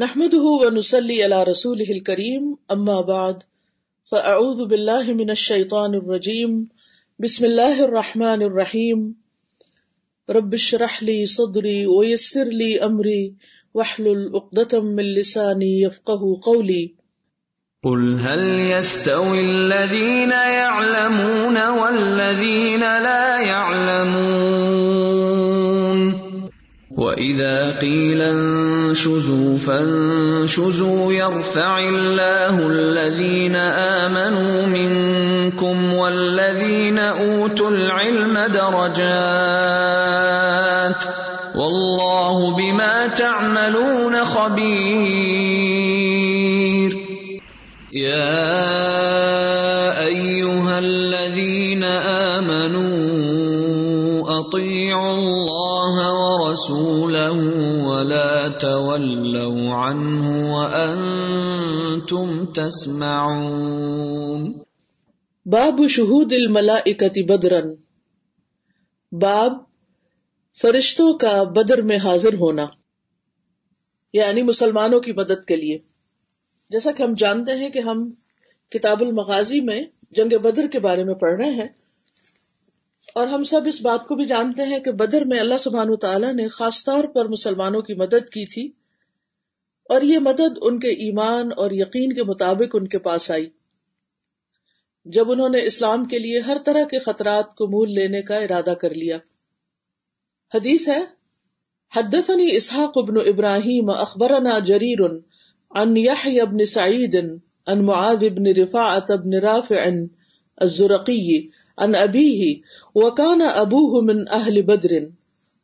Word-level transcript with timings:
نحمده 0.00 0.40
ونسلي 0.40 1.24
على 1.24 1.42
رسوله 1.42 1.90
الكريم، 1.92 2.56
أما 2.72 3.00
بعد، 3.00 3.42
فأعوذ 4.10 4.66
بالله 4.66 5.12
من 5.12 5.30
الشيطان 5.30 5.94
الرجيم، 5.94 6.68
بسم 7.18 7.44
الله 7.44 7.84
الرحمن 7.84 8.42
الرحيم. 8.42 9.14
رب 10.30 10.54
اشرح 10.54 11.02
لي 11.02 11.26
صدري 11.26 11.86
ويسر 11.86 12.44
لي 12.44 12.80
أمري، 12.84 13.34
واحلل 13.74 14.30
عقدة 14.34 14.80
من 14.80 15.04
لساني 15.14 15.80
يفقه 15.80 16.40
قولي. 16.42 16.94
قل 17.84 18.20
هل 18.20 18.42
يستوي 18.76 19.40
الذين 19.40 20.32
يعلمون 20.32 21.56
والذين 21.68 22.80
لا 22.80 23.40
يعلمون؟ 23.40 24.92
وإذا 26.98 27.78
قيل 27.78 28.22
انشزوا 28.92 29.56
فانشزوا 29.58 31.12
يرفع 31.12 31.78
الله 31.78 32.66
الذين 32.68 33.56
آمنوا 33.56 34.66
منكم 34.66 35.94
والذين 35.94 36.98
أوتوا 36.98 37.70
العلم 37.70 38.38
درجات 38.52 39.02
والله 41.54 42.56
بما 42.56 43.06
تعملون 43.06 44.24
خبير. 44.24 45.51
ولا 58.42 58.58
تولوا 58.58 59.68
عنه 59.68 60.54
وأنتم 60.54 62.46
تسمعون. 62.46 64.52
باب 65.46 65.88
شہود 65.88 66.32
الملائکت 66.32 67.18
بدرن. 67.28 67.74
باب 69.12 69.52
فرشتوں 70.62 71.14
کا 71.14 71.42
بدر 71.42 71.82
میں 71.82 71.96
حاضر 71.96 72.34
ہونا 72.34 72.66
یعنی 74.12 74.42
مسلمانوں 74.42 75.00
کی 75.00 75.12
مدد 75.12 75.46
کے 75.46 75.56
لیے۔ 75.56 75.78
جیسا 76.70 76.92
کہ 76.92 77.02
ہم 77.02 77.14
جانتے 77.18 77.52
ہیں 77.52 77.70
کہ 77.70 77.78
ہم 77.78 78.10
کتاب 78.70 79.00
المغازی 79.00 79.60
میں 79.60 79.82
جنگ 80.10 80.38
بدر 80.38 80.66
کے 80.66 80.80
بارے 80.80 81.04
میں 81.04 81.14
پڑھ 81.14 81.32
رہے 81.32 81.50
ہیں 81.50 81.68
اور 83.14 83.26
ہم 83.26 83.42
سب 83.42 83.60
اس 83.66 83.82
بات 83.82 84.06
کو 84.06 84.14
بھی 84.14 84.26
جانتے 84.26 84.62
ہیں 84.62 84.78
کہ 84.78 84.92
بدر 84.92 85.24
میں 85.24 85.40
اللہ 85.40 85.58
سبحان 85.58 85.96
تعالیٰ 85.96 86.34
نے 86.34 86.48
خاص 86.48 86.84
طور 86.84 87.04
پر 87.04 87.28
مسلمانوں 87.28 87.82
کی 87.82 87.94
مدد 87.94 88.28
کی 88.28 88.46
تھی 88.46 88.70
اور 89.88 90.02
یہ 90.02 90.18
مدد 90.18 90.58
ان 90.62 90.78
کے 90.78 90.88
ایمان 90.88 91.48
اور 91.56 91.70
یقین 91.70 92.12
کے 92.12 92.24
مطابق 92.24 92.74
ان 92.74 92.88
کے 92.88 92.98
پاس 92.98 93.30
آئی۔ 93.30 93.48
جب 95.04 95.32
انہوں 95.32 95.48
نے 95.48 95.66
اسلام 95.66 96.04
کے 96.04 96.18
لیے 96.18 96.40
ہر 96.40 96.56
طرح 96.64 96.84
کے 96.84 96.98
خطرات 96.98 97.54
کو 97.54 97.66
مول 97.66 97.94
لینے 97.94 98.22
کا 98.22 98.36
ارادہ 98.36 98.74
کر 98.74 98.94
لیا۔ 98.94 99.16
حدیث 100.54 100.88
ہے 100.88 101.00
حدثني 101.96 102.56
اسحاق 102.56 102.92
ابن 102.96 103.16
ابراہیم 103.26 103.90
اخبرنا 103.90 104.58
جریر 104.58 105.04
عن 105.70 105.96
يحيى 105.96 106.40
بن 106.40 106.64
سعيد 106.64 107.14
عن 107.66 107.84
معاذ 107.84 108.24
بن 108.28 108.46
رفاعة 108.46 109.16
بن 109.24 109.34
رافع 109.34 109.90
الزرقي 110.56 111.40
ان 111.78 111.94
عن 111.94 112.08
أبيه 112.08 112.60
وكان 112.94 113.42
أبوه 113.42 114.00
من 114.00 114.28
أهل 114.28 114.62
بدر۔ 114.62 115.10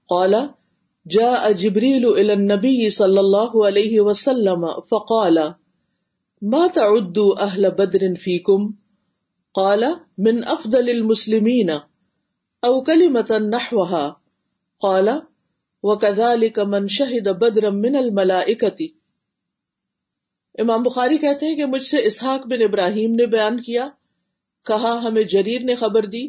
قال، 0.08 0.48
جاء 1.06 1.52
جبريل 1.52 2.06
إلى 2.06 2.32
النبي 2.32 2.90
صلى 2.90 3.20
الله 3.20 3.66
عليه 3.66 4.00
وسلم 4.00 4.80
فقال، 4.80 5.54
ما 6.42 6.66
تعد 6.66 7.18
أهل 7.18 7.70
بدر 7.70 8.14
فيكم 8.14 8.70
قال، 9.54 9.96
من 10.18 10.44
أفضل 10.44 10.90
المسلمين 10.90 11.70
أو 12.64 12.82
كلمة 12.82 13.38
نحوها 13.38 14.08
قال 14.80 15.22
وكذلك 15.82 16.58
من 16.58 16.88
شهد 16.88 17.28
بدرا 17.28 17.70
من 17.70 17.96
الملائكة 17.96 18.86
امام 20.58 20.82
بخاری 20.82 21.18
کہتے 21.18 21.46
ہیں 21.46 21.56
کہ 21.56 21.66
مجھ 21.66 21.82
سے 21.82 21.96
اسحاق 22.04 22.46
بن 22.46 22.62
ابراہیم 22.62 23.14
نے 23.14 23.26
بیان 23.26 23.60
کیا 23.60 23.88
کہا، 24.64 25.02
ہمیں 25.02 25.22
جریر 25.22 25.60
نے 25.60 25.74
خبر 25.74 26.06
دی۔ 26.06 26.28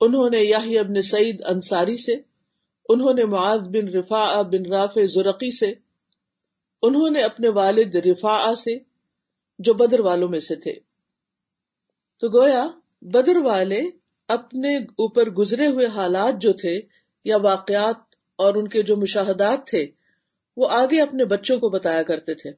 انہوں 0.00 0.30
نے 0.30 0.38
یاہی 0.38 0.78
ابن 0.78 1.02
سعید 1.02 1.42
انصاری 1.46 1.96
سے، 1.96 2.14
انہوں 2.88 3.14
نے 3.14 3.24
معاذ 3.24 3.58
بن 3.58 3.88
رفا 3.88 4.42
بن 4.42 4.66
راف 4.66 4.98
زرقی 5.08 5.56
سے، 5.56 5.72
انہوں 6.82 7.10
نے 7.10 7.22
اپنے 7.22 7.48
والد 7.48 7.94
رفا 7.94 8.54
سے، 8.54 8.76
جو 9.58 9.74
بدر 9.74 10.00
والوں 10.00 10.28
میں 10.28 10.38
سے 10.38 10.56
تھے۔ 10.56 10.72
تو 12.18 12.40
گویا، 12.40 12.66
بدر 13.02 13.36
والے 13.36 13.82
اپنے 14.28 14.76
اوپر 14.76 15.30
گزرے 15.30 15.66
ہوئے 15.66 15.86
حالات 15.86 16.34
جو 16.40 16.52
تھے، 16.52 16.80
یا 17.24 17.36
واقعات 17.36 17.96
اور 18.36 18.54
ان 18.54 18.68
کے 18.68 18.82
جو 18.82 18.96
مشاہدات 18.96 19.66
تھے، 19.66 19.86
وہ 20.56 20.68
آگے 20.70 21.00
اپنے 21.00 21.24
بچوں 21.24 21.58
کو 21.58 21.68
بتایا 21.68 22.02
کرتے 22.02 22.34
تھے۔ 22.34 22.50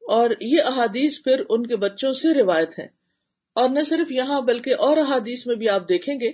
اور 0.00 0.30
یہ 0.40 0.62
احادیث 0.62 1.22
پھر 1.22 1.42
ان 1.48 1.66
کے 1.66 1.76
بچوں 1.76 2.12
سے 2.12 2.34
روایت 2.34 2.78
ہے 2.78 2.95
اور 3.56 3.68
نہ 3.68 3.82
صرف 3.82 4.12
یہاں 4.12 4.40
بلکہ 4.40 4.74
اور 4.78 4.96
احادیث 4.96 5.46
میں 5.46 5.54
بھی 5.54 5.68
آپ 5.68 5.88
دیکھیں 5.88 6.14
گے 6.20 6.30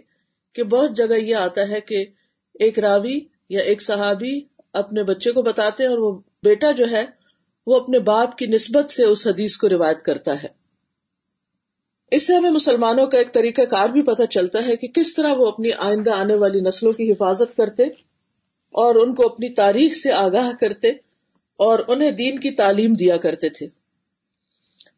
کہ 0.54 0.62
بہت 0.62 0.96
جگہ 0.96 1.14
یہ 1.14 1.36
آتا 1.36 1.68
ہے 1.68 1.80
کہ 1.80 2.04
ایک 2.54 2.78
راوی 2.78 3.20
یا 3.48 3.60
ایک 3.60 3.82
صحابی 3.82 4.40
اپنے 4.72 5.02
بچے 5.02 5.32
کو 5.32 5.42
بتاتے 5.42 5.82
ہیں 5.82 5.90
اور 5.90 5.98
وہ 5.98 6.20
بیٹا 6.42 6.70
جو 6.70 6.90
ہے 6.90 7.04
وہ 7.66 7.80
اپنے 7.80 7.98
باپ 7.98 8.38
کی 8.38 8.46
نسبت 8.46 8.90
سے 8.90 9.04
اس 9.04 9.26
حدیث 9.26 9.56
کو 9.56 9.68
روایت 9.68 10.02
کرتا 10.02 10.42
ہے۔ 10.42 10.48
اس 12.10 12.26
سے 12.26 12.34
ہمیں 12.34 12.50
مسلمانوں 12.50 13.06
کا 13.06 13.18
ایک 13.18 13.34
طریقہ 13.34 13.62
کار 13.62 13.88
بھی 13.88 14.02
پتہ 14.02 14.22
چلتا 14.22 14.66
ہے 14.66 14.76
کہ 14.76 14.88
کس 14.88 15.14
طرح 15.14 15.32
وہ 15.32 15.46
اپنی 15.46 15.72
آئندہ 15.72 16.10
آنے 16.10 16.34
والی 16.34 16.60
نسلوں 16.60 16.92
کی 16.92 17.12
حفاظت 17.12 17.56
کرتے 17.56 17.82
اور 18.74 18.94
ان 18.94 19.14
کو 19.14 19.26
اپنی 19.26 19.48
تاریخ 19.48 19.96
سے 19.96 20.12
آگاہ 20.12 20.52
کرتے 20.60 20.88
اور 21.60 21.78
انہیں 21.88 22.10
دین 22.10 22.38
کی 22.38 22.50
تعلیم 22.50 22.94
دیا 22.94 23.16
کرتے 23.16 23.48
تھے۔ 23.48 23.81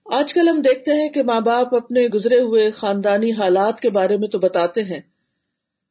آج 0.07 0.35
کل 0.35 0.49
ہم 0.49 0.63
دیکھتے 0.63 0.93
ہیں 0.93 1.09
کہ 1.09 1.23
ماں 1.23 1.41
باپ 1.41 1.75
اپنے 1.75 2.07
گزرے 2.07 2.39
ہوئے 2.39 2.71
خاندانی 2.71 3.33
حالات 3.33 3.81
کے 3.81 3.91
بارے 3.91 4.17
میں 4.17 4.29
تو 4.29 4.39
بتاتے 4.39 4.83
ہیں۔ 4.83 5.01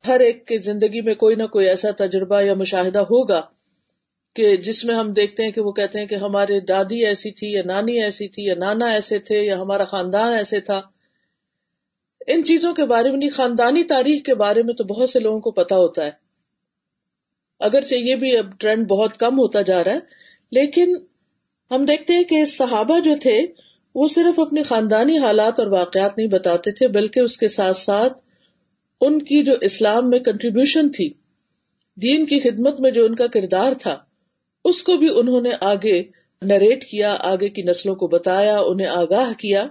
ہر 0.07 0.19
ایک 0.19 0.47
کی 0.47 0.57
زندگی 0.57 1.01
میں 1.01 1.15
کوئی 1.15 1.35
نہ 1.35 1.43
کوئی 1.43 1.67
ایسا 1.67 1.91
تجربہ 1.91 2.41
یا 2.41 2.53
مشاہدہ 2.53 2.99
ہوگا 2.99 3.41
کہ 4.35 4.57
جس 4.57 4.85
میں 4.85 4.95
ہم 4.95 5.13
دیکھتے 5.13 5.43
ہیں 5.43 5.51
کہ 5.51 5.61
وہ 5.61 5.71
کہتے 5.71 5.99
ہیں 5.99 6.05
کہ 6.05 6.15
ہمارے 6.15 6.59
دادی 6.59 7.05
ایسی 7.05 7.31
تھی 7.31 7.51
یا 7.51 7.61
نانی 7.65 8.01
ایسی 8.01 8.27
تھی 8.27 8.43
یا 8.43 8.55
نانا 8.55 8.85
ایسے 8.85 9.19
تھے 9.19 9.43
یا 9.43 9.61
ہمارا 9.61 9.83
خاندان 9.83 10.33
ایسے 10.33 10.59
تھا۔ 10.59 10.81
ان 12.27 12.43
چیزوں 12.43 12.73
کے 12.73 12.85
بارے 12.85 13.11
میں 13.11 13.29
خاندانی 13.29 13.83
تاریخ 13.83 14.23
کے 14.23 14.35
بارے 14.35 14.63
میں 14.63 14.73
تو 14.73 14.83
بہت 14.83 15.09
سے 15.09 15.19
لوگوں 15.19 15.39
کو 15.39 15.51
پتا 15.51 15.75
ہوتا 15.75 16.05
ہے۔ 16.05 16.11
اگرچہ 17.59 17.95
یہ 17.95 18.15
بھی 18.15 18.37
اب 18.37 18.59
ٹرینڈ 18.59 18.87
بہت 18.87 19.17
کم 19.17 19.39
ہوتا 19.39 19.61
جا 19.61 19.83
رہا 19.83 19.91
ہے، 19.91 19.99
لیکن 20.51 20.95
ہم 21.71 21.85
دیکھتے 21.85 22.13
ہیں 22.13 22.23
کہ 22.23 22.45
صحابہ 22.45 22.99
جو 22.99 23.11
تھے 23.21 23.45
وہ 23.95 24.07
صرف 24.07 24.39
اپنے 24.39 24.63
خاندانی 24.63 25.17
حالات 25.17 25.59
اور 25.59 25.67
واقعات 25.67 26.17
نہیں 26.17 26.27
بتاتے 26.27 26.71
تھے، 26.71 26.87
بلکہ 26.87 27.19
اس 27.19 27.37
کے 27.37 27.47
ساتھ 27.47 27.77
ساتھ 27.77 28.13
ان 29.01 29.19
کی 29.19 29.43
جو 29.43 29.51
اسلام 29.61 30.09
میں 30.09 30.19
کنٹریبیوشن 30.19 30.89
تھی، 30.89 31.09
دین 31.95 32.25
کی 32.25 32.39
خدمت 32.39 32.79
میں 32.79 32.91
جو 32.91 33.05
ان 33.05 33.15
کا 33.15 33.27
کردار 33.27 33.73
تھا، 33.73 33.97
اس 34.65 34.83
کو 34.83 34.97
بھی 34.97 35.19
انہوں 35.19 35.41
نے 35.41 35.49
آگے 35.61 36.03
نریٹ 36.41 36.85
کیا، 36.85 37.17
آگے 37.19 37.49
کی 37.49 37.61
نسلوں 37.61 37.95
کو 37.95 38.07
بتایا، 38.07 38.59
انہیں 38.59 38.87
آگاہ 38.87 39.33
کیا۔ 39.33 39.65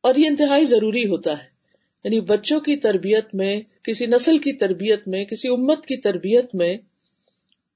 اور 0.00 0.14
یہ 0.14 0.26
انتہائی 0.26 0.64
ضروری 0.64 1.08
ہوتا 1.08 1.30
ہے۔ 1.30 1.58
یعنی 2.04 2.20
بچوں 2.20 2.60
کی 2.60 2.76
تربیت 2.76 3.34
میں، 3.34 3.62
کسی 3.82 4.06
نسل 4.06 4.38
کی 4.38 4.52
تربیت 4.52 5.08
میں، 5.08 5.24
کسی 5.24 5.48
امت 5.48 5.86
کی 5.86 5.96
تربیت 5.96 6.54
میں، 6.54 6.76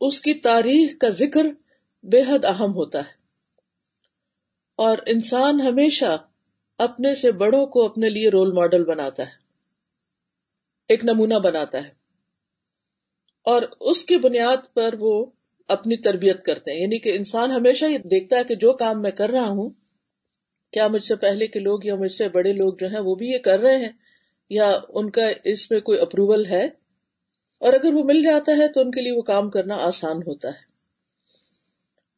اس 0.00 0.20
کی 0.20 0.34
تاریخ 0.34 0.98
کا 1.00 1.08
ذکر 1.08 1.44
بے 2.02 2.22
حد 2.28 2.44
اہم 2.44 2.74
ہوتا 2.74 2.98
ہے۔ 2.98 3.21
اور 4.84 4.98
انسان 5.06 5.60
ہمیشہ 5.60 6.16
اپنے 6.78 7.14
سے 7.14 7.32
بڑوں 7.32 7.66
کو 7.66 7.84
اپنے 7.84 8.08
لیے 8.08 8.28
رول 8.28 8.52
ماڈل 8.52 8.84
بناتا 8.84 9.22
ہے، 9.22 9.30
ایک 10.88 11.04
نمونہ 11.04 11.34
بناتا 11.34 11.78
ہے۔ 11.78 11.88
اور 13.44 13.62
اس 13.80 14.04
کی 14.04 14.16
بنیاد 14.16 14.74
پر 14.74 14.94
وہ 14.98 15.24
اپنی 15.68 15.96
تربیت 15.96 16.44
کرتے 16.44 16.72
ہیں 16.72 16.80
یعنی 16.80 16.98
کہ 16.98 17.16
انسان 17.16 17.50
ہمیشہ 17.50 17.84
یہ 17.84 17.98
دیکھتا 17.98 18.36
ہے 18.36 18.44
کہ 18.44 18.54
جو 18.54 18.72
کام 18.72 19.02
میں 19.02 19.10
کر 19.10 19.30
رہا 19.30 19.48
ہوں، 19.48 19.70
کیا 20.72 20.88
مجھ 20.88 21.04
سے 21.04 21.16
پہلے 21.16 21.46
کے 21.46 21.60
لوگ 21.60 21.84
یا 21.84 21.94
مجھ 21.94 22.12
سے 22.12 22.28
بڑے 22.28 22.52
لوگ 22.52 22.72
جو 22.74 22.86
ہیں 22.86 23.00
وہ 23.00 23.14
بھی 23.14 23.26
یہ 23.26 23.38
کر 23.38 23.58
رہے 23.58 23.76
ہیں، 23.76 23.92
یا 24.50 24.78
ان 24.88 25.10
کا 25.10 25.22
اس 25.44 25.70
میں 25.70 25.80
کوئی 25.80 25.98
اپروول 25.98 26.46
ہے؟ 26.46 26.66
اور 27.60 27.72
اگر 27.72 27.94
وہ 27.94 28.04
مل 28.04 28.22
جاتا 28.22 28.52
ہے 28.52 28.68
تو 28.68 28.80
ان 28.80 28.90
کے 28.90 29.00
لیے 29.00 29.12
وہ 29.12 29.22
کام 29.22 29.50
کرنا 29.50 29.74
آسان 29.74 30.16
ہوتا 30.16 30.48
ہے۔ 30.48 30.62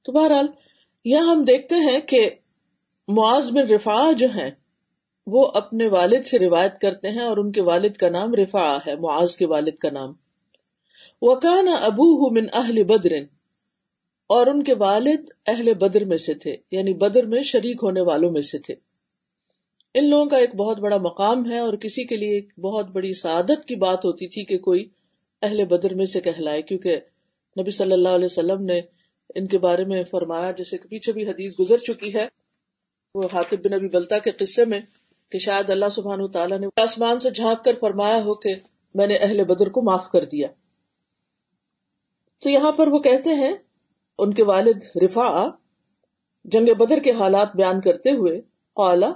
تو 0.02 0.12
بہرحال، 0.12 0.46
یہاں 1.04 1.30
ہم 1.30 1.44
دیکھتے 1.44 1.74
ہیں 1.74 2.00
کہ 2.00 2.30
معاذ 3.08 3.50
بن 3.50 3.66
رفا 3.68 4.12
جو 4.12 4.26
ہیں، 4.34 4.50
وہ 5.26 5.46
اپنے 5.54 5.86
والد 5.86 6.26
سے 6.26 6.38
روایت 6.38 6.78
کرتے 6.78 7.10
ہیں 7.10 7.22
اور 7.22 7.36
ان 7.36 7.50
کے 7.52 7.60
والد 7.60 7.96
کا 7.96 8.08
نام 8.08 8.34
رفا 8.34 8.76
ہے، 8.86 8.94
معاذ 8.96 9.36
کے 9.36 9.46
والد 9.46 9.76
کا 9.78 9.88
نام۔ 9.92 10.12
وکان 11.22 11.68
ابو 11.80 12.30
من 12.30 12.46
اہل 12.52 12.82
بدر، 12.82 13.12
اور 14.30 14.46
ان 14.46 14.62
کے 14.62 14.74
والد 14.74 15.30
اہل 15.46 15.72
بدر 15.74 16.04
میں 16.04 16.16
سے 16.16 16.34
تھے 16.34 16.56
یعنی 16.70 16.92
بدر 16.94 17.26
میں 17.26 17.42
شریک 17.42 17.82
ہونے 17.82 18.00
والوں 18.00 18.30
میں 18.30 18.40
سے 18.40 18.58
تھے۔ 18.58 18.74
ان 19.94 20.08
لوگوں 20.10 20.26
کا 20.26 20.36
ایک 20.36 20.54
بہت 20.54 20.78
بڑا 20.78 20.96
مقام 20.98 21.50
ہے 21.50 21.58
اور 21.58 21.74
کسی 21.74 22.04
کے 22.04 22.16
لیے 22.16 22.34
ایک 22.34 22.48
بہت 22.58 22.88
بڑی 22.88 23.12
سعادت 23.14 23.64
کی 23.66 23.76
بات 23.76 24.04
ہوتی 24.04 24.28
تھی 24.28 24.44
کہ 24.44 24.58
کوئی 24.58 24.88
اہل 25.42 25.64
بدر 25.64 25.94
میں 25.94 26.04
سے 26.04 26.20
کہلائے، 26.20 26.62
کیونکہ 26.62 26.96
نبی 27.56 27.70
صلی 27.70 27.92
اللہ 27.92 28.08
علیہ 28.08 28.24
وسلم 28.24 28.64
نے 28.64 28.80
ان 29.34 29.46
کے 29.46 29.58
بارے 29.58 29.84
میں 29.84 30.02
فرمایا، 30.10 30.50
جیسے 30.50 30.78
کہ 30.78 30.88
پیچھے 30.88 31.12
بھی 31.12 31.26
حدیث 31.28 31.58
گزر 31.60 31.78
چکی 31.78 32.14
ہے۔ 32.14 32.26
وہ 33.14 33.28
حاطب 33.32 33.56
بن 33.64 33.76
نبی 33.76 33.88
بلتا 33.88 34.18
کے 34.18 34.30
قصے 34.30 34.64
میں 34.64 34.80
کہ 35.30 35.38
شاید 35.38 35.70
اللہ 35.70 35.88
سبحان 35.88 36.26
تعالیٰ 36.28 36.58
نے 36.58 36.66
آسمان 36.82 37.18
سے 37.18 37.30
جھانک 37.30 37.64
کر 37.64 37.74
فرمایا 37.80 38.24
ہو 38.24 38.34
کہ 38.34 38.54
میں 38.94 39.06
نے 39.06 39.16
اہل 39.16 39.44
بدر 39.44 39.68
کو 39.68 39.82
معاف 39.82 40.10
کر 40.10 40.24
دیا۔ 40.24 40.48
تو 42.42 42.50
یہاں 42.50 42.72
پر 42.72 42.88
وہ 42.88 42.98
کہتے 42.98 43.34
ہیں، 43.34 43.52
ان 44.18 44.34
کے 44.34 44.42
والد 44.42 44.82
رفا 45.04 45.48
جنگ 46.44 46.74
بدر 46.78 46.98
کے 46.98 47.10
حالات 47.10 47.56
بیان 47.56 47.80
کرتے 47.80 48.10
ہوئے 48.10 48.40
قالا 48.76 49.12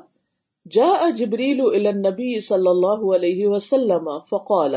جا 0.73 1.11
جبریل 1.11 1.87
نبی 1.97 2.41
صلی 2.41 2.69
اللہ 2.69 3.15
علیہ 3.15 3.47
وسلم 3.47 4.19
فقال۔ 4.31 4.75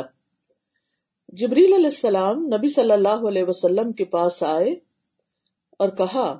جبریل 1.27 1.73
علیہ 1.73 1.85
السلام 1.85 2.45
نبی 2.45 2.69
صلی 2.69 2.91
اللہ 2.91 3.27
علیہ 3.27 3.43
وسلم 3.47 3.91
کے 3.91 4.03
پاس 4.03 4.43
آئے 4.43 4.71
اور 5.79 5.89
کہا 5.89 6.37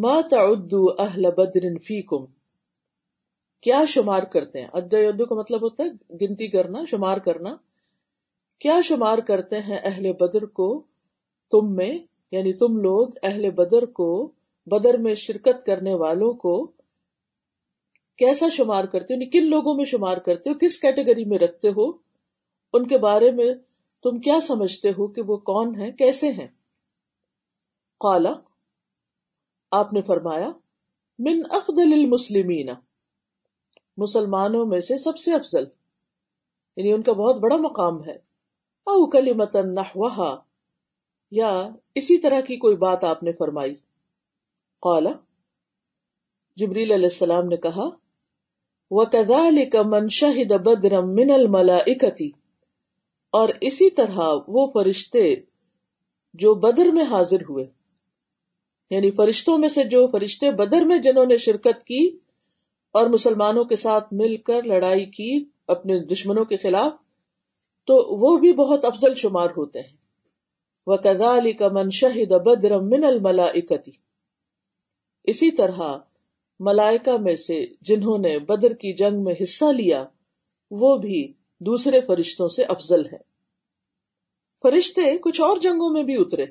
ما 0.00 0.20
تعدو 0.30 0.86
اہل 0.98 1.30
بدر 1.30 1.78
فیکم 1.78 2.24
کیا 3.62 3.84
شمار 3.88 4.22
کرتے 4.22 4.60
ہیں؟ 4.60 4.68
ادو 4.72 5.26
کا 5.26 5.34
مطلب 5.34 5.62
ہوتا 5.62 5.84
ہے 5.84 5.88
گنتی 6.20 6.46
کرنا، 6.48 6.78
شمار 6.90 7.16
کرنا۔ 7.16 7.56
کیا 8.58 8.80
شمار 8.84 9.18
کرتے 9.18 9.60
ہیں 9.60 9.78
اہل 9.82 10.12
بدر 10.12 10.46
کو 10.46 10.82
تم 11.50 11.74
میں؟ 11.74 11.98
یعنی 12.32 12.52
تم 12.52 12.78
لوگ 12.78 13.08
اہل 13.22 13.50
بدر 13.50 13.84
کو، 13.84 14.30
بدر 14.66 14.96
میں 14.96 15.14
شرکت 15.14 15.66
کرنے 15.66 15.94
والوں 15.94 16.32
کو 16.32 16.66
کیسا 18.16 18.48
شمار 18.48 18.84
کرتے 18.84 19.14
ہو؟ 19.14 19.20
یعنی 19.20 19.26
کن 19.26 19.46
لوگوں 19.46 19.74
میں 19.74 19.84
شمار 19.84 20.16
کرتے 20.16 20.50
ہو؟ 20.50 20.54
کس 20.58 20.80
کیٹیگری 20.80 21.24
میں 21.24 21.38
رکھتے 21.38 21.68
ہو؟ 21.68 21.90
ان 22.72 22.86
کے 22.86 22.98
بارے 22.98 23.30
میں 23.30 23.54
تم 24.02 24.18
کیا 24.18 24.40
سمجھتے 24.42 24.88
ہو 24.88 25.06
کہ 25.06 25.22
وہ 25.22 25.36
کون 25.36 25.80
ہیں؟ 25.80 25.90
کیسے 25.92 26.32
ہیں؟ 26.32 26.46
قالا 28.00 28.32
آپ 29.70 29.92
نے 29.92 30.02
فرمایا، 30.02 30.52
من 31.18 31.42
افضل 31.50 31.92
المسلمین۔ 31.92 32.70
مسلمانوں 33.96 34.66
میں 34.66 34.80
سے 34.80 34.98
سب 34.98 35.18
سے 35.18 35.34
افضل۔ 35.34 35.64
یعنی 36.76 36.92
ان 36.92 37.02
کا 37.02 37.12
بہت 37.12 37.36
بڑا 37.36 37.56
مقام 37.56 38.04
ہے۔ 38.04 38.14
او 38.84 39.10
کلمتن 39.10 39.74
نحوہا۔ 39.74 40.40
یا 41.30 41.68
اسی 41.94 42.18
طرح 42.18 42.40
کی 42.40 42.56
کوئی 42.56 42.76
بات 42.76 43.04
آپ 43.04 43.22
نے 43.22 43.32
فرمائی۔ 43.32 43.74
قالا 44.80 45.10
جبریل 46.56 46.92
علیہ 46.92 47.06
السلام 47.06 47.46
نے 47.46 47.56
کہا، 47.56 47.88
وَكَذَلِكَ 48.90 49.78
مَنْ 49.84 50.10
شَهِدَ 50.10 50.54
بَدْرًا 50.54 51.00
مِنَ 51.00 51.32
الْمَلَائِكَةِ۔ 51.32 52.28
اور 53.30 53.48
اسی 53.60 53.90
طرح 53.90 54.20
وہ 54.48 54.66
فرشتے 54.66 55.34
جو 56.34 56.54
بدر 56.54 56.86
میں 56.86 57.04
حاضر 57.04 57.40
ہوئے۔ 57.48 57.77
یعنی 58.90 59.10
فرشتوں 59.10 59.58
میں 59.58 59.68
سے 59.68 59.84
جو 59.84 60.06
فرشتے 60.06 60.50
بدر 60.50 60.80
میں 60.80 60.98
جنہوں 60.98 61.26
نے 61.26 61.36
شرکت 61.36 61.84
کی 61.84 62.18
اور 62.92 63.06
مسلمانوں 63.06 63.64
کے 63.64 63.76
ساتھ 63.76 64.14
مل 64.14 64.36
کر 64.36 64.62
لڑائی 64.62 65.04
کی 65.04 65.44
اپنے 65.66 65.98
دشمنوں 65.98 66.44
کے 66.44 66.56
خلاف، 66.56 66.92
تو 67.86 67.94
وہ 68.20 68.38
بھی 68.38 68.52
بہت 68.52 68.84
افضل 68.84 69.14
شمار 69.14 69.48
ہوتے 69.56 69.80
ہیں۔ 69.80 69.96
وَكَذَلِكَ 70.86 71.64
مَنْ 71.72 71.92
شَهِدَ 71.92 72.34
بَدْرًا 72.34 72.76
مِنَ 72.76 73.06
الْمَلَائِكَةِ۔ 73.06 73.90
اسی 75.24 75.50
طرح 75.50 75.80
ملائکہ 76.60 77.16
میں 77.20 77.34
سے 77.34 77.66
جنہوں 77.80 78.18
نے 78.18 78.38
بدر 78.38 78.72
کی 78.72 78.92
جنگ 78.92 79.24
میں 79.24 79.34
حصہ 79.42 79.64
لیا، 79.64 80.04
وہ 80.70 80.96
بھی 80.96 81.32
دوسرے 81.60 82.00
فرشتوں 82.00 82.48
سے 82.48 82.64
افضل 82.64 83.06
ہے 83.06 83.18
فرشتے 84.62 85.18
کچھ 85.18 85.40
اور 85.40 85.56
جنگوں 85.56 85.90
میں 85.90 86.02
بھی 86.02 86.16
اترے، 86.18 86.46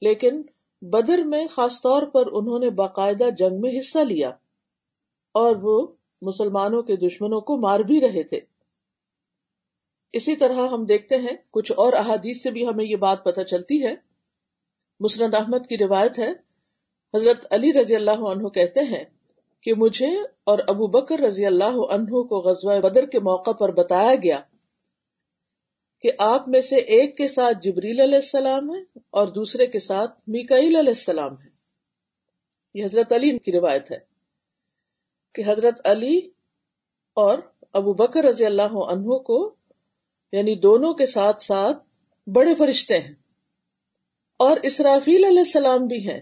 لیکن 0.00 0.42
بدر 0.82 1.18
میں 1.18 1.46
خاص 1.46 1.82
طور 1.82 2.02
پر 2.02 2.26
انہوں 2.32 2.58
نے 2.58 2.70
باقاعدہ 2.70 3.30
جنگ 3.38 3.60
میں 3.60 3.78
حصہ 3.78 3.98
لیا 3.98 4.28
اور 5.34 5.56
وہ 5.56 5.86
مسلمانوں 6.22 6.82
کے 6.82 6.96
دشمنوں 6.96 7.40
کو 7.40 7.56
مار 7.56 7.80
بھی 7.80 8.00
رہے 8.00 8.22
تھے۔ 8.22 8.40
اسی 10.12 10.36
طرح 10.36 10.68
ہم 10.68 10.84
دیکھتے 10.84 11.16
ہیں، 11.16 11.36
کچھ 11.50 11.72
اور 11.76 11.92
احادیث 11.92 12.42
سے 12.42 12.50
بھی 12.50 12.66
ہمیں 12.66 12.84
یہ 12.84 12.96
بات 12.96 13.24
پتہ 13.24 13.40
چلتی 13.40 13.84
ہے۔ 13.84 13.94
مسند 15.00 15.34
احمد 15.34 15.66
کی 15.68 15.78
روایت 15.78 16.18
ہے، 16.18 16.32
حضرت 17.14 17.46
علی 17.50 17.72
رضی 17.72 17.94
اللہ 17.94 18.24
عنہ 18.30 18.48
کہتے 18.48 18.80
ہیں 18.80 19.04
کہ 19.60 19.74
مجھے 19.74 20.10
اور 20.44 20.58
ابو 20.68 20.86
بکر 20.86 21.18
رضی 21.18 21.46
اللہ 21.46 21.76
عنہ 21.90 22.22
کو 22.22 22.40
غزوہ 22.40 22.80
بدر 22.80 23.06
کے 23.06 23.20
موقع 23.20 23.50
پر 23.50 23.72
بتایا 23.72 24.14
گیا 24.14 24.40
کہ 26.02 26.10
آپ 26.18 26.48
میں 26.48 26.60
سے 26.60 26.76
ایک 26.76 27.16
کے 27.16 27.28
ساتھ 27.28 27.58
جبریل 27.62 28.00
علیہ 28.00 28.14
السلام 28.14 28.74
ہے 28.74 28.80
اور 29.10 29.28
دوسرے 29.28 29.66
کے 29.66 29.78
ساتھ 29.78 30.20
میکائیل 30.26 30.76
علیہ 30.76 30.88
السلام 30.88 31.32
ہے۔ 31.32 31.48
یہ 32.74 32.84
حضرت 32.84 33.12
علی 33.12 33.38
کی 33.38 33.52
روایت 33.52 33.90
ہے 33.92 33.98
کہ 35.34 35.42
حضرت 35.46 35.80
علی 35.84 36.18
اور 37.14 37.38
ابو 37.72 37.92
بکر 37.92 38.24
رضی 38.24 38.44
اللہ 38.44 38.62
عنہ 38.62 39.18
کو 39.18 39.54
یعنی 40.32 40.54
دونوں 40.54 40.94
کے 40.94 41.06
ساتھ 41.06 41.44
ساتھ 41.44 41.78
بڑے 42.28 42.54
فرشتے 42.54 42.98
ہیں 42.98 43.14
اور 44.38 44.56
اسرافیل 44.62 45.24
علیہ 45.24 45.38
السلام 45.38 45.86
بھی 45.86 46.10
ہیں 46.10 46.20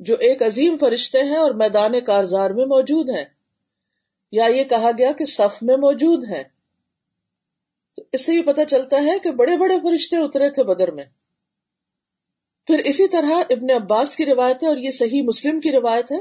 جو 0.00 0.14
ایک 0.14 0.42
عظیم 0.42 0.76
فرشتے 0.80 1.18
ہیں 1.18 1.36
اور 1.36 1.50
میدان 1.50 2.00
کارزار 2.00 2.50
میں 2.50 2.66
موجود 2.66 3.10
ہیں۔ 3.10 3.24
یا 4.32 4.46
یہ 4.46 4.64
کہا 4.64 4.90
گیا 4.98 5.12
کہ 5.12 5.24
صف 5.24 5.62
میں 5.62 5.76
موجود 5.76 6.24
ہیں۔ 6.24 6.42
اس 8.12 8.26
سے 8.26 8.34
یہ 8.34 8.42
پتا 8.42 8.64
چلتا 8.64 8.96
ہے 8.96 9.18
کہ 9.18 9.30
بڑے 9.30 9.56
بڑے 9.56 9.76
فرشتے 9.76 10.16
اترے 10.16 10.50
تھے 10.50 10.62
بدر 10.62 10.90
میں۔ 10.90 11.04
پھر 12.66 12.78
اسی 12.78 13.08
طرح 13.08 13.42
ابن 13.50 13.70
عباس 13.82 14.16
کی 14.16 14.26
روایت 14.26 14.62
ہے 14.62 14.68
اور 14.68 14.76
یہ 14.76 14.90
صحیح 14.90 15.22
مسلم 15.22 15.60
کی 15.60 15.72
روایت 15.72 16.12
ہے۔ 16.12 16.16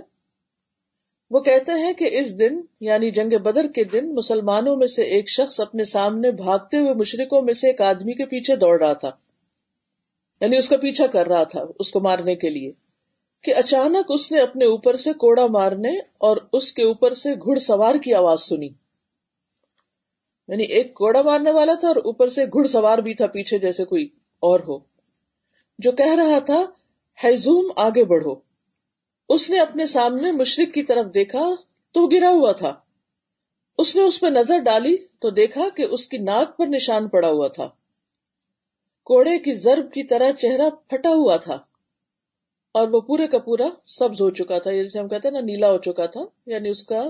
وہ 1.31 1.39
کہتے 1.39 1.71
ہیں 1.71 1.93
کہ 1.93 2.09
اس 2.11 2.39
دن 2.39 2.61
یعنی 2.81 3.11
جنگ 3.11 3.37
بدر 3.37 3.67
کے 3.67 3.83
دن، 3.83 4.15
مسلمانوں 4.15 4.75
میں 4.75 4.87
سے 4.87 5.03
ایک 5.03 5.29
شخص 5.29 5.59
اپنے 5.59 5.85
سامنے 5.85 6.31
بھاگتے 6.31 6.77
ہوئے 6.77 6.93
مشرقوں 6.93 7.41
میں 7.41 7.53
سے 7.53 7.67
ایک 7.67 7.81
آدمی 7.81 8.13
کے 8.13 8.25
پیچھے 8.25 8.55
دوڑ 8.55 8.79
رہا 8.79 8.93
تھا۔ 8.93 9.11
یعنی 10.41 10.57
اس 10.57 10.69
کا 10.69 10.77
پیچھا 10.77 11.07
کر 11.07 11.27
رہا 11.27 11.43
تھا، 11.43 11.63
اس 11.79 11.91
کو 11.91 11.99
مارنے 11.99 12.35
کے 12.35 12.49
لیے۔ 12.49 12.71
کہ 13.43 13.55
اچانک 13.55 14.05
اس 14.09 14.31
نے 14.31 14.41
اپنے 14.41 14.65
اوپر 14.65 14.95
سے 14.95 15.13
کوڑا 15.13 15.45
مارنے 15.45 15.97
اور 15.97 16.37
اس 16.53 16.73
کے 16.73 16.83
اوپر 16.83 17.13
سے 17.13 17.33
گھڑ 17.33 17.59
سوار 17.59 17.95
کی 17.95 18.13
آواز 18.13 18.41
سنی۔ 18.41 18.69
یعنی 20.49 20.63
ایک 20.63 20.93
کوڑا 20.93 21.21
مارنے 21.21 21.51
والا 21.51 21.73
تھا 21.73 21.87
اور 21.87 21.95
اوپر 21.95 22.29
سے 22.29 22.45
گھڑ 22.45 22.67
سوار 22.67 22.97
بھی 22.97 23.13
تھا 23.13 23.27
پیچھے 23.27 23.59
جیسے 23.59 23.85
کوئی 23.85 24.05
اور 24.39 24.59
ہو۔ 24.59 24.77
جو 25.79 25.91
کہہ 25.91 26.13
رہا 26.13 26.39
تھا، 26.39 26.65
ہیزوم، 27.23 27.71
آگے 27.75 28.03
بڑھو۔ 28.03 28.35
اس 29.29 29.49
نے 29.49 29.59
اپنے 29.59 29.85
سامنے 29.85 30.31
مشرق 30.31 30.73
کی 30.73 30.83
طرف 30.83 31.05
دیکھا 31.13 31.49
تو 31.91 32.07
گرا 32.07 32.29
ہوا 32.29 32.51
تھا۔ 32.51 32.75
اس 33.77 33.95
نے 33.95 34.01
اس 34.01 34.19
پہ 34.19 34.27
نظر 34.27 34.59
ڈالی 34.59 34.97
تو 34.97 35.29
دیکھا 35.29 35.61
کہ 35.75 35.81
اس 35.81 36.07
کی 36.07 36.17
ناک 36.17 36.57
پر 36.57 36.67
نشان 36.67 37.07
پڑا 37.07 37.29
ہوا 37.29 37.47
تھا۔ 37.47 37.69
کوڑے 39.03 39.39
کی 39.39 39.53
ضرب 39.53 39.91
کی 39.91 40.03
طرح 40.03 40.31
چہرہ 40.31 40.69
پھٹا 40.69 41.09
ہوا 41.09 41.37
تھا۔ 41.37 41.57
اور 42.71 42.87
وہ 42.87 43.01
پورے 43.01 43.27
کا 43.27 43.39
پورا 43.39 43.65
سبز 43.85 44.21
ہو 44.21 44.29
چکا 44.29 44.59
تھا۔ 44.59 44.71
جیسے 44.71 44.99
ہم 44.99 45.07
کہتے 45.07 45.27
ہیں 45.27 45.33
نا، 45.33 45.39
نیلا 45.39 45.71
ہو 45.71 45.77
چکا 45.77 46.05
تھا 46.05 46.21
یعنی 46.45 46.69
اس 46.69 46.83
کا 46.83 47.03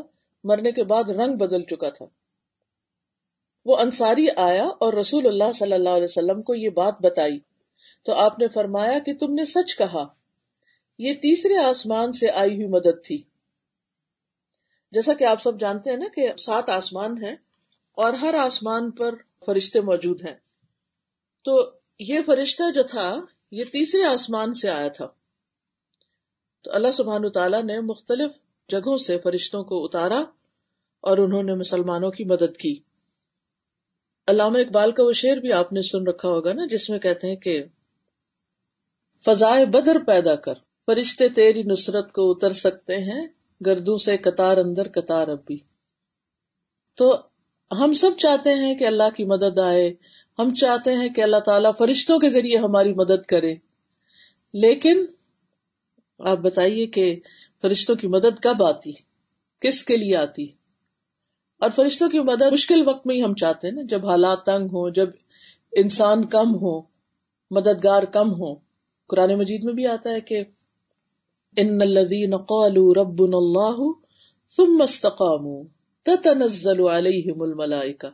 مرنے 0.43 0.71
کے 0.71 0.83
بعد 0.83 1.03
رنگ 1.03 1.35
بدل 1.35 1.63
چکا 1.63 1.89
تھا۔ 1.89 2.05
وہ 3.65 3.77
انصاری 3.77 4.27
آیا 4.35 4.65
اور 4.65 4.93
رسول 4.93 5.27
اللہ 5.27 5.51
صلی 5.55 5.73
اللہ 5.73 5.89
علیہ 5.89 6.03
وسلم 6.03 6.41
کو 6.41 6.55
یہ 6.55 6.69
بات 6.69 6.95
بتائی۔ 7.01 7.39
تو 8.05 8.13
آپ 8.13 8.39
نے 8.39 8.47
فرمایا 8.47 8.99
کہ 8.99 9.13
تم 9.13 9.33
نے 9.33 9.45
سچ 9.45 9.77
کہا۔ 9.77 10.05
یہ 10.97 11.13
تیسرے 11.13 11.57
آسمان 11.57 12.11
سے 12.11 12.29
آئی 12.29 12.55
ہوئی 12.55 12.67
مدد 12.67 13.05
تھی۔ 13.05 13.23
جیسا 14.91 15.13
کہ 15.13 15.23
آپ 15.23 15.41
سب 15.41 15.59
جانتے 15.59 15.89
ہیں 15.89 15.97
نا 15.97 16.05
کہ 16.15 16.35
سات 16.35 16.69
آسمان 16.69 17.23
ہیں 17.23 17.35
اور 17.91 18.13
ہر 18.13 18.33
آسمان 18.33 18.91
پر 18.91 19.15
فرشتے 19.45 19.81
موجود 19.81 20.25
ہیں۔ 20.25 20.35
تو 21.43 21.71
یہ 21.99 22.19
فرشتہ 22.25 22.71
جو 22.71 22.83
تھا، 22.83 23.21
یہ 23.51 23.63
تیسرے 23.63 24.03
آسمان 24.03 24.53
سے 24.53 24.69
آیا 24.69 24.87
تھا۔ 24.87 25.07
تو 26.63 26.71
اللہ 26.73 26.91
سبحان 26.91 27.31
تعالیٰ 27.31 27.63
نے 27.63 27.79
مختلف 27.79 28.31
جگہوں 28.69 28.97
سے 28.97 29.17
فرشتوں 29.19 29.63
کو 29.63 29.85
اتارا 29.85 30.19
اور 31.01 31.17
انہوں 31.17 31.43
نے 31.43 31.55
مسلمانوں 31.55 32.11
کی 32.11 32.23
مدد 32.23 32.57
کی۔ 32.57 32.79
علامہ 34.29 34.57
اقبال 34.57 34.91
کا 34.91 35.03
وہ 35.03 35.11
شعر 35.11 35.37
بھی 35.37 35.53
آپ 35.53 35.73
نے 35.73 35.81
سن 35.81 36.07
رکھا 36.07 36.29
ہوگا 36.29 36.53
نا، 36.53 36.65
جس 36.65 36.89
میں 36.89 36.99
کہتے 36.99 37.27
ہیں 37.27 37.35
کہ، 37.35 37.63
فضائے 39.25 39.65
بدر 39.65 39.97
پیدا 40.07 40.35
کر، 40.35 40.53
فرشتے 40.85 41.29
تیری 41.29 41.63
نصرت 41.63 42.11
کو 42.11 42.31
اتر 42.31 42.51
سکتے 42.51 42.97
ہیں، 42.97 43.27
گردوں 43.65 43.97
سے 43.97 44.17
قطار 44.17 44.57
اندر 44.57 44.87
قطار 44.87 45.27
اب 45.27 45.45
بھی 45.45 45.57
تو 46.95 47.21
ہم 47.71 47.93
سب 47.93 48.11
چاہتے 48.17 48.53
ہیں 48.53 48.75
کہ 48.75 48.87
اللہ 48.87 49.09
کی 49.17 49.23
مدد 49.23 49.59
آئے، 49.59 49.93
ہم 50.39 50.53
چاہتے 50.53 50.95
ہیں 50.95 51.09
کہ 51.09 51.21
اللہ 51.21 51.39
تعالیٰ 51.39 51.71
فرشتوں 51.77 52.19
کے 52.19 52.29
ذریعے 52.29 52.57
ہماری 52.57 52.93
مدد 52.93 53.25
کرے۔ 53.25 53.55
لیکن 54.53 55.05
آپ 56.19 56.37
بتائیے 56.37 56.87
کہ 56.87 57.19
فرشتوں 57.61 57.95
کی 57.95 58.07
مدد 58.07 58.39
کب 58.43 58.63
آتی؟ 58.63 58.91
کس 59.59 59.83
کے 59.83 59.97
لیے 59.97 60.15
آتی؟ 60.15 60.51
اور 61.59 61.69
فرشتوں 61.69 62.09
کی 62.09 62.19
مدد 62.19 62.51
مشکل 62.51 62.87
وقت 62.87 63.07
میں 63.07 63.15
ہی 63.15 63.23
ہم 63.23 63.35
چاہتے 63.35 63.67
ہیں 63.67 63.75
نا۔ 63.75 63.81
جب 63.89 64.07
حالات 64.07 64.43
تنگ 64.45 64.65
ہوں، 64.65 64.89
جب 64.89 65.09
انسان 65.71 66.25
کم 66.25 66.55
ہو 66.55 66.81
مددگار 67.51 68.03
کم 68.03 68.31
ہو 68.31 68.55
قرآن 69.07 69.35
مجید 69.35 69.63
میں 69.63 69.73
بھی 69.73 69.87
آتا 69.87 70.09
ہے 70.09 70.21
کہ 70.21 70.43
ان 71.57 71.81
الذين 71.81 72.37
قالوا 72.37 72.93
ربنا 72.97 73.37
الله 73.37 73.91
ثم 74.57 74.81
استقاموا 74.81 75.63
تتنزل 76.03 76.79
عليهم 76.79 77.41
الملائكه 77.41 78.09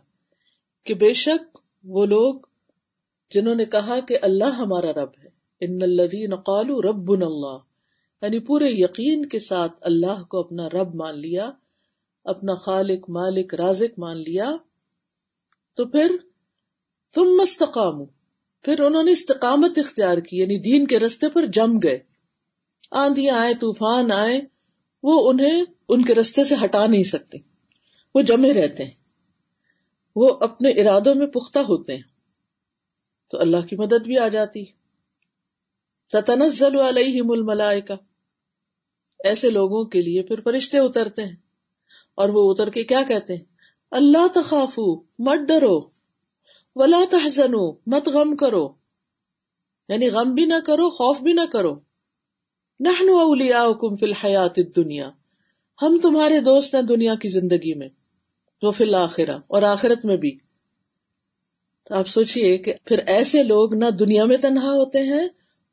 کہ 0.84 0.94
بے 0.94 1.14
شک 1.14 1.58
وہ 1.84 2.06
لوگ 2.06 2.36
جنہوں 3.34 3.56
نے 3.56 3.66
کہا 3.66 4.00
کہ 4.00 4.18
اللہ 4.22 4.44
ہمارا 4.44 4.94
رب 4.94 5.10
ہے۔ 5.24 5.28
ان 5.62 5.80
الذين 5.82 6.36
قالوا 6.36 6.82
ربنا 6.82 7.26
الله 7.26 7.58
یعنی 8.22 8.40
پورے 8.40 8.66
یقین 8.70 9.26
کے 9.26 9.40
ساتھ 9.40 9.72
اللہ 9.82 10.24
کو 10.24 10.40
اپنا 10.40 10.70
رب 10.70 10.96
مان 10.96 11.20
لیا۔ 11.20 11.52
اپنا 12.26 12.56
خالق، 12.56 13.10
مالک، 13.10 13.54
رازق 13.54 14.00
مان 14.00 14.18
لیا، 14.18 14.52
تو 15.76 15.86
پھر 15.86 16.16
تم 17.14 17.24
مستقام 17.24 18.06
پھر 18.62 18.80
انہوں 18.80 19.04
نے 19.04 19.12
استقامت 19.12 19.78
اختیار 19.78 20.18
کی 20.18 20.38
یعنی 20.38 20.60
دین 20.60 20.88
کے 20.88 21.00
رستے 21.00 21.30
پر 21.30 21.46
جم 21.46 21.78
گئے۔ 21.78 22.00
آندیاں 22.92 23.38
آئے 23.38 23.54
طوفان 23.54 24.12
آئے 24.12 24.42
وہ 25.04 25.30
انہیں 25.30 25.64
ان 25.90 26.06
کے 26.06 26.16
رستے 26.16 26.44
سے 26.44 26.56
ہٹا 26.64 26.86
نہیں 26.86 27.04
سکتے۔ 27.04 27.38
وہ 28.16 28.22
جمے 28.22 28.54
رہتے 28.54 28.84
ہیں۔ 28.84 28.92
وہ 30.16 30.38
اپنے 30.40 30.70
ارادوں 30.70 31.16
میں 31.16 31.28
پختہ 31.28 31.60
ہوتے 31.60 31.96
ہیں۔ 31.96 32.04
تو 33.32 33.40
اللہ 33.40 33.68
کی 33.70 33.76
مدد 33.76 34.04
بھی 34.04 34.18
آ 34.18 34.28
جاتی۔ 34.28 34.66
ستنزل 36.12 36.80
علیہم 36.80 37.32
الملائکہ۔ 37.32 37.94
ایسے 39.24 39.50
لوگوں 39.50 39.86
کے 39.86 40.02
لیے 40.02 40.22
پھر 40.22 40.42
فرشتے 40.42 40.78
اترتے 40.78 41.24
ہیں۔ 41.24 41.45
اور 42.16 42.30
وہ 42.30 42.52
اتر 42.52 42.70
کے 42.70 42.84
کیا 42.84 43.02
کہتے 43.08 43.36
ہیں؟ 43.36 43.44
اللہ 43.92 44.28
تخافو، 44.28 44.96
مت 45.00 45.40
ڈرو۔ 45.48 45.80
ولا 46.76 47.04
تحزنو، 47.12 47.72
مت 47.72 48.08
غم 48.08 48.36
کرو۔ 48.36 48.74
یعنی 49.90 50.10
غم 50.10 50.34
بھی 50.34 50.46
نہ 50.46 50.60
کرو، 50.68 50.90
خوف 50.90 51.22
بھی 51.22 51.34
نہ 51.34 51.46
کرو۔ 51.54 51.76
نحن 52.80 53.10
اولیاؤکم 53.10 53.96
فی 53.96 54.06
الحیات 54.06 54.54
الدنیا۔ 54.58 55.10
ہم 55.82 56.00
تمہارے 56.02 56.42
دوست 56.42 56.76
ہیں 56.76 56.82
دنیا 56.82 57.16
کی 57.16 57.30
زندگی 57.30 57.74
میں، 57.74 57.88
وہ 58.62 58.72
فی 58.72 58.84
الآخرہ 58.84 59.38
اور 59.48 59.62
آخرت 59.62 60.06
میں 60.06 60.18
بھی۔ 60.18 60.38
تو 61.84 61.96
آپ 61.96 62.08
سوچئے 62.08 62.58
کہ 62.58 62.74
پھر 62.86 62.98
ایسے 62.98 63.44
لوگ 63.44 63.74
نہ 63.74 63.90
دنیا 63.90 64.26
میں 64.26 64.38
تنہا 64.38 64.72
ہوتے 64.72 65.00
ہیں 65.00 65.28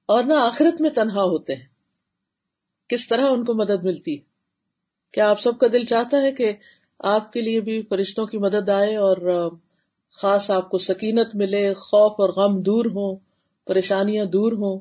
اور 0.06 0.25
نہ 0.25 0.34
آخرت 0.34 0.80
میں 0.80 0.90
تنہا 0.90 1.22
ہوتے 1.22 1.54
ہیں۔ 1.54 1.66
کس 2.88 3.08
طرح 3.08 3.26
ان 3.30 3.44
کو 3.44 3.54
مدد 3.54 3.84
ملتی 3.84 4.31
کیا 5.12 5.31
آپ 5.31 5.40
سب 5.40 5.59
کا 5.59 5.66
دل 5.73 5.85
چاہتا 5.85 6.23
ہے 6.23 6.33
کہ 6.33 6.52
آپ 6.99 7.33
کے 7.33 7.40
لیے 7.40 7.61
بھی 7.61 7.83
فرشتوں 7.83 8.26
کی 8.26 8.38
مدد 8.38 8.69
آئے 8.69 8.97
اور 8.97 9.16
خاص 10.12 10.50
آپ 10.50 10.71
کو 10.71 10.78
سکینت 10.78 11.35
ملے، 11.35 11.75
خوف 11.75 12.12
اور 12.19 12.28
غم 12.28 12.61
دور 12.61 12.85
ہوں، 12.85 13.16
پریشانیاں 13.66 14.25
دور 14.25 14.52
ہوں 14.52 14.78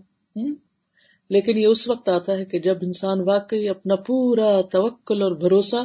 لیکن 1.29 1.57
یہ 1.57 1.67
اس 1.67 1.89
وقت 1.89 2.09
آتا 2.09 2.37
ہے 2.37 2.45
کہ 2.45 2.59
جب 2.59 2.77
انسان 2.81 3.21
واقعی 3.21 3.69
اپنا 3.69 3.95
پورا 3.95 4.61
توکل 4.61 5.21
اور 5.21 5.31
بھروسہ 5.31 5.83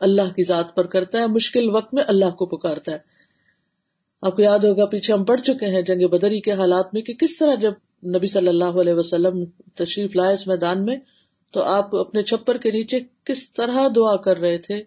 اللہ 0.00 0.32
کی 0.36 0.44
ذات 0.44 0.74
پر 0.74 0.86
کرتا 0.86 1.18
ہے، 1.18 1.26
مشکل 1.26 1.68
وقت 1.70 1.94
میں 1.94 2.02
اللہ 2.06 2.30
کو 2.30 2.46
پکارتا 2.46 2.92
ہے۔ 2.92 2.98
آپ 4.22 4.36
کو 4.36 4.42
یاد 4.42 4.58
ہوگا، 4.58 4.86
پیچھے 4.86 5.12
ہم 5.14 5.24
پڑھ 5.24 5.40
چکے 5.40 5.66
ہیں 5.66 5.82
جنگ 5.82 6.06
بدری 6.08 6.40
کے 6.40 6.52
حالات 6.52 6.94
میں 6.94 7.02
کہ 7.02 7.14
کس 7.14 7.38
طرح 7.38 7.54
جب 7.54 7.72
نبی 8.06 8.26
صلی 8.26 8.48
اللہ 8.48 8.80
علیہ 8.80 8.94
وسلم 8.94 9.44
تشریف 9.74 10.16
لائے 10.16 10.34
اس 10.34 10.46
میدان 10.46 10.84
میں 10.84 10.96
تو 11.50 11.62
آپ 11.62 11.96
اپنے 11.96 12.22
چھپر 12.22 12.56
کے 12.56 12.70
نیچے 12.70 13.00
کس 13.24 13.52
طرح 13.52 13.88
دعا 13.96 14.16
کر 14.16 14.36
رہے 14.36 14.58
تھے؟ 14.58 14.82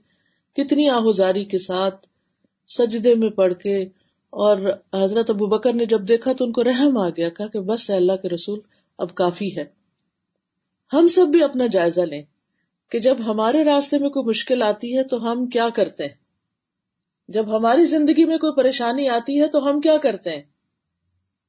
کتنی 0.55 0.89
آہوزاری 0.89 1.45
کے 1.45 1.59
ساتھ 1.59 2.07
سجدے 2.67 3.15
میں 3.15 3.29
پڑھ 3.29 3.53
کے 3.53 3.83
اور 4.29 4.57
حضرت 5.03 5.29
ابو 5.29 5.45
بکر 5.45 5.73
نے 5.73 5.85
جب 5.85 6.07
دیکھا 6.07 6.33
تو 6.33 6.45
ان 6.45 6.51
کو 6.51 6.63
رحم 6.63 6.97
آ 6.97 7.09
گیا، 7.09 7.29
کہا 7.29 7.47
کہ 7.47 7.59
بس 7.59 7.89
اللہ 7.89 8.15
کے 8.21 8.29
رسول، 8.29 8.59
اب 8.97 9.15
کافی 9.15 9.57
ہے۔ 9.57 9.65
ہم 10.93 11.07
سب 11.07 11.27
بھی 11.27 11.43
اپنا 11.43 11.65
جائزہ 11.67 12.01
لیں 12.01 12.23
کہ 12.91 12.99
جب 12.99 13.17
ہمارے 13.25 13.63
راستے 13.63 13.97
میں 13.97 14.09
کوئی 14.09 14.25
مشکل 14.25 14.61
آتی 14.61 14.97
ہے 14.97 15.03
تو 15.03 15.31
ہم 15.31 15.45
کیا 15.45 15.69
کرتے 15.69 16.03
ہیں؟ 16.03 16.13
جب 17.27 17.57
ہماری 17.57 17.85
زندگی 17.85 18.25
میں 18.25 18.37
کوئی 18.37 18.53
پریشانی 18.55 19.09
آتی 19.09 19.41
ہے 19.41 19.47
تو 19.47 19.69
ہم 19.69 19.81
کیا 19.81 19.97
کرتے 19.97 20.29
ہیں؟ 20.29 20.43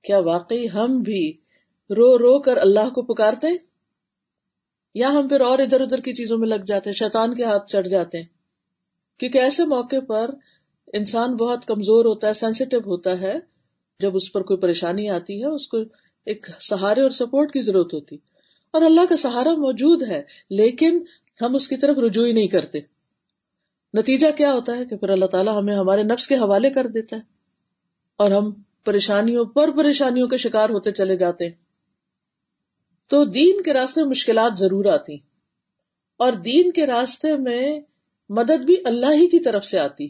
کیا 0.04 0.18
واقعی 0.18 0.66
ہم 0.74 1.02
بھی 1.02 1.32
رو 1.90 2.18
رو 2.18 2.38
کر 2.38 2.56
اللہ 2.56 2.88
کو 2.88 3.02
پکارتے 3.02 3.46
ہیں؟ 3.46 3.69
یا 4.94 5.12
ہم 5.12 5.28
پھر 5.28 5.40
اور 5.40 5.58
ادھر 5.58 5.80
ادھر 5.80 6.00
کی 6.00 6.14
چیزوں 6.14 6.38
میں 6.38 6.48
لگ 6.48 6.64
جاتے 6.66 6.90
ہیں، 6.90 6.94
شیطان 6.94 7.34
کے 7.34 7.44
ہاتھ 7.44 7.66
چڑھ 7.66 7.88
جاتے 7.88 8.18
ہیں۔ 8.18 8.26
کیونکہ 9.18 9.38
ایسے 9.38 9.64
موقع 9.64 10.00
پر 10.08 10.30
انسان 10.92 11.36
بہت 11.36 11.64
کمزور 11.66 12.04
ہوتا 12.04 12.26
ہے 12.28 12.32
سینسیٹیو 12.32 12.80
ہوتا 12.80 13.20
ہے۔ 13.20 13.34
جب 14.00 14.16
اس 14.16 14.32
پر 14.32 14.42
کوئی 14.42 14.58
پریشانی 14.58 15.10
آتی 15.10 15.40
ہے، 15.40 15.46
اس 15.46 15.68
کو 15.68 15.78
ایک 16.26 16.46
سہارے 16.60 17.00
اور 17.00 17.10
سپورٹ 17.10 17.52
کی 17.52 17.60
ضرورت 17.60 17.94
ہوتی۔ 17.94 18.16
اور 18.70 18.82
اللہ 18.82 19.00
کا 19.08 19.16
سہارا 19.16 19.50
موجود 19.50 20.02
ہے، 20.02 20.22
لیکن 20.50 20.98
ہم 21.42 21.54
اس 21.54 21.68
کی 21.68 21.76
طرف 21.76 21.98
رجوع 21.98 22.26
ہی 22.26 22.32
نہیں 22.32 22.48
کرتے۔ 22.48 22.78
نتیجہ 23.94 24.26
کیا 24.36 24.52
ہوتا 24.52 24.76
ہے 24.76 24.84
کہ 24.84 24.96
پھر 24.96 25.08
اللہ 25.08 25.24
تعالیٰ 25.24 25.58
ہمیں 25.58 25.74
ہمارے 25.74 26.02
نفس 26.02 26.28
کے 26.28 26.34
حوالے 26.34 26.70
کر 26.70 26.86
دیتا 26.86 27.16
ہے۔ 27.16 27.20
اور 28.16 28.30
ہم 28.30 28.52
پریشانیوں 28.84 29.44
پر 29.44 29.70
پریشانیوں 29.76 30.28
کے 30.28 30.36
شکار 30.36 30.70
ہوتے 30.70 30.92
چلے 30.92 31.16
جاتے 31.16 31.44
ہیں۔ 31.44 31.69
تو 33.10 33.24
دین 33.24 33.62
کے 33.62 33.72
راستے 33.72 34.00
میں 34.02 34.10
مشکلات 34.10 34.58
ضرور 34.58 34.84
آتی 34.84 35.14
اور 36.16 36.32
دین 36.32 36.70
کے 36.72 36.86
راستے 36.86 37.36
میں 37.36 37.80
مدد 38.28 38.64
بھی 38.64 38.76
اللہ 38.84 39.06
ہی 39.06 39.26
کی 39.26 39.40
طرف 39.40 39.64
سے 39.64 39.78
آتی 39.78 40.08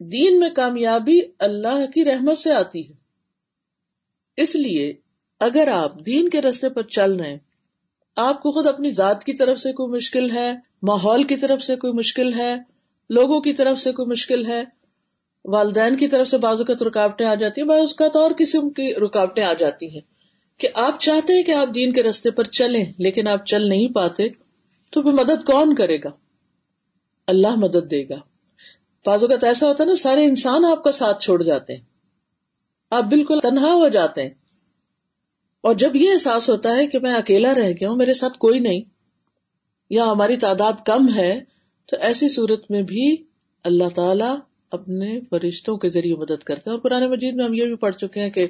دین 0.00 0.38
میں 0.38 0.50
کامیابی 0.50 1.20
اللہ 1.38 1.86
کی 1.94 2.04
رحمت 2.04 2.38
سے 2.38 2.52
آتی 2.52 2.88
ہے 2.88 2.94
اس 4.36 4.56
لیے 4.56 4.92
اگر 5.40 5.68
آپ 5.68 6.06
دین 6.06 6.28
کے 6.28 6.42
راستے 6.42 6.68
پر 6.68 6.82
چل 6.82 7.16
رہے 7.16 7.30
ہیں، 7.30 7.38
آپ 8.16 8.42
کو 8.42 8.52
خود 8.52 8.66
اپنی 8.66 8.90
ذات 8.90 9.24
کی 9.24 9.32
طرف 9.32 9.58
سے 9.58 9.72
کوئی 9.72 9.92
مشکل 9.92 10.30
ہے، 10.30 10.52
ماحول 10.82 11.22
کی 11.22 11.36
طرف 11.36 11.62
سے 11.62 11.76
کوئی 11.76 11.92
مشکل 11.92 12.34
ہے، 12.34 12.56
لوگوں 13.10 13.40
کی 13.40 13.52
طرف 13.52 13.78
سے 13.78 13.92
کوئی 13.92 14.06
مشکل 14.06 14.46
ہے، 14.46 14.62
والدین 15.44 15.96
کی 15.96 16.08
طرف 16.08 16.28
سے 16.28 16.38
بعض 16.38 16.60
اوقات 16.60 16.82
رکاوٹیں 16.82 17.26
آ 17.26 17.34
جاتی 17.34 17.60
ہیں، 17.60 17.68
بعض 17.68 17.78
اوقات 17.78 18.16
اور 18.16 18.30
قسم 18.38 18.70
کی 18.70 18.94
رکاوٹیں 18.94 19.44
آ 19.44 19.52
جاتی 19.52 19.94
ہیں۔ 19.94 20.17
کہ 20.58 20.68
آپ 20.74 21.00
چاہتے 21.00 21.32
ہیں 21.32 21.42
کہ 21.42 21.50
آپ 21.50 21.68
دین 21.74 21.92
کے 21.92 22.02
رستے 22.02 22.30
پر 22.30 22.44
چلیں، 22.44 22.84
لیکن 22.98 23.28
آپ 23.28 23.46
چل 23.46 23.68
نہیں 23.68 23.88
پاتے، 23.88 24.28
تو 24.90 25.02
پھر 25.02 25.12
مدد 25.12 25.44
کون 25.44 25.74
کرے 25.74 25.98
گا؟ 26.04 26.10
اللہ 27.26 27.54
مدد 27.56 27.90
دے 27.90 28.08
گا۔ 28.08 28.16
بعض 29.06 29.24
اوقات 29.24 29.44
ایسا 29.44 29.66
ہوتا 29.66 29.84
ہے 29.84 29.88
نا، 29.88 29.96
سارے 29.96 30.24
انسان 30.24 30.64
آپ 30.64 30.84
کا 30.84 30.92
ساتھ 30.92 31.24
چھوڑ 31.24 31.42
جاتے 31.42 31.74
ہیں۔ 31.74 31.80
آپ 32.90 33.04
بالکل 33.04 33.38
تنہا 33.42 33.72
ہو 33.72 33.88
جاتے 33.88 34.22
ہیں۔ 34.22 34.30
اور 35.60 35.74
جب 35.74 35.96
یہ 35.96 36.10
احساس 36.10 36.50
ہوتا 36.50 36.76
ہے 36.76 36.86
کہ 36.86 36.98
میں 36.98 37.14
اکیلا 37.14 37.54
رہ 37.54 37.70
گیا 37.70 37.88
ہوں، 37.88 37.96
میرے 37.96 38.14
ساتھ 38.14 38.38
کوئی 38.38 38.60
نہیں، 38.60 38.80
یا 39.90 40.04
ہماری 40.04 40.36
تعداد 40.36 40.72
کم 40.86 41.14
ہے، 41.14 41.40
تو 41.86 41.96
ایسی 42.00 42.28
صورت 42.28 42.70
میں 42.70 42.82
بھی 42.82 43.16
اللہ 43.64 43.88
تعالی 43.94 44.36
اپنے 44.70 45.20
فرشتوں 45.30 45.76
کے 45.76 45.88
ذریعے 45.88 46.14
مدد 46.14 46.42
کرتے 46.42 46.70
ہیں 46.70 46.76
اور 46.76 46.82
پرانے 46.82 47.08
مجید 47.08 47.34
میں 47.34 47.44
ہم 47.44 47.54
یہ 47.54 47.64
بھی 47.64 47.76
پڑھ 47.76 47.96
چکے 47.96 48.20
ہیں 48.20 48.30
کہ 48.30 48.46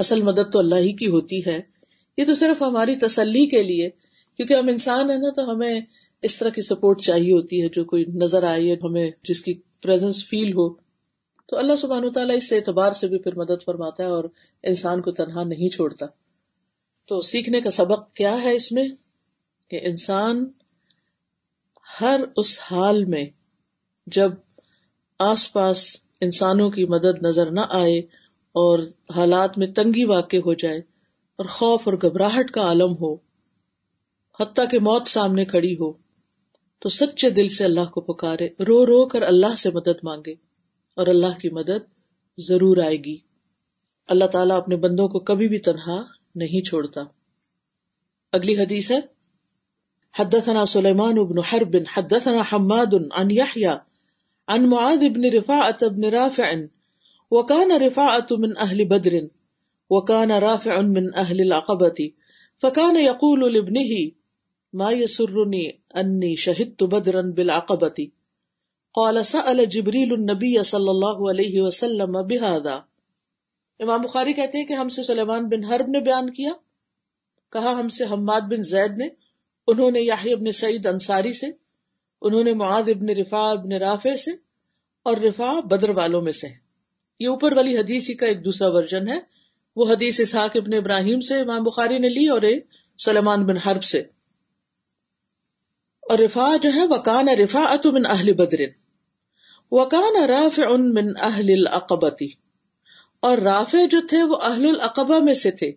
اصل 0.00 0.22
مدد 0.22 0.52
تو 0.52 0.58
اللہ 0.58 0.74
ہی 0.74 0.92
کی 0.92 1.06
ہوتی 1.06 1.46
ہے۔ 1.46 1.60
یہ 2.16 2.24
تو 2.24 2.34
صرف 2.34 2.62
ہماری 2.62 2.96
تسلی 2.96 3.46
کے 3.46 3.62
لیے، 3.62 3.90
کیونکہ 4.36 4.54
ہم 4.54 4.68
انسان 4.68 5.10
ہیں 5.10 5.18
نا، 5.18 5.30
تو 5.30 5.50
ہمیں 5.50 5.80
اس 6.22 6.38
طرح 6.38 6.48
کی 6.48 6.62
سپورٹ 6.62 7.00
چاہیے 7.00 7.32
ہوتی 7.32 7.62
ہے، 7.62 7.68
جو 7.68 7.84
کوئی 7.84 8.04
نظر 8.04 8.42
آئے، 8.42 8.76
ہمیں 8.82 9.10
جس 9.22 9.40
کی 9.40 9.54
پریزنس 9.82 10.26
فیل 10.26 10.52
ہو۔ 10.52 10.74
تو 11.46 11.58
اللہ 11.58 11.76
سبحان 11.76 12.04
و 12.04 12.10
تعالیٰ 12.10 12.36
اس 12.36 12.52
اعتبار 12.52 12.92
سے 12.92 13.08
بھی 13.08 13.18
پھر 13.18 13.34
مدد 13.34 13.64
فرماتا 13.64 14.02
ہے 14.02 14.08
اور 14.08 14.24
انسان 14.62 15.00
کو 15.00 15.12
تنہا 15.12 15.44
نہیں 15.44 15.68
چھوڑتا۔ 15.68 16.06
تو 17.08 17.20
سیکھنے 17.20 17.60
کا 17.60 17.70
سبق 17.70 18.12
کیا 18.12 18.42
ہے 18.42 18.54
اس 18.54 18.72
میں؟ 18.72 18.88
کہ 19.68 19.80
انسان 19.82 20.44
ہر 22.00 22.20
اس 22.36 22.58
حال 22.62 23.04
میں 23.04 23.24
جب 24.06 24.32
آس 25.18 25.52
پاس 25.52 25.96
انسانوں 26.20 26.70
کی 26.70 26.84
مدد 26.84 27.22
نظر 27.22 27.50
نہ 27.50 27.60
آئے 27.68 28.02
اور 28.52 28.78
حالات 29.16 29.58
میں 29.58 29.66
تنگی 29.66 30.04
واقع 30.04 30.36
ہو 30.36 30.54
جائے 30.54 30.78
اور 31.36 31.46
خوف 31.46 31.82
اور 31.84 31.94
گھبراہٹ 32.02 32.50
کا 32.50 32.60
عالم 32.60 32.92
ہو، 33.00 33.14
حتیٰ 34.40 34.70
کہ 34.70 34.78
موت 34.78 35.08
سامنے 35.08 35.44
کھڑی 35.44 35.74
ہو، 35.74 35.92
تو 36.78 36.88
سچے 36.88 37.30
دل 37.30 37.48
سے 37.48 37.64
اللہ 37.64 37.90
کو 37.90 38.00
پکارے، 38.00 38.46
رو 38.46 38.86
رو 38.86 39.06
کر 39.06 39.22
اللہ 39.22 39.56
سے 39.58 39.70
مدد 39.70 40.04
مانگے 40.04 40.32
اور 40.96 41.06
اللہ 41.06 41.38
کی 41.42 41.50
مدد 41.50 41.88
ضرور 42.38 42.76
آئے 42.76 42.96
گی۔ 42.96 43.16
اللہ 44.08 44.24
تعالیٰ 44.24 44.56
اپنے 44.56 44.76
بندوں 44.76 45.08
کو 45.08 45.18
کبھی 45.18 45.48
بھی 45.48 45.58
تنہا 45.58 46.02
نہیں 46.34 46.62
چھوڑتا۔ 46.62 47.00
اگلی 48.32 48.62
حدیث 48.62 48.90
ہے، 48.90 49.00
حدثنا 50.18 50.66
سلیمان 50.66 51.14
بن 51.14 51.38
حرب 51.38 51.76
حدثنا 51.96 52.42
حماد 52.52 52.94
عن 53.10 53.30
يحيى 53.30 53.74
عن 54.48 54.70
معاذ 54.70 54.98
بن 54.98 55.24
رفاعة 55.24 55.94
بن 55.94 56.04
رافع 56.04 56.52
وكان 57.30 57.82
رفاعة 57.82 58.26
من 58.30 58.56
أهل 58.58 58.84
بدر، 58.84 59.28
وكان 59.90 60.32
رافع 60.32 60.80
من 60.80 61.14
أهل 61.14 61.40
العقبة، 61.40 62.12
فكان 62.62 62.96
يقول 62.96 63.52
لابنه، 63.54 64.10
ما 64.72 64.90
يسرني 64.90 65.80
أني 65.96 66.36
شهدت 66.36 66.82
بدرا 66.84 67.22
بالعقبة؟ 67.22 68.08
قال، 68.94 69.26
سأل 69.26 69.68
جبريل 69.68 70.14
النبي 70.14 70.62
صلى 70.62 70.90
الله 70.90 71.28
عليه 71.30 71.60
وسلم 71.62 72.12
بهذا. 72.22 72.78
امام 73.80 74.02
بخاری 74.02 74.32
کہتے 74.32 74.58
ہیں 74.58 74.66
کہ 74.66 74.72
ہم 74.72 74.88
سے 74.88 75.02
سلیمان 75.02 75.48
بن 75.48 75.64
حرب 75.64 75.88
نے 75.88 76.00
بیان 76.00 76.30
کیا، 76.30 76.52
کہا، 77.52 77.80
ہم 77.80 77.88
سے 77.88 78.04
حماد 78.04 78.40
بن 78.40 78.62
زید 78.62 78.98
نے، 78.98 79.08
انہوں 79.66 79.90
نے 79.90 80.00
یاہی 80.00 80.32
ابن 80.32 80.50
سعید 80.52 80.86
انصاری 80.86 81.32
سے، 81.32 81.46
انہوں 82.22 82.44
نے 82.44 82.54
معاذ 82.54 82.88
ابن 82.88 83.08
رفا 83.08 83.50
ابن 83.50 83.72
رافع 83.72 84.16
سے، 84.16 84.30
اور 85.02 85.16
رفا 85.16 85.60
بدر 85.60 85.90
والوں 85.90 86.22
میں 86.22 86.32
سے 86.32 86.48
ہیں. 86.48 86.69
یہ 87.20 87.28
اوپر 87.28 87.52
والی 87.52 87.78
حدیث 87.78 88.10
ہی 88.10 88.14
کا 88.14 88.26
ایک 88.26 88.44
دوسرا 88.44 88.68
ورژن 88.68 89.08
ہے۔ 89.08 89.18
وہ 89.76 89.92
حدیث 89.92 90.20
اسحاق 90.20 90.50
ابن 90.54 90.74
ابراہیم 90.74 91.20
سے 91.20 91.40
امام 91.40 91.62
بخاری 91.62 91.98
نے 91.98 92.08
لی 92.08 92.28
اور 92.28 92.42
سلمان 92.98 93.46
بن 93.46 93.56
حرب 93.56 93.84
سے۔ 93.84 93.98
اور 96.00 96.18
رفا 96.18 96.56
جو 96.62 96.70
ہے، 96.74 96.86
وکان 96.88 97.28
رفا 97.28 97.74
من 97.84 98.06
اہل 98.06 98.32
بدر۔ 98.32 98.58
وکان 99.70 100.24
رافع 100.24 100.76
من 100.76 101.12
اہل 101.20 101.46
العقبتی 101.48 102.28
اور 103.20 103.38
رافع 103.38 103.78
جو 103.90 104.00
تھے، 104.08 104.22
وہ 104.22 104.36
اہل 104.42 104.68
العقبہ 104.68 105.18
میں 105.18 105.34
سے 105.34 105.50
تھے۔ 105.50 105.72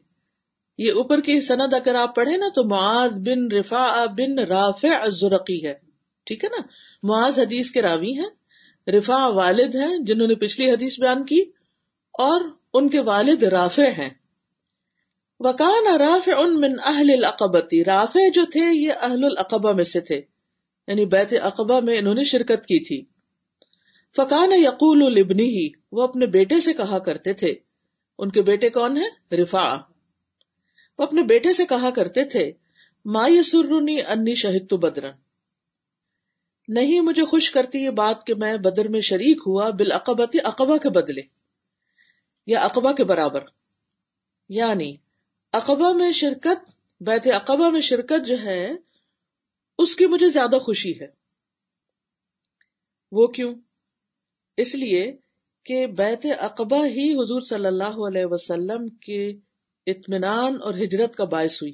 یہ 0.77 0.91
اوپر 0.91 1.21
کی 1.21 1.41
سند 1.41 1.73
اگر 1.73 1.95
آپ 1.95 2.15
پڑھے 2.15 2.37
نا، 2.37 2.47
تو 2.55 2.63
معاذ 2.63 3.11
بن 3.11 3.51
رفا 3.51 4.05
بن 4.05 4.39
رافع 4.39 4.97
الزرقی 5.01 5.67
ہے۔ 5.67 5.73
ٹھیک 6.23 6.43
ہے 6.43 6.49
نا؟ 6.49 6.61
معاذ 7.03 7.39
حدیث 7.39 7.71
کے 7.71 7.81
راوی 7.81 8.19
ہیں۔ 8.19 8.42
رفا 8.87 9.27
والد 9.27 9.75
ہیں 9.75 9.97
جنہوں 9.97 10.27
نے 10.27 10.35
پچھلی 10.35 10.71
حدیث 10.71 10.99
بیان 10.99 11.25
کی 11.25 11.41
اور 12.13 12.41
ان 12.73 12.89
کے 12.89 12.99
والد 12.99 13.43
رافع 13.43 13.83
ہیں۔ 13.83 14.09
وکان 15.39 15.87
رافع 15.95 16.31
ان 16.37 16.61
من 16.61 16.71
اہل 16.85 17.11
العقبتی 17.17 17.83
رافع 17.85 18.27
جو 18.33 18.45
تھے 18.45 18.73
یہ 18.73 18.91
اہل 19.01 19.25
العقبہ 19.25 19.73
میں 19.73 19.83
سے 19.83 19.99
تھے 19.99 20.21
یعنی 20.87 21.05
بیت 21.05 21.33
عقبہ 21.41 21.79
میں 21.79 21.97
انہوں 21.97 22.13
نے 22.13 22.23
شرکت 22.23 22.65
کی 22.65 22.79
تھی۔ 22.85 23.01
فکان 24.15 24.51
یقول 24.51 25.05
البنی 25.05 25.47
ہی 25.49 25.69
وہ 25.91 26.03
اپنے 26.03 26.25
بیٹے 26.25 26.59
سے 26.59 26.73
کہا 26.73 26.99
کرتے 26.99 27.33
تھے، 27.33 27.53
ان 28.17 28.31
کے 28.31 28.41
بیٹے 28.41 28.69
کون 28.69 28.97
ہیں؟ 28.97 29.35
رفا 29.35 29.73
وہ 30.97 31.03
اپنے 31.03 31.21
بیٹے 31.21 31.53
سے 31.53 31.65
کہا 31.65 31.89
کرتے 31.89 32.23
تھے، 32.25 32.51
ما 33.05 33.27
یسرنی 33.27 34.01
انی 34.01 34.35
شہد 34.35 34.69
تو 34.69 34.77
بدرن 34.77 35.11
نہیں 36.67 36.99
مجھے 36.99 37.25
خوش 37.25 37.51
کرتی 37.51 37.79
یہ 37.79 37.89
بات 37.89 38.27
کہ 38.27 38.35
میں 38.35 38.57
بدر 38.57 38.87
میں 38.87 39.01
شریک 39.01 39.37
ہوا 39.47 39.69
بالعقبتی 39.69 40.37
اقبا 40.43 40.77
کے 40.77 40.89
بدلے، 40.89 41.21
یا 42.47 42.61
اقبا 42.61 42.93
کے 42.93 43.03
برابر۔ 43.03 43.39
یعنی 44.49 44.95
اقبا 45.51 45.91
میں 45.91 46.11
شرکت، 46.11 46.71
بیت 47.01 47.27
اقبا 47.33 47.69
میں 47.69 47.81
شرکت 47.81 48.25
جو 48.25 48.35
ہے، 48.43 48.71
اس 49.77 49.95
کی 49.95 50.05
مجھے 50.05 50.29
زیادہ 50.29 50.55
خوشی 50.55 50.99
ہے۔ 51.01 51.07
وہ 53.11 53.27
کیوں؟ 53.27 53.55
اس 54.57 54.75
لیے 54.75 55.17
کہ 55.65 55.87
بیت 55.87 56.25
اقبا 56.39 56.77
ہی 56.77 57.13
حضور 57.13 57.41
صلی 57.41 57.65
اللہ 57.65 58.07
علیہ 58.07 58.25
وسلم 58.25 58.89
کے 58.89 59.31
اطمینان 59.87 60.61
اور 60.61 60.73
ہجرت 60.73 61.15
کا 61.15 61.23
باعث 61.23 61.61
ہوئی 61.61 61.73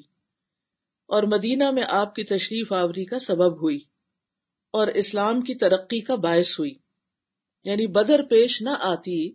اور 1.06 1.22
مدینہ 1.22 1.70
میں 1.70 1.82
آپ 1.88 2.14
کی 2.14 2.24
تشریف 2.24 2.72
آوری 2.72 3.04
کا 3.04 3.18
سبب 3.18 3.62
ہوئی۔ 3.62 3.78
اور 4.70 4.86
اسلام 4.86 5.40
کی 5.40 5.54
ترقی 5.54 6.00
کا 6.00 6.14
باعث 6.14 6.58
ہوئی۔ 6.58 6.74
یعنی 7.64 7.86
بدر 7.86 8.22
پیش 8.22 8.62
نہ 8.62 8.70
آتی، 8.80 9.32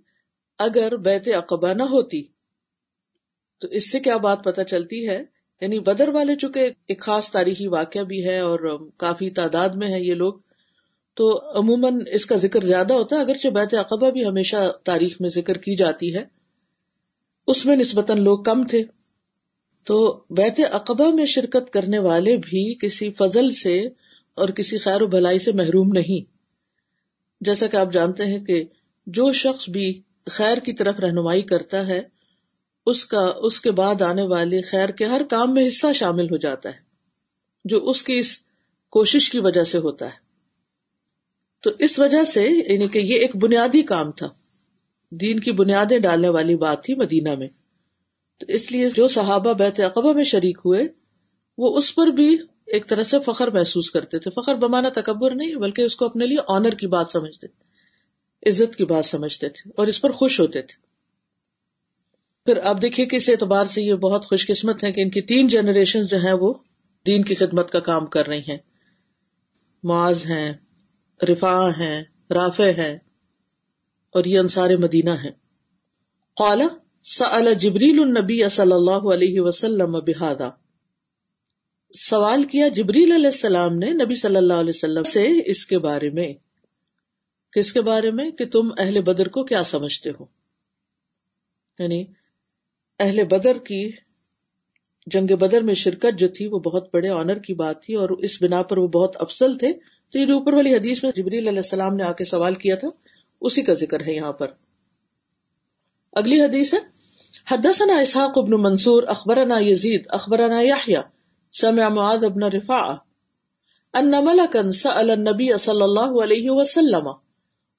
اگر 0.60 0.98
بیت 0.98 1.28
اقبا 1.28 1.74
نہ 1.74 1.84
ہوتی۔ 1.84 2.24
تو 3.60 3.68
اس 3.68 3.92
سے 3.92 4.00
کیا 4.00 4.18
بات 4.18 4.44
پتہ 4.44 4.62
چلتی 4.62 5.10
ہے؟ 5.10 5.24
یعنی 5.62 5.80
بدر 5.80 6.08
والے 6.08 6.36
چونکہ 6.36 6.60
ایک 6.60 7.02
خاص 7.02 7.32
تاریخی 7.32 7.68
واقعہ 7.68 8.02
بھی 8.02 8.26
ہے 8.26 8.40
اور 8.40 8.90
کافی 8.98 9.30
تعداد 9.30 9.70
میں 9.70 9.88
ہے 9.88 10.00
یہ 10.00 10.14
لوگ، 10.14 10.34
تو 11.14 11.52
عموماً 11.60 12.02
اس 12.12 12.26
کا 12.26 12.36
ذکر 12.36 12.62
زیادہ 12.64 12.94
ہوتا 12.94 13.16
ہے، 13.16 13.22
اگرچہ 13.22 13.48
بیت 13.48 13.74
اقبا 13.74 14.10
بھی 14.10 14.26
ہمیشہ 14.26 14.72
تاریخ 14.84 15.22
میں 15.22 15.30
ذکر 15.30 15.58
کی 15.58 15.76
جاتی 15.76 16.16
ہے۔ 16.16 16.26
اس 17.48 17.66
میں 17.66 17.76
نسبتاً 17.76 18.24
لوگ 18.24 18.44
کم 18.44 18.64
تھے۔ 18.64 18.84
تو 19.84 20.24
بیت 20.30 20.62
اقبا 20.72 21.10
میں 21.14 21.26
شرکت 21.26 21.74
کرنے 21.74 22.00
والے 22.00 22.38
بھی 22.38 22.76
کسی 22.76 23.12
فضل 23.12 23.52
سے 23.52 23.84
اور 24.36 24.50
کسی 24.50 24.78
خیر 24.78 25.02
و 25.02 25.08
بھلائی 25.08 25.40
سے 25.40 25.52
محروم 25.52 25.88
نہیں۔ 25.88 26.36
جیسا 27.42 27.68
کہ 27.68 27.78
آپ 27.78 27.94
جانتے 27.94 28.26
ہیں 28.26 28.40
کہ 28.40 28.64
جو 29.08 29.32
شخص 29.34 29.70
بھی 29.70 30.02
خیر 30.26 30.58
کی 30.58 30.74
طرف 30.74 31.00
رہنمائی 31.00 31.42
کرتا 31.42 31.88
ہے، 31.88 32.02
اس 32.86 33.06
کا، 33.06 33.32
اس 33.38 33.62
کے 33.62 33.72
بعد 33.72 34.02
آنے 34.02 34.24
والے 34.24 34.62
خیر 34.62 34.90
کے 34.90 35.06
ہر 35.06 35.22
کام 35.24 35.54
میں 35.54 35.68
حصہ 35.68 35.88
شامل 35.94 36.26
ہو 36.26 36.38
جاتا 36.38 36.70
ہے، 36.70 36.80
جو 37.66 37.90
اس 37.90 38.04
کی 38.04 38.18
اس 38.18 38.38
کوشش 38.90 39.30
کی 39.30 39.40
وجہ 39.40 39.64
سے 39.64 39.78
ہوتا 39.78 40.06
ہے۔ 40.06 40.26
تو 41.64 41.70
اس 41.80 42.00
وجہ 42.00 42.24
سے 42.24 42.74
یعنی 42.74 42.88
کہ 42.88 43.00
یہ 43.00 43.16
ایک 43.16 43.36
بنیادی 43.36 43.82
کام 43.82 44.12
تھا۔ 44.12 44.28
دین 45.12 45.40
کی 45.40 45.52
بنیادیں 45.52 46.00
ڈالنے 46.00 46.30
والی 46.30 46.56
بات 46.56 46.84
تھی 46.84 46.96
مدینہ 46.96 47.36
میں۔ 47.36 47.48
تو 48.40 48.46
اس 48.50 48.72
لیے 48.72 48.90
جو 48.90 49.08
صحابہ 49.08 49.54
بیت 49.54 49.80
اقبا 49.80 50.12
میں 50.12 50.24
شریک 50.24 50.58
ہوئے، 50.66 50.82
وہ 51.58 51.78
اس 51.78 51.96
پر 51.96 52.08
بھی 52.08 52.38
ایک 52.66 52.88
طرح 52.88 53.04
سے 53.04 53.18
فخر 53.26 53.48
محسوس 53.48 53.92
کرتے 53.92 54.20
تھے۔ 54.20 54.32
فخر 54.32 54.56
بمانا 54.56 54.90
تکبر 54.90 55.36
نہیں، 55.36 55.56
بلکہ 55.56 55.82
اس 55.82 55.96
کو 55.96 56.06
اپنے 56.06 56.26
لیے 56.26 56.38
آنر 56.48 56.70
کی 56.70 56.88
بات 56.88 57.12
سمجھتے 57.12 57.48
تھے، 57.48 57.64
عزت 58.50 58.76
کی 58.76 58.86
بات 58.86 59.06
سمجھتے 59.06 59.50
تھے 59.50 59.72
اور 59.76 59.88
اس 59.88 60.02
پر 60.02 60.12
خوش 60.12 60.40
ہوتے 60.40 60.62
تھے۔ 60.62 60.76
پھر 62.46 62.58
آپ 62.64 62.82
دیکھیے 62.82 63.06
کہ 63.06 63.16
اس 63.16 63.30
اعتبار 63.30 63.66
سے 63.66 63.82
یہ 63.82 63.94
بہت 63.94 64.26
خوش 64.26 64.48
قسمت 64.48 64.84
ہے 64.84 64.92
کہ 64.92 65.02
ان 65.02 65.10
کی 65.10 65.22
تین 65.22 65.48
جنریشن 65.48 66.02
جو 66.02 66.18
ہیں 66.18 66.34
وہ 66.34 66.54
دین 67.06 67.24
کی 67.24 67.36
خدمت 67.36 67.72
کا 67.72 67.80
کام 67.80 68.06
کر 68.06 68.28
رہی 68.28 68.40
ہیں۔ 68.40 68.58
معاذ 69.84 70.26
ہیں 70.26 70.54
رفا 71.22 71.70
ہیں، 71.70 72.04
رافع 72.32 72.72
ہے 72.78 72.98
اور 74.10 74.24
یہ 74.24 74.40
انصار 74.40 74.70
مدینہ 74.70 75.10
ہے 75.10 75.32
قال 76.38 76.62
سأل 77.06 77.54
جبریل 77.54 78.00
النبی 78.00 78.50
صلی 78.50 78.72
اللہ 78.72 79.14
علیہ 79.14 79.42
وسلم 79.42 79.92
بحادہ 79.92 80.50
سوال 81.96 82.44
کیا، 82.44 82.68
جبریل 82.68 83.12
علیہ 83.12 83.26
السلام 83.26 83.78
نے 83.78 83.90
نبی 83.90 84.16
صلی 84.16 84.36
اللہ 84.36 84.54
علیہ 84.54 84.70
وسلم 84.70 85.04
سے 85.04 85.52
اس 85.52 85.66
کے 85.66 85.80
بارے 85.80 86.10
میں، 86.10 86.34
کس 87.52 87.74
کے 87.74 87.82
بارے 87.82 88.12
میں؟ 88.12 88.32
کہ 88.32 88.46
تم 88.46 88.70
اہل 88.78 89.02
بدر 89.02 89.28
کو 89.28 89.44
کیا 89.44 89.64
سمجھتے 89.64 90.10
ہو؟ 90.10 90.26
یعنی 91.80 92.04
اہل 93.00 93.24
بدر 93.24 93.58
کی، 93.58 93.92
جنگ 95.08 95.36
بدر 95.36 95.62
میں 95.62 95.74
شرکت 95.74 96.20
جو 96.20 96.28
تھی، 96.28 96.48
وہ 96.48 96.60
بہت 96.60 96.90
بڑے 96.94 97.10
آنر 97.10 97.40
کی 97.40 97.54
بات 97.54 97.84
تھی 97.84 97.94
اور 97.94 98.10
اس 98.10 98.42
بنا 98.42 98.62
پر 98.62 98.78
وہ 98.78 98.88
بہت 98.88 99.16
افسل 99.20 99.58
تھے۔ 99.58 99.74
تو 100.12 100.20
یہ 100.20 100.24
اوپر 100.24 100.54
والی 100.54 100.76
حدیث 100.76 101.04
میں 101.04 101.12
جبریل 101.16 101.48
علیہ 101.48 101.60
السلام 101.60 101.96
نے 101.96 102.04
آ 102.04 102.12
کے 102.12 102.26
سوال 102.26 102.54
کیا 102.54 102.76
تھا، 102.76 102.88
اسی 103.42 103.62
کا 103.62 103.74
ذکر 103.74 104.02
ہے 104.02 104.14
یہاں 104.14 104.34
پر۔ 104.34 104.48
اگلی 106.14 106.42
حدیث 106.42 106.74
ہے، 106.74 106.80
حدثنا 107.48 108.00
اسحاق 108.00 108.38
ابن 108.38 108.52
منصور، 108.52 109.04
اخبرنا 109.08 109.56
یزید، 109.60 110.04
اخبرنا 110.10 110.62
یحییٰ 110.62 111.02
سمع 111.58 111.90
معاذ 111.90 112.30
بن 112.30 112.44
رفاعة 112.44 113.06
أن 113.98 114.26
ملكا 114.26 114.70
سأل 114.70 115.12
النبي 115.12 115.58
صلى 115.58 115.86
الله 115.86 116.22
عليه 116.22 116.50
وسلم 116.50 117.14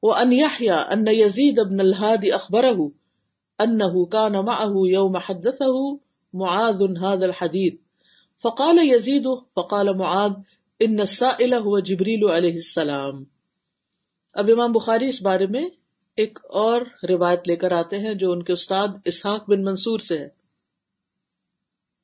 وأن 0.02 0.32
يحيى 0.32 0.76
أن 0.92 1.08
يزيد 1.08 1.60
بن 1.60 1.80
الهادي 1.80 2.30
أخبره 2.30 2.90
أنه 3.64 4.06
كان 4.06 4.32
معه 4.32 4.72
يوم 4.86 5.18
حدثه 5.18 5.96
معاذ 6.32 6.82
هذا 6.82 7.26
الحديث. 7.26 7.74
فقال 8.42 8.78
يزيد، 8.78 9.26
فقال 9.54 9.96
معاذ 9.98 10.32
ان 10.80 11.00
السائل 11.00 11.52
هو 11.52 11.78
جبریل 11.78 12.30
علیہ 12.30 12.50
السلام. 12.50 13.24
اب 14.34 14.50
امام 14.52 14.72
بخاری 14.72 15.08
اس 15.08 15.22
بارے 15.22 15.46
میں 15.46 15.68
ایک 16.16 16.38
اور 16.42 16.82
روایت 17.08 17.48
لے 17.48 17.56
کر 17.56 17.72
آتے 17.72 17.98
ہیں 17.98 18.14
جو 18.14 18.32
ان 18.32 18.42
کے 18.42 18.52
استاد 18.52 18.88
اسحاق 19.04 19.50
بن 19.50 19.64
منصور 19.64 19.98
سے 19.98 20.18
ہے۔ 20.18 20.45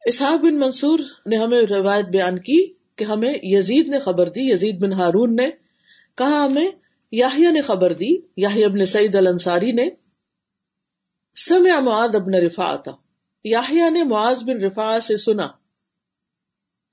اسحاق 0.06 0.40
بن 0.40 0.58
منصور 0.58 0.98
نے 1.26 1.36
ہمیں 1.36 1.62
روایت 1.62 2.06
بیان 2.06 2.38
کی 2.38 2.72
کہ 2.96 3.04
ہمیں 3.04 3.34
یزید 3.42 3.88
نے 3.88 3.98
خبر 3.98 4.28
دی، 4.28 4.40
یزید 4.50 4.80
بن 4.80 4.92
ہارون 4.92 5.36
نے 5.36 5.50
کہا 6.16 6.44
ہمیں 6.44 6.68
یاہیا 7.12 7.50
نے 7.50 7.60
خبر 7.60 7.92
دی 7.92 8.16
یاہی 8.36 8.64
ابن 8.64 8.84
سعید 8.84 9.16
الانصاری 9.16 9.72
نے۔ 9.72 9.88
سمع 11.36 11.80
معاذ 11.80 12.14
ابن 12.14 12.34
رفا 12.34 12.76
تھا 12.76 12.96
یاہیا 13.44 13.88
نے 13.88 14.02
معاذ 14.02 14.42
بن 14.42 14.64
رفا 14.64 15.00
سے 15.00 15.16
سنا۔ 15.16 15.46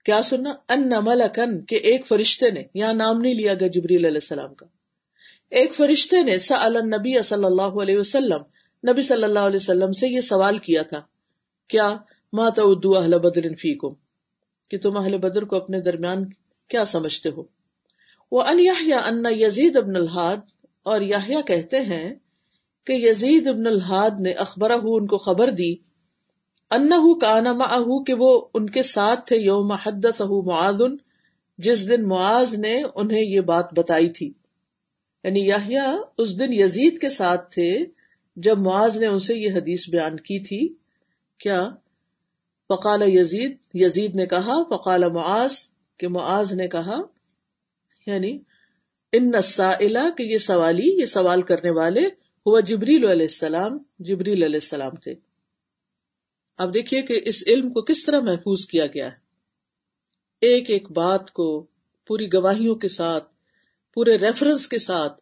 کیا 0.05 0.21
سنا؟ 0.21 0.53
ان 0.69 0.89
ملکن، 1.03 1.65
کہ 1.65 1.75
ایک 1.75 2.07
فرشتے 2.07 2.51
نے، 2.51 2.63
یہاں 2.73 2.93
نام 2.93 3.21
نہیں 3.21 3.33
لیا 3.33 3.53
گیا 3.53 3.67
جبریل 3.67 4.05
علیہ 4.05 4.21
السلام 4.23 4.53
کا۔ 4.53 4.65
ایک 5.49 5.75
فرشتے 5.75 6.23
نے 6.23 6.37
سأل 6.37 6.75
النبی 6.75 7.21
صلی 7.21 7.45
اللہ 7.45 7.81
علیہ 7.81 7.97
وسلم، 7.97 8.41
نبی 8.91 9.01
صلی 9.01 9.23
اللہ 9.23 9.39
علیہ 9.39 9.55
وسلم 9.55 9.91
سے 9.91 10.07
یہ 10.07 10.21
سوال 10.21 10.57
کیا 10.57 10.81
تھا، 10.81 11.01
کیا 11.67 11.97
ماتا 12.33 12.61
ادو 12.61 12.95
اہل 12.97 13.17
بدر 13.19 13.53
فیکم، 13.55 13.93
کہ 14.71 14.77
تم 14.77 14.97
اہل 14.97 15.17
بدر 15.17 15.43
کو 15.43 15.55
اپنے 15.55 15.81
درمیان 15.81 16.25
کیا 16.69 16.85
سمجھتے 16.85 17.29
ہو؟ 17.29 17.43
وہ 18.31 18.41
ان 18.41 18.59
ان 19.05 19.25
یزید 19.29 19.77
ابن 19.77 19.95
الحاد، 19.95 20.37
اور 20.83 21.01
یاہیا 21.01 21.41
کہتے 21.41 21.79
ہیں 21.79 22.13
کہ 22.87 22.93
یزید 22.93 23.47
ابن 23.47 23.67
الحاد 23.67 24.19
نے 24.19 24.31
اخبرہ 24.31 24.77
ان 24.83 25.07
کو 25.07 25.17
خبر 25.17 25.51
دی 25.51 25.73
ان 26.71 26.89
کانا 27.19 27.53
معہ 27.53 28.03
کہ 28.03 28.13
وہ 28.13 28.41
ان 28.53 28.69
کے 28.69 28.81
ساتھ 28.81 29.25
تھے، 29.27 29.37
یوم 29.37 29.71
حدث 29.71 30.21
معاذ، 30.45 30.81
جس 31.57 31.87
دن 31.89 32.07
معاذ 32.07 32.55
نے 32.55 32.81
انہیں 32.95 33.21
یہ 33.21 33.41
بات 33.41 33.73
بتائی 33.73 34.09
تھی۔ 34.09 34.31
یعنی 35.23 35.47
یحییٰ 35.47 35.95
اس 36.17 36.39
دن 36.39 36.53
یزید 36.53 36.99
کے 36.99 37.09
ساتھ 37.09 37.53
تھے، 37.53 37.85
جب 38.35 38.57
معاذ 38.57 38.97
نے 38.97 39.07
ان 39.07 39.19
سے 39.19 39.35
یہ 39.35 39.53
حدیث 39.53 39.89
بیان 39.89 40.15
کی 40.17 40.39
تھی، 40.39 40.67
کیا؟ 41.39 41.69
فقال 42.69 43.01
یزید 43.05 43.57
یزید 43.73 44.15
نے 44.15 44.25
کہا، 44.25 44.63
فقال 44.63 45.09
معاذ، 45.11 45.53
کہ 45.97 46.07
معاذ 46.07 46.53
نے 46.53 46.67
کہا 46.67 47.01
یعنی 48.05 48.39
ان 49.13 49.31
السائلہ 49.33 50.11
کہ 50.17 50.23
یہ 50.23 50.37
سوالی، 50.37 51.01
یہ 51.01 51.05
سوال 51.05 51.41
کرنے 51.41 51.69
والے 51.69 52.05
ہوا 52.45 52.59
جبریل 52.59 53.05
علیہ 53.05 53.31
السلام، 53.31 53.77
جبریل 53.99 54.43
علیہ 54.43 54.59
السلام 54.63 54.95
تھے۔ 54.95 55.13
اب 56.57 56.73
دیکھیے 56.73 57.01
کہ 57.01 57.21
اس 57.25 57.43
علم 57.47 57.69
کو 57.69 57.81
کس 57.81 58.05
طرح 58.05 58.19
محفوظ 58.19 58.65
کیا 58.65 58.85
گیا 58.85 59.05
ہے۔ 59.05 59.17
ایک 60.41 60.69
ایک 60.69 60.91
بات 60.91 61.31
کو 61.31 61.65
پوری 62.07 62.27
گواہیوں 62.33 62.75
کے 62.75 62.87
ساتھ، 62.87 63.27
پورے 63.93 64.17
ریفرنس 64.17 64.67
کے 64.67 64.77
ساتھ 64.77 65.21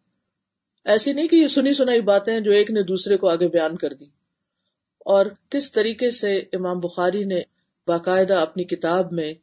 ایسی 0.85 1.13
نہیں 1.13 1.27
کہ 1.27 1.35
یہ 1.35 1.47
سنی 1.47 1.73
سنائی 1.73 2.01
باتیں 2.01 2.39
جو 2.39 2.51
ایک 2.51 2.71
نے 2.71 2.83
دوسرے 2.83 3.17
کو 3.17 3.29
آگے 3.29 3.47
بیان 3.47 3.75
کر 3.75 3.93
دی 3.93 4.05
اور 5.07 5.25
کس 5.49 5.71
طریقے 5.71 6.11
سے 6.11 6.35
امام 6.37 6.79
بخاری 6.79 7.23
نے 7.23 7.41
باقاعدہ 7.87 8.33
اپنی 8.33 8.63
کتاب 8.63 9.11
میں 9.11 9.33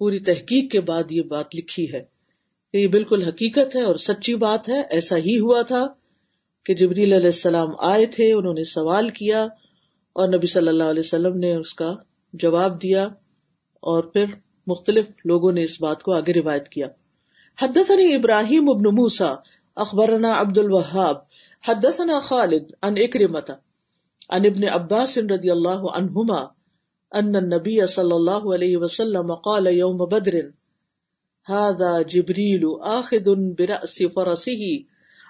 پوری 0.00 0.18
تحقیق 0.18 0.72
کے 0.72 0.80
بعد 0.80 1.12
یہ 1.12 1.22
بات 1.22 1.54
لکھی 1.54 1.92
ہے 1.92 2.04
کہ 2.74 2.78
یہ 2.78 2.88
بالکل 2.88 3.22
حقیقت 3.22 3.76
ہے 3.76 3.82
اور 3.82 3.94
سچی 3.94 4.34
بات 4.34 4.68
ہے، 4.68 4.80
ایسا 4.90 5.16
ہی 5.16 5.38
ہوا 5.38 5.62
تھا 5.62 5.86
کہ 6.66 6.74
جبریل 6.74 7.12
علیہ 7.12 7.32
السلام 7.36 7.70
آئے 7.78 8.06
تھے، 8.06 8.32
انہوں 8.32 8.54
نے 8.54 8.64
سوال 8.64 9.08
کیا 9.10 9.44
اور 10.12 10.28
نبی 10.28 10.46
صلی 10.46 10.68
اللہ 10.68 10.82
علیہ 10.82 11.06
وسلم 11.06 11.38
نے 11.38 11.54
اس 11.54 11.74
کا 11.74 11.94
جواب 12.32 12.82
دیا 12.82 13.04
اور 13.82 14.04
پھر 14.04 14.24
مختلف 14.66 15.06
لوگوں 15.24 15.52
نے 15.52 15.62
اس 15.62 15.80
بات 15.80 16.02
کو 16.02 16.12
آگے 16.12 16.32
روایت 16.32 16.68
کیا۔ 16.68 16.86
حدثني 17.58 18.14
ابراہیم 18.14 18.70
ابن 18.70 18.94
موسا 18.94 19.34
اخبرنا 19.76 20.40
عبد 20.40 20.58
الوهاب 20.58 21.16
حدثنا 21.64 22.18
خالد، 22.20 22.64
عن 22.82 22.94
اکرمتا 22.96 23.54
عن 24.30 24.46
ابن 24.46 24.64
عباس 24.68 25.18
رضی 25.30 25.50
اللہ 25.50 25.86
عنہما 25.94 26.40
ان 27.12 27.36
النبی 27.36 27.78
صلی 27.86 28.14
اللہ 28.14 28.44
علیہ 28.54 28.76
وسلم 28.76 29.34
قال 29.44 29.66
يوم 29.66 30.04
بدر، 30.06 30.36
هذا 31.46 31.90
جبریل 32.08 32.64
آخذ 32.90 33.28
برأس 33.58 33.96
فرسه 34.14 34.70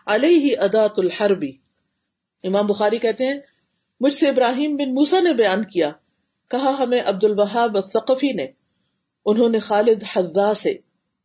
علیہ 0.07 0.57
ادات 0.59 0.99
الحربی 0.99 1.51
امام 2.45 2.67
بخاری 2.67 2.99
کہتے 2.99 3.27
ہیں، 3.27 3.39
مجھ 4.01 4.13
سے 4.15 4.29
ابراہیم 4.29 4.77
بن 4.77 4.95
موسا 4.95 5.21
نے 5.21 5.33
بیان 5.35 5.65
کیا، 5.65 5.91
کہا 6.51 6.75
ہمیں 6.79 7.01
عبد 7.05 7.25
الوہاب 7.25 7.77
الثقفی 7.77 8.33
نے، 8.33 8.47
انہوں 9.27 9.49
نے 9.49 9.59
خالد 9.61 10.03
حضا 10.13 10.53
سے، 10.55 10.73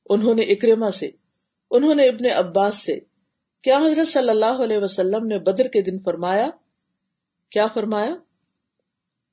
انہوں 0.09 0.35
نے 0.35 0.43
اکرما 0.53 0.89
سے، 0.91 1.09
انہوں 1.71 1.95
نے 1.95 2.07
ابن 2.07 2.25
عباس 2.35 2.83
سے، 2.85 2.99
کیا 3.63 3.77
حضرت 3.77 4.07
صلی 4.07 4.29
اللہ 4.29 4.63
علیہ 4.63 4.77
وسلم 4.77 5.25
نے 5.27 5.39
بدر 5.45 5.67
کے 5.67 5.81
دن 5.81 5.99
فرمایا 5.99 6.49
کیا 7.51 7.67
فرمایا؟ 7.73 8.15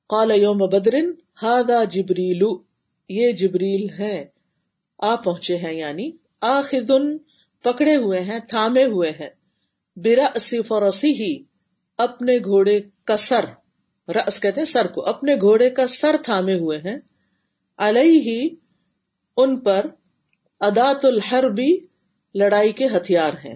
قال 0.09 0.31
یوم 0.31 0.57
بدرن 0.57 1.11
ہادا 1.43 1.83
جبریل. 1.83 2.41
یہ 3.09 3.31
جبریل 3.31 3.87
ہے 3.99 4.25
آ 4.97 5.15
پہنچے 5.15 5.57
ہیں 5.57 5.73
یعنی 5.73 6.11
آخذن، 6.41 7.17
پکڑے 7.63 7.95
ہوئے 7.95 8.19
ہیں، 8.19 8.39
تھامے 8.39 8.83
ہوئے 8.83 9.11
ہیں۔ 9.11 9.29
برا 9.95 10.27
فروسی 10.67 11.11
ہی 11.11 11.43
اپنے 11.97 12.37
گھوڑے 12.37 12.79
کا 13.03 13.17
سر۔ 13.17 13.45
رس 14.11 14.41
کہتے 14.41 14.61
ہیں 14.61 14.65
سر 14.65 14.87
کو، 14.87 15.05
اپنے 15.05 15.35
گھوڑے 15.35 15.69
کا 15.69 15.87
سر 15.87 16.15
تھامے 16.23 16.53
ہوئے 16.53 16.77
ہیں۔ 16.77 16.97
علیہ 17.77 18.21
ہی 18.21 18.49
ان 19.37 19.59
پر 19.59 19.85
ادات 20.59 21.05
الحر 21.05 21.49
بھی 21.49 21.87
لڑائی 22.35 22.71
کے 22.73 22.85
ہتھیار 22.85 23.33
ہیں۔ 23.45 23.55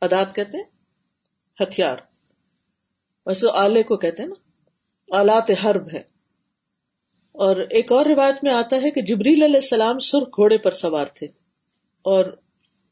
ادات 0.00 0.34
کہتے 0.34 0.58
ہیں 0.58 0.64
ہتھیار۔ 1.62 1.96
ویسے 3.26 3.46
آلے 3.52 3.82
کو 3.82 3.96
کہتے 3.96 4.22
ہیں 4.22 4.30
نا، 4.30 5.20
آلات 5.20 5.50
حرب 5.64 5.88
ہے 5.92 6.02
اور 7.32 7.56
ایک 7.56 7.92
اور 7.92 8.06
روایت 8.06 8.44
میں 8.44 8.52
آتا 8.52 8.76
ہے 8.82 8.90
کہ 8.90 9.02
جبریل 9.02 9.42
علیہ 9.42 9.54
السلام 9.54 9.98
سرخ 9.98 10.28
گھوڑے 10.28 10.58
پر 10.58 10.70
سوار 10.70 11.04
تھے 11.14 11.26
اور 12.02 12.24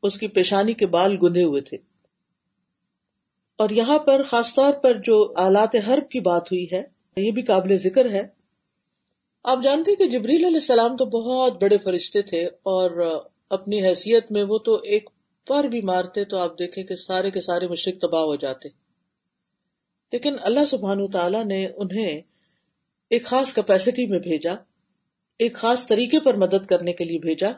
اس 0.03 0.19
کی 0.19 0.29
پیشانی 0.29 0.73
کے 0.73 0.87
بال 0.87 1.17
گندے 1.23 1.43
ہوئے 1.43 1.61
تھے۔ 1.61 1.77
اور 3.59 3.71
یہاں 3.71 3.99
پر 3.99 4.23
خاص 4.23 4.55
طور 4.55 4.73
پر 4.73 4.95
جو 4.95 5.33
آلات 5.37 5.75
حرب 5.89 6.11
کی 6.11 6.21
بات 6.21 6.53
ہوئی 6.53 6.67
ہے، 6.73 6.83
یہ 7.17 7.31
بھی 7.31 7.43
قابل 7.43 7.77
ذکر 7.77 8.11
ہے۔ 8.11 8.23
آپ 9.45 9.59
جانتے 9.65 9.95
کہ 9.95 10.07
جبریل 10.07 10.45
علیہ 10.45 10.57
السلام 10.57 10.97
تو 10.97 11.05
بہت 11.05 11.63
بڑے 11.63 11.79
فرشتے 11.79 12.23
تھے 12.23 12.45
اور 12.47 13.21
اپنی 13.51 13.87
حیثیت 13.87 14.33
میں 14.33 14.45
وہ 14.49 14.59
تو 14.59 14.75
ایک 14.75 15.11
پر 15.47 15.65
بھی 15.65 15.81
مارتے 15.83 16.25
تو 16.25 16.39
آپ 16.39 16.59
دیکھیں 16.59 16.85
کہ 16.85 16.97
سارے 16.97 17.31
کے 17.31 17.41
سارے 17.41 17.69
مشرق 17.69 18.01
تباہ 18.01 18.23
ہو 18.23 18.37
جاتے۔ 18.37 18.84
لیکن 20.15 20.37
اللہ 20.41 20.65
سبحان 20.65 21.07
تعالی 21.07 21.43
نے 21.45 21.67
انہیں 21.77 22.21
ایک 23.11 23.27
خاص 23.27 23.53
کیپیسٹی 23.53 24.07
میں 24.07 24.19
بھیجا، 24.19 24.55
ایک 25.39 25.55
خاص 25.55 25.87
طریقے 25.87 26.21
پر 26.21 26.35
مدد 26.35 26.67
کرنے 26.67 26.93
کے 26.93 27.05
لیے 27.05 27.19
بھیجا، 27.19 27.49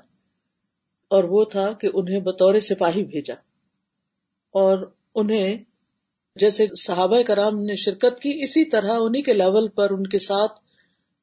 اور 1.09 1.25
وہ 1.25 1.45
تھا 1.45 1.73
کہ 1.73 1.88
انہیں 1.95 2.21
بطور 2.21 2.59
سپاہی 2.59 3.05
بھیجا۔ 3.05 3.35
اور 4.53 4.90
انہیں 5.14 5.59
جیسے 6.37 6.66
صحابہ 6.77 7.23
کرام 7.23 7.62
نے 7.62 7.75
شرکت 7.75 8.21
کی، 8.21 8.42
اسی 8.42 8.64
طرح 8.64 8.92
انہیں 9.01 9.23
کے 9.23 9.33
لیول 9.33 9.69
پر 9.69 9.90
ان 9.90 10.07
کے 10.07 10.19
ساتھ 10.19 10.53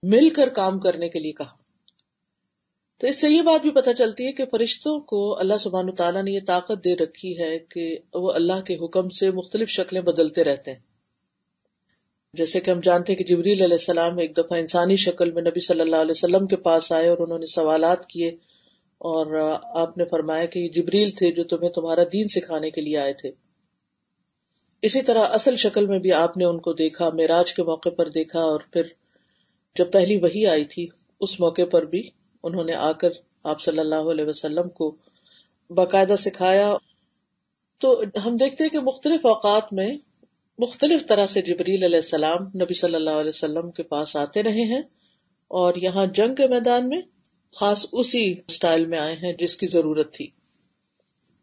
مل 0.04 0.30
کر 0.30 0.50
کام 0.50 0.80
کرنے 0.80 1.10
کے 1.10 1.20
لیے 1.20 1.32
کہا۔ 1.32 1.56
تو 2.98 3.08
اس 3.08 3.22
سے 3.22 3.30
یہ 3.30 3.42
بات 3.42 3.62
بھی 3.62 3.72
پتہ 3.72 3.90
چلتی 3.98 4.28
ہے 4.28 4.32
کہ 4.32 4.46
فرشتوں 4.46 5.00
کو 5.00 5.40
اللہ 5.40 5.58
سبحان 5.60 5.96
تعالیٰ 5.96 6.24
نے 6.24 6.32
یہ 6.32 6.40
طاقت 6.48 6.86
دے 6.86 6.96
رکھی 6.96 7.40
ہے 7.40 7.60
کہ 7.60 7.98
وہ 8.14 8.32
اللہ 8.32 8.62
کے 8.62 8.86
حکم 8.86 9.10
سے 9.10 9.32
مختلف 9.32 9.70
شکلیں 9.70 10.02
بدلتے 10.02 10.44
رہتے 10.44 10.72
ہیں۔ 10.72 10.93
جیسے 12.34 12.60
کہ 12.60 12.72
ہم 12.72 12.80
جانتے 12.80 13.14
ہیں 13.14 13.18
کہ 13.18 13.24
جبریل 13.24 13.62
علیہ 13.62 13.74
السلام 13.74 14.18
ایک 14.18 14.38
دفعہ 14.38 14.60
انسانی 14.60 14.96
شکل 14.96 15.32
میں 15.32 15.42
نبی 15.42 15.60
صلی 15.60 15.82
اللہ 15.82 15.96
علیہ 15.96 16.12
وسلم 16.12 16.48
کے 16.48 16.56
پاس 16.56 16.92
آئے 16.92 17.08
اور 17.08 17.18
انہوں 17.18 17.40
نے 17.40 17.46
سوالات 17.46 18.06
کیے 18.06 18.28
اور 18.98 19.36
آپ 19.64 19.98
نے 19.98 20.06
فرمایا 20.06 20.46
کہ 20.46 20.60
یہ 20.60 20.70
جبریل 20.70 21.10
تھے 21.10 21.32
جو 21.32 21.44
تمہیں 21.44 21.70
تمہارا 21.70 22.04
دین 22.14 22.28
سکھانے 22.28 22.70
کے 22.70 22.82
لیے 22.82 22.98
آئے 22.98 23.14
تھے۔ 23.14 23.32
اسی 24.82 25.02
طرح 25.02 25.20
اصل 25.20 25.56
شکل 25.56 25.86
میں 25.86 26.00
بھی 26.00 26.12
آپ 26.12 26.38
نے 26.38 26.46
ان 26.46 26.60
کو 26.60 26.74
دیکھا، 26.74 27.10
معراج 27.10 27.54
کے 27.54 27.64
موقع 27.64 27.90
پر 27.90 28.10
دیکھا 28.10 28.40
اور 28.40 28.60
پھر 28.72 28.82
جب 29.76 29.92
پہلی 29.92 30.18
وہی 30.18 30.48
آئی 30.48 30.66
تھی، 30.66 30.88
اس 31.20 31.40
موقع 31.40 31.66
پر 31.72 31.86
بھی 31.86 32.10
انہوں 32.44 32.64
نے 32.64 32.74
آ 32.74 32.92
کر 32.92 33.10
آپ 33.44 33.62
صلی 33.62 33.80
اللہ 33.80 34.10
علیہ 34.12 34.26
وسلم 34.26 34.70
کو 34.70 34.96
باقاعدہ 35.70 36.16
سکھایا۔ 36.18 36.74
تو 37.80 38.04
ہم 38.26 38.38
دیکھتے 38.38 38.64
ہیں 38.64 38.72
کہ 38.72 38.80
مختلف 38.80 39.26
اوقات 39.26 39.74
میں 39.74 39.98
مختلف 40.58 41.08
طرح 41.08 41.28
سے 41.28 41.42
جبریل 41.42 41.84
علیہ 41.84 41.96
السلام 41.96 42.44
نبی 42.44 42.74
صلی 42.74 42.96
اللہ 42.96 43.10
علیہ 43.10 43.30
وسلم 43.30 43.72
کے 43.72 43.84
پاس 43.84 44.16
آتے 44.16 44.44
رہے 44.44 44.74
ہیں 44.74 44.82
اور 45.48 45.74
یہاں 45.76 46.06
جنگ 46.06 46.36
کے 46.36 46.48
میدان 46.48 46.90
میں 46.90 47.02
خاص 47.56 47.86
اسی 47.92 48.36
اسٹائل 48.48 48.86
میں 48.86 49.00
آئے 49.00 49.16
ہیں 49.16 49.34
جس 49.34 49.58
کی 49.58 49.68
ضرورت 49.68 50.14
تھی۔ 50.14 50.28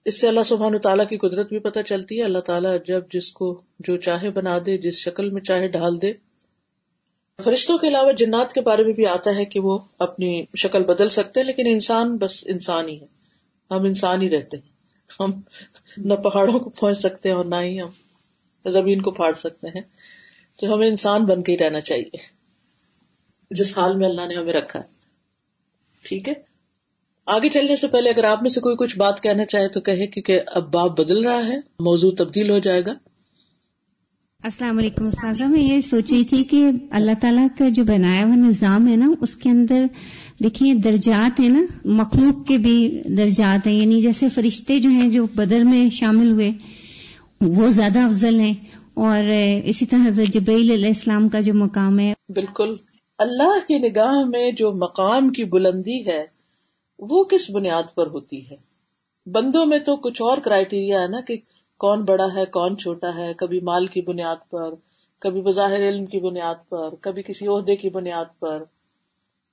اس 0.05 0.21
سے 0.21 0.29
اللہ 0.29 0.41
سبحان 0.45 0.79
تعالیٰ 0.79 1.09
کی 1.09 1.17
قدرت 1.17 1.49
بھی 1.49 1.59
پتہ 1.59 1.79
چلتی 1.87 2.19
ہے۔ 2.19 2.25
اللہ 2.25 2.39
تعالیٰ 2.39 2.77
جب 2.87 3.05
جس 3.13 3.33
کو 3.33 3.61
جو 3.79 3.97
چاہے 3.97 4.31
بنا 4.31 4.59
دے، 4.67 4.79
جس 4.79 4.95
شکل 4.95 5.31
میں 5.31 5.43
چاہے 5.43 5.69
ڈال 5.69 6.03
دے۔ 6.03 6.13
فرشتوں 7.45 7.79
کے 7.79 7.89
علاوہ 7.89 8.13
جنات 8.13 8.53
کے 8.53 8.61
بارے 8.61 8.85
میں 8.85 8.93
بھی 8.93 9.07
آتا 9.07 9.35
ہے 9.35 9.45
کہ 9.45 9.61
وہ 9.61 9.79
اپنی 9.99 10.45
شکل 10.57 10.85
بدل 10.85 11.09
سکتے 11.09 11.41
ہیں، 11.41 11.47
لیکن 11.47 11.67
انسان 11.67 12.17
بس 12.17 12.45
انسان 12.47 12.89
ہی 12.89 13.01
ہے۔ 13.01 13.07
ہم 13.71 13.85
انسان 13.85 14.23
ہی 14.23 14.31
رہتے 14.31 14.57
ہیں۔ 14.57 14.69
ہم 15.21 15.31
نہ 15.97 16.15
پہاڑوں 16.15 16.59
کو 16.59 16.71
پہنچ 16.71 16.99
سکتے 16.99 17.29
ہیں 17.29 17.37
اور 17.37 17.45
نہ 17.45 17.57
ہی 17.57 17.81
ہم۔ 17.81 17.89
زمین 18.69 19.03
کو 19.03 19.11
پھاڑ 19.11 19.33
سکتے 19.33 19.67
ہیں۔ 19.69 19.81
تو 20.61 20.75
ہمیں 20.75 20.89
انسان 20.89 21.25
بن 21.25 21.43
کے 21.43 21.53
ہی 21.53 21.59
رہنا 21.59 21.81
چاہیے۔ 21.81 22.17
جس 23.51 23.79
حال 23.79 23.97
میں 23.97 24.09
اللہ 24.09 24.27
نے 24.29 24.35
ہمیں 24.35 24.53
رکھا 24.53 24.79
ہے۔ 24.79 24.85
ٹھیک 26.03 26.29
ہے؟ 26.29 26.35
آگے 27.27 27.51
چلنے 27.51 27.77
سے 27.77 27.87
پہلے 27.87 28.11
اگر 28.11 28.25
آپ 28.25 28.43
میں 28.43 28.51
سے 28.51 28.61
کوئی 28.61 28.77
کچھ 28.77 28.97
بات 28.97 29.23
کہنا 29.23 29.45
چاہے 29.45 29.69
تو 29.69 29.81
کہے، 29.81 30.07
کیونکہ 30.07 30.41
اب 30.47 30.73
باپ 30.73 31.01
بدل 31.01 31.27
رہا 31.27 31.47
ہے۔ 31.47 31.57
موضوع 31.81 32.11
تبدیل 32.19 32.51
ہو 32.51 32.59
جائے 32.59 32.85
گا۔ 32.85 32.93
السلام 34.43 34.79
علیکم 34.79 35.03
استاذہ، 35.03 35.45
میں 35.45 35.63
یہ 35.63 35.81
سوچ 35.81 36.13
رہی 36.13 36.25
تھی 36.25 36.45
کہ 36.45 36.65
اللہ 36.91 37.11
تعالیٰ 37.21 37.47
کا 37.59 37.69
جو 37.69 37.85
بنایا 37.85 38.25
ہوا 38.25 38.35
نظام 38.35 38.89
ہے 38.89 38.97
نا، 38.97 39.09
اس 39.21 39.37
کے 39.37 39.51
اندر 39.51 39.85
دیکھیے 40.45 40.75
درجات 40.75 41.41
ہیں 41.41 41.49
نا، 41.49 41.63
مخلوق 41.85 42.49
کے 42.49 42.59
بھی 42.59 43.03
درجات 43.05 43.67
ہیں۔ 43.67 43.75
یعنی 43.75 44.01
جیسے 44.01 44.29
فرشتے 44.29 44.81
جو 44.81 44.89
ہیں 44.89 45.11
جو 45.11 45.27
بدر 45.35 45.61
میں 45.61 45.91
شامل 45.91 46.31
ہوئے 46.31 46.51
وہ 47.47 47.67
زیادہ 47.67 47.99
افضل 47.99 48.41
ہیں 48.41 48.55
اور 48.95 49.25
اسی 49.65 49.87
طرح 49.87 50.09
حضرت 50.09 50.33
جبرائیل 50.33 50.71
علیہ 50.71 50.87
السلام 50.87 51.29
کا 51.29 51.41
جو 51.41 51.55
مقام 51.55 51.99
ہے 51.99 52.13
بالکل۔ 52.29 52.77
اللہ 53.19 53.69
کی 53.69 53.79
نگاہ 53.79 54.25
میں 54.29 54.51
جو 54.51 54.73
مقام 54.73 55.29
کی 55.29 55.45
بلندی 55.45 56.07
ہے، 56.07 56.27
وہ 56.99 57.25
کس 57.25 57.51
بنیاد 57.51 57.83
پر 57.95 58.07
ہوتی 58.07 58.51
ہے؟ 58.51 58.57
بندوں 59.27 59.67
میں 59.67 59.79
تو 59.79 59.97
کچھ 59.97 60.23
اور 60.23 60.39
کرائٹیریا 60.39 61.03
ہے 61.03 61.07
نا 61.07 61.21
کہ 61.21 61.37
کون 61.79 62.05
بڑا 62.05 62.27
ہے، 62.35 62.45
کون 62.45 62.79
چھوٹا 62.79 63.15
ہے، 63.15 63.33
کبھی 63.35 63.61
مال 63.61 63.87
کی 63.87 64.01
بنیاد 64.01 64.51
پر، 64.51 64.75
کبھی 65.19 65.41
بظاہر 65.41 65.89
علم 65.89 66.07
کی 66.07 66.19
بنیاد 66.19 66.69
پر، 66.69 66.95
کبھی 67.01 67.23
کسی 67.23 67.47
عہدے 67.47 67.77
کی 67.77 67.89
بنیاد 67.89 68.41
پر، 68.41 68.63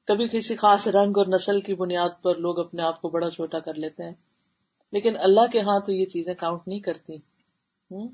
کبھی 0.08 0.28
کسی 0.28 0.56
خاص 0.56 0.88
رنگ 0.88 1.18
اور 1.18 1.26
نسل 1.28 1.60
کی 1.60 1.74
بنیاد 1.74 2.22
پر 2.22 2.36
لوگ 2.36 2.60
اپنے 2.60 2.82
آپ 2.82 3.02
کو 3.02 3.10
بڑا 3.10 3.30
چھوٹا 3.30 3.60
کر 3.60 3.74
لیتے 3.74 4.04
ہیں۔ 4.04 4.12
لیکن 4.92 5.14
اللہ 5.20 5.48
کے 5.52 5.62
ہاں 5.62 5.80
تو 5.86 5.92
یہ 5.92 6.06
چیزیں 6.06 6.34
کاؤنٹ 6.38 6.68
نہیں 6.68 6.80
کرتی۔ 6.80 7.18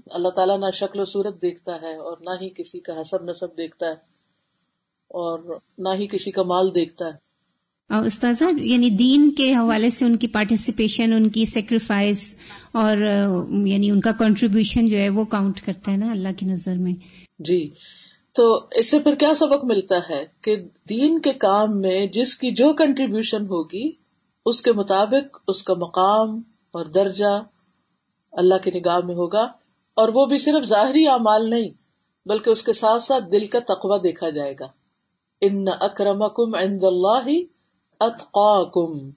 اللہ 0.05 0.29
تعالیٰ 0.29 0.59
نہ 0.59 0.71
شکل 0.73 0.99
و 0.99 1.05
صورت 1.05 1.41
دیکھتا 1.41 1.81
ہے 1.81 1.95
اور 1.95 2.17
نہ 2.21 2.29
ہی 2.41 2.49
کسی 2.49 2.79
کا 2.79 3.01
حسب 3.01 3.23
نصب 3.23 3.57
دیکھتا 3.57 3.86
ہے 3.86 3.91
اور 5.07 5.39
نہ 5.77 5.89
ہی 5.99 6.07
کسی 6.07 6.31
کا 6.31 6.43
مال 6.43 6.75
دیکھتا 6.75 7.05
ہے۔ 7.05 7.23
اور 7.89 8.05
استاذہ 8.05 8.43
یعنی 8.62 8.89
دین 8.89 9.31
کے 9.31 9.53
حوالے 9.53 9.89
سے 9.89 10.05
ان 10.05 10.15
کی 10.15 10.27
پارٹیسپیشن 10.27 11.13
ان 11.13 11.29
کی 11.29 11.45
سیکریفائس 11.45 12.36
اور 12.73 12.97
یعنی 13.65 13.91
ان 13.91 13.99
کا 14.01 14.12
کنٹریبیوشن 14.12 14.86
جو 14.86 14.97
ہے 14.97 15.09
وہ 15.09 15.25
کاؤنٹ 15.25 15.62
کرتا 15.62 15.91
ہے 15.91 15.97
نا 15.97 16.12
اللہ 16.12 16.29
کی 16.38 16.45
نظر 16.45 16.75
میں۔ 16.75 16.93
جی 17.39 17.69
تو 18.36 18.67
اس 18.71 18.91
سے 18.91 18.99
پھر 18.99 19.15
کیا 19.15 19.33
سبق 19.33 19.65
ملتا 19.65 19.95
ہے 20.09 20.23
کہ 20.41 20.55
دین 20.89 21.19
کے 21.19 21.33
کام 21.33 21.81
میں 21.81 22.07
جس 22.07 22.38
کی 22.38 22.51
جو 22.51 22.73
کنٹریبیوشن 22.73 23.45
ہوگی 23.45 23.91
اس 24.45 24.62
کے 24.62 24.71
مطابق 24.71 25.38
اس 25.47 25.63
کا 25.63 25.73
مقام 25.73 26.41
اور 26.71 26.86
درجہ 26.86 27.43
اللہ 28.31 28.55
کی 28.63 28.71
نگاہ 28.71 28.99
میں 29.05 29.15
ہوگا۔ 29.15 29.47
اور 29.95 30.10
وہ 30.13 30.25
بھی 30.25 30.38
صرف 30.38 30.65
ظاہری 30.65 31.08
اعمال 31.08 31.49
نہیں، 31.49 31.69
بلکہ 32.25 32.49
اس 32.49 32.63
کے 32.63 32.73
ساتھ 32.73 33.03
ساتھ 33.03 33.23
دل 33.32 33.47
کا 33.47 33.60
تقوی 33.60 33.99
دیکھا 33.99 34.29
جائے 34.29 34.53
گا۔ 34.60 34.67
ان 35.41 35.65
اکرمکم 35.79 36.56
عند 36.56 36.84
اللہ 36.84 37.29
اتقاکم۔ 37.99 39.10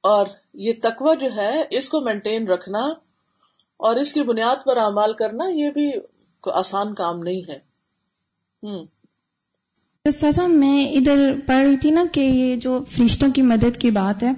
اور 0.00 0.26
یہ 0.54 0.72
تقوی 0.82 1.16
جو 1.20 1.28
ہے، 1.36 1.62
اس 1.70 1.88
کو 1.88 2.00
مینٹین 2.00 2.48
رکھنا 2.48 2.78
اور 3.76 3.96
اس 3.96 4.12
کی 4.12 4.22
بنیاد 4.22 4.56
پر 4.66 4.76
اعمال 4.76 5.12
کرنا، 5.12 5.44
یہ 5.48 5.70
بھی 5.70 5.90
آسان 6.46 6.94
کام 6.94 7.18
نہیں 7.18 7.40
ہے۔ 7.48 7.70
میں 10.48 10.86
ادھر 10.86 11.34
پڑھ 11.46 11.66
رہی 11.66 11.76
تھی 11.76 11.90
نا 11.90 12.04
کہ 12.12 12.20
یہ 12.20 12.56
جو 12.56 12.80
فرشتوں 12.90 13.28
کی 13.34 13.42
مدد 13.42 13.80
کی 13.80 13.90
بات 13.90 14.22
ہے 14.22 14.30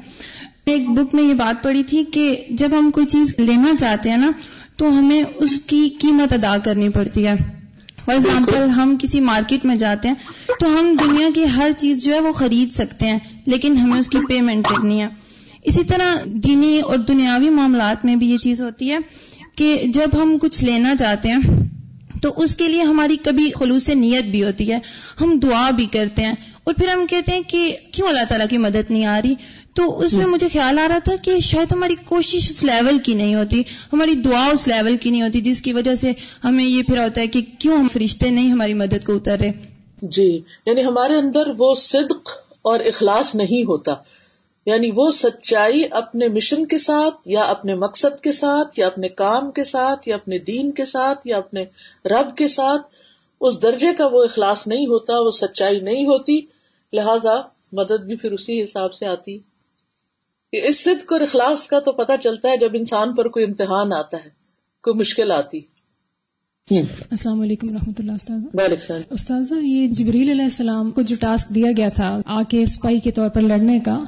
ایک 0.66 0.90
بک 0.90 1.14
میں 1.14 1.24
یہ 1.24 1.34
بات 1.34 1.62
پڑی 1.64 1.82
تھی 1.82 2.04
کہ 2.04 2.36
جب 2.50 2.68
ہم 2.78 2.90
کوئی 2.90 3.06
چیز 3.06 3.34
لینا 3.38 3.76
چاہتے 3.80 4.10
ہیں 4.10 4.16
نا 4.16 4.30
تو 4.76 4.98
ہمیں 4.98 5.22
اس 5.36 5.60
کی 5.60 5.88
قیمت 5.98 6.32
ادا 6.32 6.58
کرنی 6.64 6.88
پڑتی 6.88 7.26
ہے۔ 7.26 7.34
فار 8.04 8.14
ایگزامپل 8.14 8.68
ہم 8.68 8.96
کسی 9.00 9.20
مارکیٹ 9.20 9.64
میں 9.64 9.76
جاتے 9.76 10.08
ہیں 10.08 10.14
تو 10.60 10.66
ہم 10.66 10.96
دنیا 11.00 11.28
کی 11.34 11.44
ہر 11.56 11.70
چیز 11.76 12.04
جو 12.04 12.14
ہے 12.14 12.20
وہ 12.20 12.32
خرید 12.32 12.72
سکتے 12.72 13.06
ہیں 13.06 13.18
لیکن 13.46 13.76
ہمیں 13.76 13.98
اس 13.98 14.08
کی 14.08 14.18
پیمنٹ 14.28 14.64
کرنی 14.64 15.00
ہے۔ 15.02 15.08
اسی 15.62 15.84
طرح 15.84 16.14
دینی 16.24 16.80
اور 16.80 16.98
دنیاوی 16.98 17.50
معاملات 17.50 18.04
میں 18.04 18.16
بھی 18.16 18.30
یہ 18.30 18.38
چیز 18.38 18.60
ہوتی 18.60 18.90
ہے 18.90 18.98
کہ 19.56 19.82
جب 19.86 20.22
ہم 20.22 20.38
کچھ 20.40 20.64
لینا 20.64 20.94
چاہتے 20.94 21.28
ہیں 21.28 21.38
تو 22.22 22.32
اس 22.36 22.56
کے 22.56 22.68
لیے 22.68 22.82
ہماری 22.82 23.16
کبھی 23.16 23.50
خلوص 23.54 23.88
نیت 23.88 24.24
بھی 24.24 24.44
ہوتی 24.44 24.72
ہے۔ 24.72 24.78
ہم 25.20 25.38
دعا 25.38 25.70
بھی 25.70 25.86
کرتے 25.86 26.22
ہیں 26.22 26.32
اور 26.64 26.74
پھر 26.74 26.88
ہم 26.88 27.06
کہتے 27.06 27.32
ہیں 27.32 27.40
کہ 27.48 27.76
کیوں 27.92 28.08
اللہ 28.08 28.24
تعالیٰ 28.28 28.46
کی 28.50 28.58
مدد 28.58 28.90
نہیں 28.90 29.06
آ 29.06 29.20
رہی؟ 29.24 29.34
تو 29.74 30.00
اس 30.00 30.14
میں 30.14 30.26
مجھے 30.26 30.48
خیال 30.52 30.78
آ 30.78 30.88
رہا 30.88 30.98
تھا 30.98 31.12
کہ 31.22 31.38
شاید 31.38 31.72
ہماری 31.72 31.94
کوشش 31.94 32.50
اس 32.50 32.64
لیول 32.64 32.98
کی 32.98 33.14
نہیں 33.14 33.34
ہوتی 33.34 33.62
ہماری 33.92 34.14
دعا 34.14 34.46
اس 34.52 34.68
لیول 34.68 34.96
کی 34.96 35.10
نہیں 35.10 35.22
ہوتی 35.22 35.40
جس 35.40 35.62
کی 35.62 35.72
وجہ 35.72 35.94
سے 35.94 36.12
ہمیں 36.44 36.64
یہ 36.64 36.82
پھر 36.82 36.98
ہوتا 36.98 37.20
ہے 37.20 37.26
کہ 37.26 37.42
کیوں 37.58 37.78
ہم 37.78 37.88
فرشتے 37.92 38.30
نہیں 38.30 38.50
ہماری 38.50 38.74
مدد 38.74 39.06
کو 39.06 39.16
اتر 39.16 39.36
رہے۔ 39.40 39.52
جی 40.02 40.40
یعنی 40.66 40.84
ہمارے 40.84 41.14
اندر 41.14 41.42
وہ 41.58 41.74
صدق 41.74 42.28
اور 42.62 42.80
اخلاص 42.80 43.34
نہیں 43.34 43.64
ہوتا۔ 43.64 43.94
یعنی 44.66 44.90
وہ 44.94 45.10
سچائی 45.10 45.82
اپنے 45.90 46.28
مشن 46.28 46.66
کے 46.66 46.78
ساتھ 46.78 47.14
یا 47.26 47.42
اپنے 47.42 47.74
مقصد 47.74 48.22
کے 48.22 48.32
ساتھ 48.32 48.80
یا 48.80 48.86
اپنے 48.86 49.08
کام 49.08 49.50
کے 49.50 49.64
ساتھ 49.64 50.08
یا 50.08 50.14
اپنے 50.14 50.38
دین 50.38 50.72
کے 50.72 50.84
ساتھ 50.84 51.26
یا 51.26 51.36
اپنے 51.36 51.64
رب 52.04 52.36
کے 52.36 52.46
ساتھ 52.46 52.82
اس 53.42 53.62
درجے 53.62 53.94
کا 53.94 54.06
وہ 54.06 54.24
اخلاص 54.24 54.66
نہیں 54.66 54.86
ہوتا 54.86 55.18
وہ 55.20 55.30
سچائی 55.30 55.80
نہیں 55.80 56.04
ہوتی 56.06 56.40
لہذا 56.92 57.34
مدد 57.72 58.04
بھی 58.06 58.16
پھر 58.16 58.32
اسی 58.32 58.62
حساب 58.62 58.94
سے 58.94 59.06
آتی۔ 59.06 59.38
اس 60.52 60.84
صدق 60.84 61.12
اور 61.12 61.20
اخلاص 61.20 61.66
کا 61.66 61.78
تو 61.78 61.92
پتہ 61.92 62.12
چلتا 62.22 62.48
ہے 62.48 62.56
جب 62.56 62.70
انسان 62.74 63.14
پر 63.14 63.28
کوئی 63.28 63.44
امتحان 63.44 63.92
آتا 63.92 64.16
ہے 64.16 64.28
کوئی 64.84 64.98
مشکل 64.98 65.32
آتی۔ 65.32 65.60
السلام 66.68 67.40
علیکم 67.40 67.66
و 67.70 67.78
رحمۃ 67.78 67.92
اللہ 67.98 68.12
استاذ 68.12 69.02
استاذہ 69.10 69.54
یہ 69.62 69.86
جبریل 69.86 70.30
علیہ 70.30 70.42
السلام 70.42 70.90
کو 70.90 71.02
جو 71.02 71.16
ٹاسک 71.20 71.54
دیا 71.54 71.70
گیا 71.76 71.88
تھا 71.88 72.18
آ 72.26 72.42
کے 72.42 72.62
اسپائی 72.62 73.00
کے 73.00 73.10
طور 73.10 73.28
پر 73.28 73.40
لڑنے 73.40 73.78
کا 73.80 73.98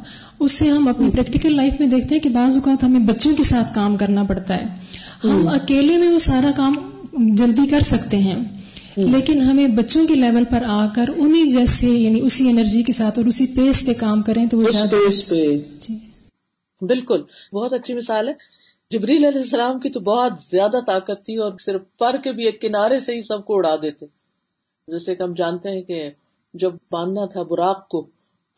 اس 0.40 0.52
سے 0.52 0.68
ہم 0.68 0.88
اپنی 0.88 1.08
پریکٹیکل 1.10 1.56
لائف 1.56 1.80
میں 1.80 1.88
دیکھتے 1.88 2.14
ہیں 2.14 2.22
کہ 2.22 2.28
بعض 2.28 2.56
اوقات 2.56 2.84
ہمیں 2.84 3.00
بچوں 3.00 3.36
کے 3.36 3.42
ساتھ 3.42 3.74
کام 3.74 3.96
کرنا 3.96 4.22
پڑتا 4.22 4.54
ہے۔ 4.54 4.64
ہم 5.24 5.48
اکیلے 5.48 5.96
میں 5.98 6.08
وہ 6.08 6.18
سارا 6.18 6.50
کام 6.56 6.76
جلدی 7.36 7.66
کر 7.70 7.80
سکتے 7.80 8.16
ہیں۔ 8.16 8.63
لیکن 8.96 9.40
ہمیں 9.40 9.66
بچوں 9.66 10.06
کے 10.06 10.14
لیول 10.14 10.44
پر 10.44 10.62
آ 10.66 10.86
کر 10.94 11.04
انہیں 11.16 11.44
جیسے 11.44 11.86
یعنی 11.86 12.20
اسی 12.20 12.48
انرجی 12.50 12.82
کے 12.82 12.92
ساتھ 12.92 13.18
اور 13.18 13.26
اسی 13.26 13.46
پیس 13.46 13.86
پہ 13.86 13.92
کام 14.00 14.22
کریں 14.22 14.46
تو 14.46 14.58
وہ 14.58 14.70
زیادہ 14.70 14.96
جی۔ 15.78 15.94
بالکل 16.82 17.22
بہت 17.52 17.72
اچھی 17.72 17.94
مثال 17.94 18.28
ہے۔ 18.28 18.32
جبریل 18.90 19.24
علیہ 19.24 19.40
السلام 19.40 19.78
کی 19.78 19.90
تو 19.90 20.00
بہت 20.00 20.32
زیادہ 20.50 20.80
طاقت 20.86 21.24
تھی 21.24 21.36
اور 21.36 21.52
صرف 21.64 21.96
پر 21.98 22.16
کے 22.16 22.32
بھی 22.32 22.44
ایک 22.44 22.60
کنارے 22.60 22.98
سے 22.98 23.14
ہی 23.14 23.22
سب 23.22 23.44
کو 23.44 23.56
اڑا 23.56 23.76
دیتے۔ 23.82 24.06
جیسے 24.88 25.14
کہ 25.14 25.22
ہم 25.22 25.32
جانتے 25.32 25.68
ہیں 25.68 25.82
کہ 25.82 26.10
جب 26.54 26.72
باندھنا 26.90 27.26
تھا 27.26 27.42
براق 27.42 27.88
کو 27.88 28.06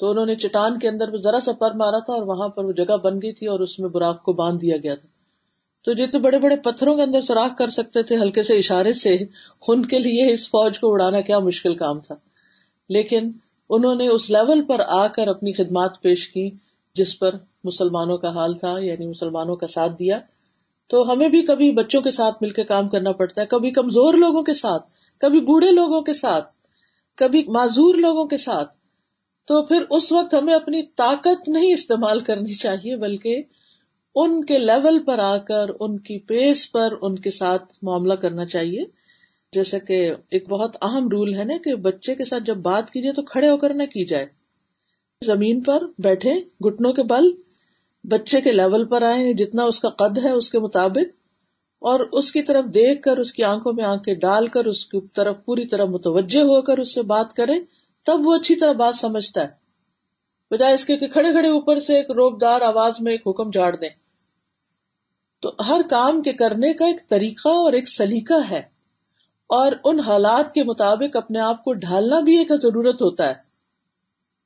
تو 0.01 0.11
انہوں 0.11 0.27
نے 0.27 0.35
چٹان 0.35 0.79
کے 0.79 0.89
اندر 0.89 1.17
ذرا 1.17 1.41
سا 1.41 1.53
پر 1.53 1.71
مارا 1.71 1.99
تھا 1.99 2.13
اور 2.13 2.23
وہاں 2.23 2.49
پر 2.49 2.65
وہ 2.65 2.73
جگہ 2.73 2.97
بن 3.05 3.17
گئی 3.17 3.33
تھی 3.33 3.47
اور 3.47 3.61
اس 3.61 3.79
میں 3.79 3.89
براق 3.89 4.23
کو 4.23 4.33
باندھ 4.33 4.61
دیا 4.61 4.77
گیا 4.77 4.95
تھا۔ 4.95 5.09
تو 5.87 5.93
جتنے 5.93 6.21
بڑے 6.21 6.39
بڑے 6.39 6.57
پتھروں 6.57 6.97
کے 6.97 7.03
اندر 7.03 7.21
سوراخ 7.21 7.57
کر 7.59 7.71
سکتے 7.71 8.03
تھے، 8.03 8.17
ہلکے 8.17 8.43
سے 8.43 8.57
اشارے 8.57 8.93
سے 8.93 9.17
ان 9.69 9.87
کے 9.87 9.99
لیے 9.99 10.33
اس 10.33 10.47
فوج 10.47 10.79
کو 10.79 10.93
اڑانا 10.93 11.21
کیا 11.21 11.39
مشکل 11.39 11.75
کام 11.75 12.01
تھا۔ 12.01 12.15
لیکن 12.89 13.31
انہوں 13.71 13.95
نے 13.95 14.09
اس 14.09 14.31
لیول 14.31 14.65
پر 14.65 14.81
آ 14.81 15.07
کر 15.07 15.29
اپنی 15.29 15.53
خدمات 15.53 15.91
پیش 16.03 16.29
کی، 16.29 16.51
جس 16.95 17.19
پر 17.19 17.31
مسلمانوں 17.65 18.17
کا 18.17 18.29
حال 18.29 18.55
تھا 18.55 18.79
یعنی 18.79 19.07
مسلمانوں 19.07 19.57
کا 19.57 19.67
ساتھ 19.67 19.93
دیا۔ 19.99 20.19
تو 20.89 21.13
ہمیں 21.13 21.29
بھی 21.29 21.43
کبھی 21.43 21.73
بچوں 21.73 22.03
کے 22.03 22.11
ساتھ 22.11 22.43
مل 22.43 22.51
کے 22.51 22.65
کام 22.65 22.89
کرنا 22.89 23.13
پڑتا 23.13 23.41
ہے، 23.41 23.47
کبھی 23.47 23.71
کمزور 23.71 24.15
لوگوں 24.15 24.43
کے 24.43 24.53
ساتھ، 24.53 24.87
کبھی 25.21 25.41
بوڑھے 25.41 25.71
لوگوں 25.71 26.01
کے 26.01 26.13
ساتھ، 26.13 26.51
کبھی 27.17 27.45
معذور 27.47 27.95
لوگوں 27.95 28.25
کے 28.25 28.37
ساتھ۔ 28.37 28.73
تو 29.47 29.63
پھر 29.63 29.83
اس 29.91 30.13
وقت 30.13 30.35
ہمیں 30.35 30.55
اپنی 30.55 30.83
طاقت 30.83 31.49
نہیں 31.49 31.73
استعمال 31.73 32.21
کرنی 32.21 32.53
چاہیے، 32.53 32.97
بلکہ 32.97 33.43
ان 34.17 34.45
کے 34.45 34.59
لیول 34.59 34.99
پر 35.03 35.19
آ 35.19 35.37
کر، 35.37 35.71
ان 35.81 35.99
کی 35.99 36.19
پیس 36.19 36.73
پر 36.73 36.95
ان 37.03 37.19
کے 37.19 37.31
ساتھ 37.31 37.65
معاملہ 37.83 38.15
کرنا 38.15 38.45
چاہیے۔ 38.45 38.85
جیسے 39.53 39.81
کہ 39.81 40.13
ایک 40.31 40.49
بہت 40.49 40.77
اہم 40.83 41.09
رول 41.09 41.35
ہے 41.35 41.45
نا 41.45 41.55
کہ 41.65 41.75
بچے 41.75 42.15
کے 42.15 42.25
ساتھ 42.25 42.43
جب 42.43 42.57
بات 42.57 42.91
کیجیے 42.91 43.13
تو 43.13 43.23
کھڑے 43.23 43.51
ہو 43.51 43.57
کر 43.57 43.75
نہ 43.75 43.83
کی 43.83 44.05
جائے۔ 44.05 44.27
زمین 45.25 45.61
پر 45.61 45.83
بیٹھے 45.99 46.35
گٹنوں 46.67 46.93
کے 46.93 47.03
بل، 47.03 47.31
بچے 48.05 48.41
کے 48.41 48.53
لیول 48.53 48.85
پر 48.85 49.03
آئے 49.03 49.33
جتنا 49.33 49.65
اس 49.65 49.81
کا 49.81 49.89
قد 49.89 50.19
ہے 50.19 50.31
اس 50.31 50.51
کے 50.51 50.59
مطابق، 50.59 51.15
اور 51.83 52.01
اس 52.13 52.33
کی 52.33 52.43
طرف 52.43 52.65
دیکھ 52.65 53.03
کر، 53.03 53.17
اس 53.17 53.33
کی 53.33 53.43
آنکھوں 53.43 53.73
میں 53.73 53.85
آنکھیں 53.85 54.15
ڈال 54.15 54.47
کر، 54.47 54.65
اس 54.65 54.87
کی 54.87 54.99
طرف، 55.15 55.45
پوری 55.45 55.67
طرح 55.67 55.85
متوجہ 55.85 56.41
ہو 56.41 56.63
کر 56.63 56.79
اس 56.79 56.95
سے 56.95 57.03
بات 57.03 57.35
کریں، 57.35 57.61
تب 58.07 58.27
وہ 58.27 58.35
اچھی 58.35 58.57
طرح 58.57 58.73
بات 58.73 58.97
سمجھتا 58.97 59.41
ہے۔ 59.41 59.67
بجائے 60.51 60.75
اس 60.75 60.85
کے 60.85 60.97
کہ 60.97 61.07
کھڑے 61.07 61.33
کھڑے 61.33 61.49
اوپر 61.49 61.81
سے 61.81 61.97
ایک 61.97 62.11
روپ 62.11 62.41
دار 62.41 62.61
آواز 62.61 62.93
میں 63.01 63.13
ایک 63.13 63.27
حکم 63.27 63.51
جاڑ 63.51 63.77
دیں۔ 63.77 64.06
تو 65.43 65.51
ہر 65.69 65.81
کام 65.91 66.23
کے 66.23 66.33
کرنے 66.33 66.73
کا 66.73 66.87
ایک 66.87 67.09
طریقہ 67.09 67.49
اور 67.49 67.73
ایک 67.73 67.89
سلیقہ 67.89 68.51
ہے۔ 68.51 68.77
اور 69.49 69.73
ان 69.85 70.01
حالات 70.01 70.55
کے 70.55 70.63
مطابق 70.65 71.17
اپنے 71.17 71.39
آپ 71.39 71.65
کو 71.65 71.73
ڈھالنا 71.73 72.21
بھی 72.21 72.39
ایک 72.39 72.53
ضرورت 72.63 73.03
ہوتا 73.03 73.25
ہے۔ 73.25 73.47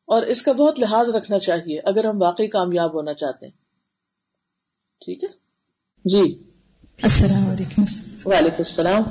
اور 0.07 0.23
اس 0.23 0.43
کا 0.43 0.53
بہت 0.53 0.81
لحاظ 0.81 1.09
رکھنا 1.09 1.39
چاہیے 1.39 1.81
اگر 1.85 2.05
ہم 2.05 2.23
واقعی 2.23 2.47
کامیاب 2.47 2.95
ہونا 2.95 3.13
چاہتے 3.13 3.47
ہیں۔ 3.47 3.53
ٹھیک 5.01 5.25
ہے؟ 5.25 5.29
جی۔ 6.05 6.43
السلام 7.03 7.51
علیکم۔ 7.51 7.83
وعلیکم 8.25 8.55
السلام۔ 8.59 9.03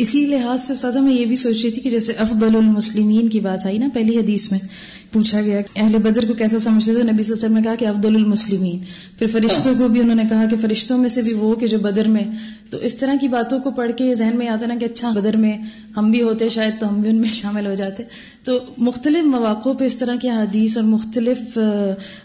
اسی 0.00 0.26
لحاظ 0.26 0.60
سے 0.60 0.74
سازا 0.74 1.00
میں 1.00 1.12
یہ 1.12 1.26
بھی 1.26 1.36
سوچ 1.36 1.62
رہی 1.62 1.70
تھی 1.70 1.82
کہ 1.82 1.90
جیسے 1.90 2.12
افضل 2.12 2.56
المسلمین 2.56 3.28
کی 3.28 3.40
بات 3.40 3.66
آئی 3.66 3.78
نا 3.78 3.86
پہلی 3.94 4.18
حدیث 4.18 4.50
میں 4.50 4.58
پوچھا 5.12 5.40
گیا 5.40 5.60
کہ 5.60 5.80
اہل 5.80 5.96
بدر 5.96 6.26
کو 6.26 6.34
کیسا 6.34 6.58
سمجھتے 6.58 6.94
تھے؟ 6.94 7.02
نبی 7.02 7.22
صلی 7.22 7.32
اللہ 7.32 7.46
علیہ 7.46 7.56
وسلم 7.56 7.56
نے 7.56 7.62
کہا 7.62 7.74
کہ 7.74 7.86
افضل 7.86 8.14
المسلمین۔ 8.14 8.78
پھر 9.18 9.26
فرشتوں 9.26 9.74
کو 9.78 9.88
بھی 9.88 10.00
انہوں 10.00 10.14
نے 10.14 10.22
کہا 10.28 10.44
کہ 10.50 10.56
فرشتوں 10.56 10.98
میں 10.98 11.08
سے 11.08 11.22
بھی 11.22 11.34
وہ 11.34 11.54
کہ 11.54 11.66
جو 11.66 11.78
بدر 11.78 12.08
میں۔ 12.08 12.24
تو 12.70 12.78
اس 12.78 12.94
طرح 12.96 13.14
کی 13.20 13.28
باتوں 13.28 13.58
کو 13.58 13.70
پڑھ 13.70 13.92
کے 13.96 14.14
ذہن 14.14 14.30
میں 14.34 14.48
آتا 14.48 14.66
نا 14.66 14.74
کہ 14.80 14.84
اچھا 14.84 15.10
بدر 15.10 15.36
میں 15.36 15.52
ہم 15.96 16.10
بھی 16.10 16.22
ہوتے 16.22 16.48
شاید 16.48 16.80
تو 16.80 16.88
ہم 16.88 17.00
بھی 17.00 17.10
ان 17.10 17.16
میں 17.16 17.30
شامل 17.32 17.66
ہو 17.66 17.74
جاتے۔ 17.74 18.02
تو 18.44 18.58
مختلف 18.78 19.24
مواقع 19.26 19.72
پہ 19.78 19.84
اس 19.84 19.96
طرح 19.96 20.16
کی 20.20 20.28
حدیث 20.28 20.76
اور 20.76 20.84
مختلف 20.84 21.58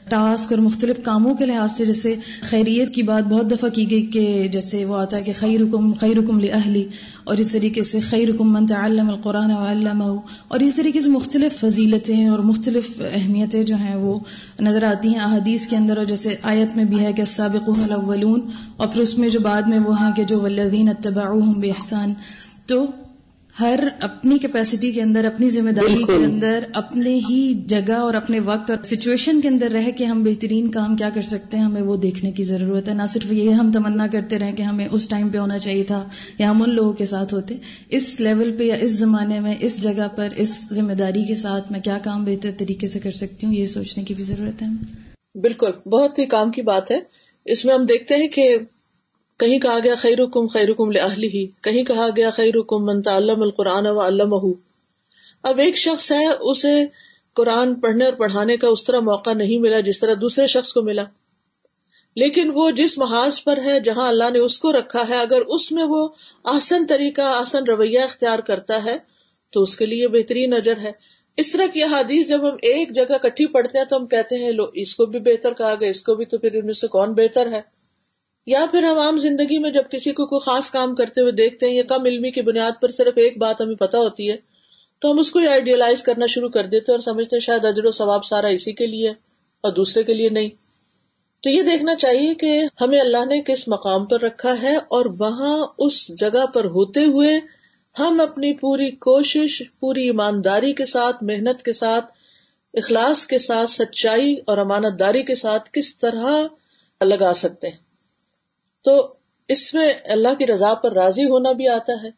ٹاسک 0.10 0.52
اور 0.54 0.62
مختلف 0.62 1.00
کاموں 1.04 1.34
کے 1.36 1.46
لحاظ 1.46 1.72
سے 1.78 1.86
جیسے 1.86 2.14
خیریت 2.42 2.94
کی 2.96 3.04
بات 3.04 3.24
بہت 3.30 3.52
دفعہ 3.52 3.70
کی 3.70 3.90
گئی 3.92 4.06
کہ 4.12 4.48
جیسے 4.52 4.84
وہ 4.86 4.96
آتا 4.98 5.18
ہے 5.18 5.24
کہ 5.24 5.34
خیر 5.40 5.62
حکم 5.62 5.92
خیر 5.94 6.18
حکم 6.20 6.40
لہلی 6.40 6.86
اور 7.24 7.38
اس 7.38 7.52
طریقے 7.52 7.84
سے 7.84 8.00
خیر 8.00 8.30
حکم 8.30 8.54
من 8.54 8.68
تعلم 8.68 9.10
القرآن 9.10 9.52
علامہ 9.52 10.12
اور 10.48 10.60
اس 10.60 10.76
طریقے 10.76 11.02
سے 11.02 11.10
مختلف 11.10 11.60
فضیلتیں 11.60 12.28
اور 12.28 12.40
مختلف 12.46 12.90
اہمیتیں 13.14 13.62
جو 13.64 13.76
ہیں 13.76 13.96
وہ 13.96 14.18
نظر 14.62 14.84
آتی 14.84 15.10
ہیں 15.10 15.20
احادیث 15.20 15.68
کے 15.68 15.76
اندر، 15.76 15.98
اور 15.98 16.06
جیسے 16.06 16.36
آیت 16.44 16.76
میں 16.76 16.86
بھی 16.86 17.00
ہے 17.00 17.14
کہ 17.14 17.26
سابق 17.30 17.70
الاولون، 17.70 18.50
اور 18.78 18.88
پھر 18.88 19.02
اس 19.02 19.18
میں 19.18 19.30
جو 19.30 19.40
بعد 19.40 19.68
میں 19.68 19.80
وہ 19.80 20.00
ہیں 20.02 20.12
کہ 20.16 20.24
جو 20.24 20.40
ولدین 20.42 20.90
اتباعوہم 20.90 21.60
بے 21.62 21.72
احسان 21.72 22.14
تو 22.68 22.86
ہر 23.60 23.80
اپنی 24.00 24.38
کیپیسٹی 24.38 24.92
کے 24.92 25.02
اندر 25.02 25.24
اپنی 25.24 25.50
ذمہ 25.50 25.72
داری 25.72 26.04
کے 26.04 26.26
اندر 26.26 26.64
اپنے 26.74 27.16
ہی 27.30 27.54
جگہ 27.66 27.94
اور 27.94 28.14
اپنے 28.14 28.40
وقت 28.40 28.72
اور 28.72 28.84
سچویشن 28.84 29.42
کے 29.42 29.48
اندر 29.48 29.72
رہ 29.72 29.92
کے 29.98 30.06
ہم 30.06 30.24
بہترین 30.24 30.72
کام 30.72 30.96
کیا 30.98 31.10
کر 31.10 31.22
سکتے 31.22 31.58
ہیں 31.58 31.64
ہمیں 31.64 31.82
وہ 31.82 31.98
دیکھنے 31.98 32.32
کی 32.32 32.44
ضرورت 32.44 32.90
ہے۔ 32.90 32.94
نہ 32.94 33.02
صرف 33.10 33.32
یہ 33.32 33.50
ہم 33.50 33.72
تمنا 33.72 34.08
کرتے 34.08 34.40
رہیں 34.40 34.52
کہ 34.52 34.62
ہمیں 34.62 34.88
اس 34.92 35.08
ٹائم 35.08 35.30
پہ 35.30 35.38
ہونا 35.38 35.60
چاہیے 35.60 35.84
تھا 35.84 36.08
یا 36.38 36.50
ہم 36.50 36.64
ان 36.64 36.70
لوگوں 36.70 36.94
کے 36.94 37.06
ساتھ 37.06 37.34
ہوتے۔ 37.34 37.56
اس 37.90 38.20
لیول 38.20 38.56
پہ 38.58 38.64
یا 38.64 38.76
اس 38.76 38.92
زمانے 38.92 39.40
میں 39.40 39.56
اس 39.60 39.82
جگہ 39.84 40.08
پر 40.16 40.28
اس 40.36 40.68
ذمہ 40.74 40.94
داری 40.94 41.24
کے 41.24 41.36
ساتھ 41.36 41.72
میں 41.72 41.80
کیا 41.80 41.98
کام 41.98 42.26
بہتر 42.26 42.50
طریقے 42.58 42.88
سے 42.88 43.00
کر 43.00 43.12
سکتی 43.12 43.48
ہوں 43.48 43.54
یہ 43.54 43.66
سوچنے 43.66 44.04
کی 44.04 44.14
بھی 44.14 44.24
ضرورت 44.24 44.62
ہے۔ 44.62 44.68
بالکل 45.40 45.90
بہت 45.90 46.20
ہی 46.20 46.26
کام 46.26 46.52
کی 46.52 46.62
بات 46.62 46.92
ہے۔ 46.92 47.00
اس 47.46 47.66
میں 47.66 47.74
ہم 47.74 47.86
دیکھتے 47.86 48.16
ہیں 48.16 48.28
کہ 48.28 48.58
کہیں 49.40 49.60
کہا 49.60 49.80
گیا 49.80 49.96
خیر 49.96 50.24
حکم 50.24 50.48
خیر 50.48 50.70
حکم 50.70 50.92
لہلی 50.92 51.28
ہی 51.28 51.48
کہیں 51.48 51.84
کہا 51.84 52.08
گیا 52.18 52.32
خیر 52.32 52.60
حکم 52.60 52.86
منتا 52.86 53.18
علم 53.18 53.42
القرآن 53.42 53.88
و 53.88 54.00
علم 54.00 54.34
اب 55.44 55.60
ایک 55.60 55.78
شخص 55.78 56.12
ہے، 56.12 56.26
اسے 56.40 56.86
قرآن 57.36 57.80
پڑھنے 57.80 58.06
اور 58.06 58.14
پڑھانے 58.14 58.58
کا 58.58 58.68
اس 58.68 58.84
طرح 58.84 59.00
موقع 59.00 59.34
نہیں 59.34 59.58
ملا 59.58 59.80
جس 59.80 60.00
طرح 60.00 60.14
دوسرے 60.22 60.48
شخص 60.48 60.74
کو 60.74 60.82
ملا۔ 60.82 61.04
لیکن 62.16 62.52
وہ 62.54 62.72
جس 62.72 62.98
محاذ 62.98 63.44
پر 63.44 63.58
ہے، 63.58 63.80
جہاں 63.80 64.08
اللہ 64.08 64.30
نے 64.34 64.40
اس 64.40 64.58
کو 64.58 64.74
رکھا 64.74 65.08
ہے، 65.10 65.16
اگر 65.16 65.42
اس 65.42 65.72
میں 65.72 65.84
وہ 65.84 66.08
آسن 66.44 66.88
طریقہ، 66.88 67.22
آسن 67.22 67.64
رویہ 67.64 68.00
اختیار 68.00 68.40
کرتا 68.40 68.84
ہے، 68.86 68.98
تو 69.54 69.62
اس 69.62 69.76
کے 69.76 69.86
لیے 69.86 70.08
بہترین 70.08 70.50
نظر 70.50 70.78
ہے۔ 70.78 70.92
اس 71.38 71.52
طرح 71.52 71.66
کی 71.66 71.84
حادیث 71.84 72.28
جب 72.28 72.42
ہم 72.42 72.56
ایک 72.56 72.96
جگہ 72.96 73.18
کٹھی 73.18 73.48
پڑھتے 73.48 73.78
ہیں 73.78 73.86
تو 73.86 73.98
ہم 73.98 74.06
کہتے 74.06 74.36
ہیں، 74.36 74.52
لو، 74.52 74.64
اس 74.74 74.96
کو 74.96 75.06
بھی 75.06 75.20
بہتر 75.20 75.54
کہا 75.54 75.76
گیا، 75.80 75.90
اس 75.90 76.02
کو 76.02 76.16
بھی 76.16 76.26
تو 76.26 76.38
پھر 76.38 76.54
ان 76.54 76.66
میں 76.66 76.74
سے 76.74 76.88
کون 76.88 77.14
بہتر 77.14 77.52
ہے؟ 77.52 77.75
یا 78.46 78.66
پھر 78.72 78.84
ہم 78.84 79.00
عام 79.00 79.20
زندگی 79.20 79.58
میں 79.58 79.72
جب 79.72 79.84
کسی 79.92 80.12
کو 80.12 80.26
کوئی 80.26 80.40
خاص 80.40 80.72
کام 80.72 80.96
کرتے 80.96 81.22
ہوئے 81.22 81.32
دیکھتے 81.32 81.66
ہیں 81.66 81.74
یا 81.74 81.84
کم 81.84 82.06
علمی 82.06 82.32
کی 82.32 82.42
بنیاد 82.42 82.72
پر 82.82 82.92
صرف 82.92 83.14
ایک 83.16 83.38
بات 83.38 83.62
ہمیں 83.62 83.76
پتا 83.76 83.98
ہوتی 83.98 84.32
ہے، 84.32 84.36
تو 85.00 85.12
ہم 85.12 85.20
اس 85.20 85.32
کو 85.32 85.40
آئیڈیلائز 85.40 86.04
کرنا 86.04 86.26
شروع 86.26 86.50
کر 86.50 86.66
دیتے 86.66 86.92
اور 86.92 87.00
سمجھتے 87.00 87.36
ہیں 87.36 87.42
شاید 87.42 87.66
اجر 87.66 87.86
و 87.86 87.92
ثواب 87.92 88.26
سارا 88.26 88.48
اسی 88.48 88.74
کے 88.74 88.86
لیے 88.86 89.10
اور 89.62 89.72
دوسرے 89.72 90.04
کے 90.04 90.14
لیے 90.14 90.30
نہیں۔ 90.30 90.50
تو 91.44 91.50
یہ 91.50 91.62
دیکھنا 91.62 91.96
چاہیے 91.96 92.34
کہ 92.34 92.60
ہمیں 92.82 93.00
اللہ 93.00 93.26
نے 93.26 93.42
کس 93.42 93.68
مقام 93.68 94.06
پر 94.06 94.22
رکھا 94.22 94.62
ہے 94.62 94.76
اور 94.76 95.06
وہاں 95.20 95.66
اس 95.80 96.08
جگہ 96.20 96.46
پر 96.46 96.66
ہوتے 96.66 97.06
ہوئے 97.06 97.40
ہم 98.00 98.22
اپنی 98.22 98.54
پوری 98.54 98.92
کوشش، 98.92 99.64
پوری 99.80 100.06
ایمانداری 100.06 100.74
کے 100.74 100.86
ساتھ، 100.86 101.24
محنت 101.24 101.64
کے 101.64 101.74
ساتھ، 101.74 102.06
اخلاص 102.74 103.26
کے 103.26 103.40
ساتھ، 103.40 103.72
سچائی 103.72 104.36
اور 104.46 104.58
امانت 104.58 105.00
داری 105.00 105.24
کے 105.24 105.36
ساتھ 105.36 105.70
کس 105.74 105.98
طرح 105.98 106.28
لگا 107.02 107.34
سکتے 107.34 107.70
ہیں۔ 107.70 107.85
تو 108.86 109.14
اس 109.48 109.74
میں 109.74 109.94
اللہ 110.06 110.34
کی 110.38 110.48
رضا 110.48 110.74
پر 110.74 110.94
راضی 110.94 111.24
ہونا 111.26 111.52
بھی 111.52 111.68
آتا 111.68 111.94
ہے۔ 112.04 112.10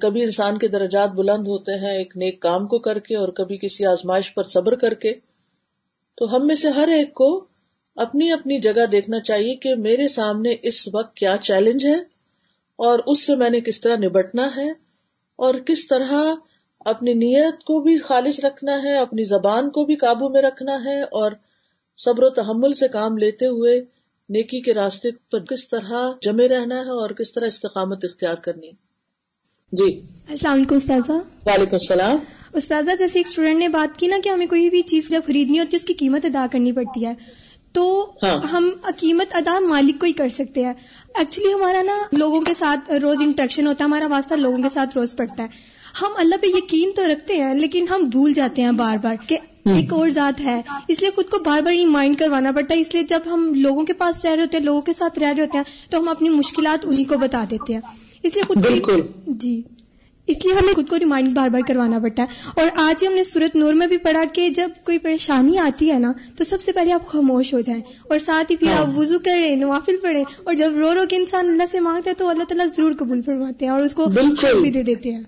کبھی 0.00 0.22
انسان 0.22 0.58
کے 0.58 0.68
درجات 0.68 1.10
بلند 1.10 1.46
ہوتے 1.46 1.72
ہیں، 1.72 1.96
ایک 1.96 2.16
نیک 2.16 2.40
کام 2.40 2.66
کو 2.66 2.78
کر 2.78 2.98
کے 2.98 3.16
اور 3.16 3.28
کبھی 3.28 3.58
کسی 3.62 3.86
آزمائش 3.86 4.34
پر 4.34 4.42
صبر 4.42 4.74
کر 4.74 4.94
کے۔ 4.94 5.14
تو 6.16 6.36
ہم 6.36 6.46
میں 6.46 6.54
سے 6.54 6.70
ہر 6.70 6.88
ایک 6.88 7.14
کو 7.14 7.44
اپنی 7.96 8.32
اپنی 8.32 8.60
جگہ 8.60 8.86
دیکھنا 8.92 9.20
چاہیے 9.20 9.54
کہ 9.54 9.74
میرے 9.74 10.08
سامنے 10.08 10.54
اس 10.62 10.88
وقت 10.94 11.16
کیا 11.16 11.36
چیلنج 11.42 11.86
ہے 11.86 11.98
اور 12.76 12.98
اس 13.06 13.26
سے 13.26 13.36
میں 13.36 13.50
نے 13.50 13.60
کس 13.60 13.80
طرح 13.80 13.96
نبٹنا 13.96 14.48
ہے 14.56 14.70
اور 15.36 15.54
کس 15.54 15.88
طرح 15.88 16.34
اپنی 16.84 17.12
نیت 17.12 17.64
کو 17.64 17.80
بھی 17.80 17.98
خالص 17.98 18.40
رکھنا 18.40 18.82
ہے، 18.82 18.98
اپنی 18.98 19.24
زبان 19.24 19.70
کو 19.70 19.84
بھی 19.84 19.94
قابو 19.94 20.28
میں 20.28 20.42
رکھنا 20.42 20.84
ہے 20.84 21.02
اور 21.02 21.32
صبر 21.98 22.22
و 22.22 22.30
تحمل 22.30 22.74
سے 22.74 22.88
کام 22.88 23.18
لیتے 23.18 23.46
ہوئے 23.46 23.99
نیکی 24.30 24.60
کے 24.60 24.74
راستے 24.74 25.08
پر 25.32 25.38
کس 25.38 25.68
طرح 25.68 25.92
جمے 26.22 26.48
رہنا 26.48 26.74
ہے 26.74 26.90
اور 26.90 27.10
کس 27.10 27.32
طرح 27.32 27.46
استقامت 27.46 28.04
اختیار 28.04 28.34
کرنی 28.34 28.66
ہے؟ 28.66 28.90
جی۔ 29.72 30.00
السلام 30.28 30.52
علیکم 30.52 30.74
استاذہ۔ 30.74 31.12
وعلیکم 31.46 31.74
السلام۔ 31.74 32.16
استاذہ 32.52 32.90
جیسے 32.98 33.18
ایک 33.18 33.26
اسٹوڈینٹ 33.26 33.58
نے 33.58 33.68
بات 33.68 33.98
کی 33.98 34.06
نا 34.06 34.16
کہ 34.24 34.28
ہمیں 34.28 34.46
کوئی 34.46 34.70
بھی 34.70 34.82
چیز 34.82 35.08
جب 35.08 35.20
خریدنی 35.26 35.58
ہوتی 35.58 35.70
ہے 35.72 35.76
اس 35.76 35.84
کی 35.84 35.94
قیمت 35.94 36.24
ادا 36.24 36.46
کرنی 36.52 36.72
پڑتی 36.72 37.06
ہے۔ 37.06 37.14
تو 37.72 38.12
ہاں۔ 38.22 38.46
ہم 38.46 38.70
قیمت 38.96 39.34
ادا 39.34 39.58
مالک 39.58 40.00
کو 40.00 40.06
ہی 40.06 40.12
کر 40.12 40.28
سکتے 40.28 40.64
ہیں۔ 40.64 40.74
ایکچولی 41.14 41.52
ہمارا 41.52 41.82
نا 41.82 42.02
لوگوں 42.12 42.40
کے 42.40 42.54
ساتھ 42.54 42.90
روز 42.90 43.16
انٹریکشن 43.20 43.66
ہوتا 43.66 43.84
ہے 43.84 43.88
ہمارا 43.88 44.06
واسطہ 44.08 44.34
لوگوں 44.34 44.62
کے 44.62 44.68
ساتھ 44.68 44.98
روز 44.98 45.16
پڑتا 45.16 45.42
ہے۔ 45.42 45.48
ہم 46.02 46.08
اللہ 46.16 46.34
پہ 46.42 46.46
یقین 46.46 46.90
تو 46.96 47.06
رکھتے 47.06 47.34
ہیں 47.36 47.54
لیکن 47.54 47.86
ہم 47.90 48.02
بھول 48.04 48.32
جاتے 48.32 48.62
ہیں 48.62 48.72
بار 48.72 48.96
بار 49.02 49.14
کہ 49.28 49.38
ایک 49.64 49.92
اور 49.92 50.08
ذات 50.08 50.40
ہے۔ 50.40 50.62
اس 50.88 51.00
لیے 51.00 51.10
خود 51.10 51.28
کو 51.28 51.38
بار 51.38 51.62
بار 51.62 51.72
ریمائنڈ 51.72 52.18
کروانا 52.18 52.52
پڑتا 52.52 52.74
ہے۔ 52.74 52.80
اس 52.80 52.94
لیے 52.94 53.02
جب 53.02 53.20
ہم 53.26 53.54
لوگوں 53.54 53.84
کے 53.84 53.92
پاس 53.92 54.24
رہ 54.24 54.30
رہے 54.30 54.42
ہوتے 54.42 54.56
ہیں 54.56 54.64
لوگوں 54.64 54.80
کے 54.80 54.92
ساتھ 54.92 55.18
رہ 55.18 55.26
رہے 55.26 55.42
ہوتے 55.42 55.58
ہیں 55.58 55.64
تو 55.90 55.98
ہم 55.98 56.08
اپنی 56.08 56.28
مشکلات 56.28 56.86
انہیں 56.86 57.08
کو 57.08 57.18
بتا 57.18 57.44
دیتے 57.50 57.74
ہیں۔ 57.74 57.80
اس 58.22 58.34
لیے 58.34 58.42
خود 58.42 58.56
جی۔ 59.26 59.62
اس 60.26 60.44
لیے 60.44 60.54
ہمیں 60.54 60.74
خود 60.74 60.88
کو 60.88 60.98
ریمائنڈ 60.98 61.36
بار 61.36 61.48
بار 61.48 61.60
کروانا 61.68 61.98
پڑتا 61.98 62.22
ہے۔ 62.22 62.50
اور 62.54 62.68
آج 62.76 63.02
ہی 63.02 63.08
ہم 63.08 63.14
نے 63.14 63.22
سورت 63.22 63.56
نور 63.56 63.74
میں 63.74 63.86
بھی 63.86 63.96
پڑھا 63.96 64.24
کہ 64.32 64.48
جب 64.48 64.70
کوئی 64.84 64.98
پریشانی 64.98 65.58
آتی 65.58 65.92
ہے 65.92 65.98
نا 65.98 66.12
تو 66.36 66.44
سب 66.44 66.60
سے 66.60 66.72
پہلے 66.72 66.92
آپ 66.92 67.06
خاموش 67.06 67.54
ہو 67.54 67.60
جائیں۔ 67.60 67.80
اور 68.10 68.18
ساتھ 68.18 68.52
ہی 68.52 68.56
پھر 68.56 68.72
آپ 68.72 68.98
وضو 68.98 69.18
کریں 69.18 69.56
نوافل 69.56 69.96
پڑھیں۔ 70.02 70.24
اور 70.44 70.54
جب 70.54 70.72
رو 70.76 70.94
رو 70.94 71.00
کے 71.08 71.16
انسان 71.16 71.48
اللہ 71.48 71.62
سے 71.70 71.80
مانگتا 71.80 72.10
ہے 72.10 72.14
تو 72.14 72.28
اللہ 72.28 72.44
تعالیٰ 72.44 72.66
ضرور 72.66 72.92
قبول 72.98 73.22
فرماتے 73.22 73.64
ہیں 73.64 73.72
اور 73.72 73.82
اس 73.82 73.94
کو 73.94 74.06
بھی 74.62 74.70
دے 74.70 74.82
دیتے 74.82 75.12
ہیں۔ 75.12 75.22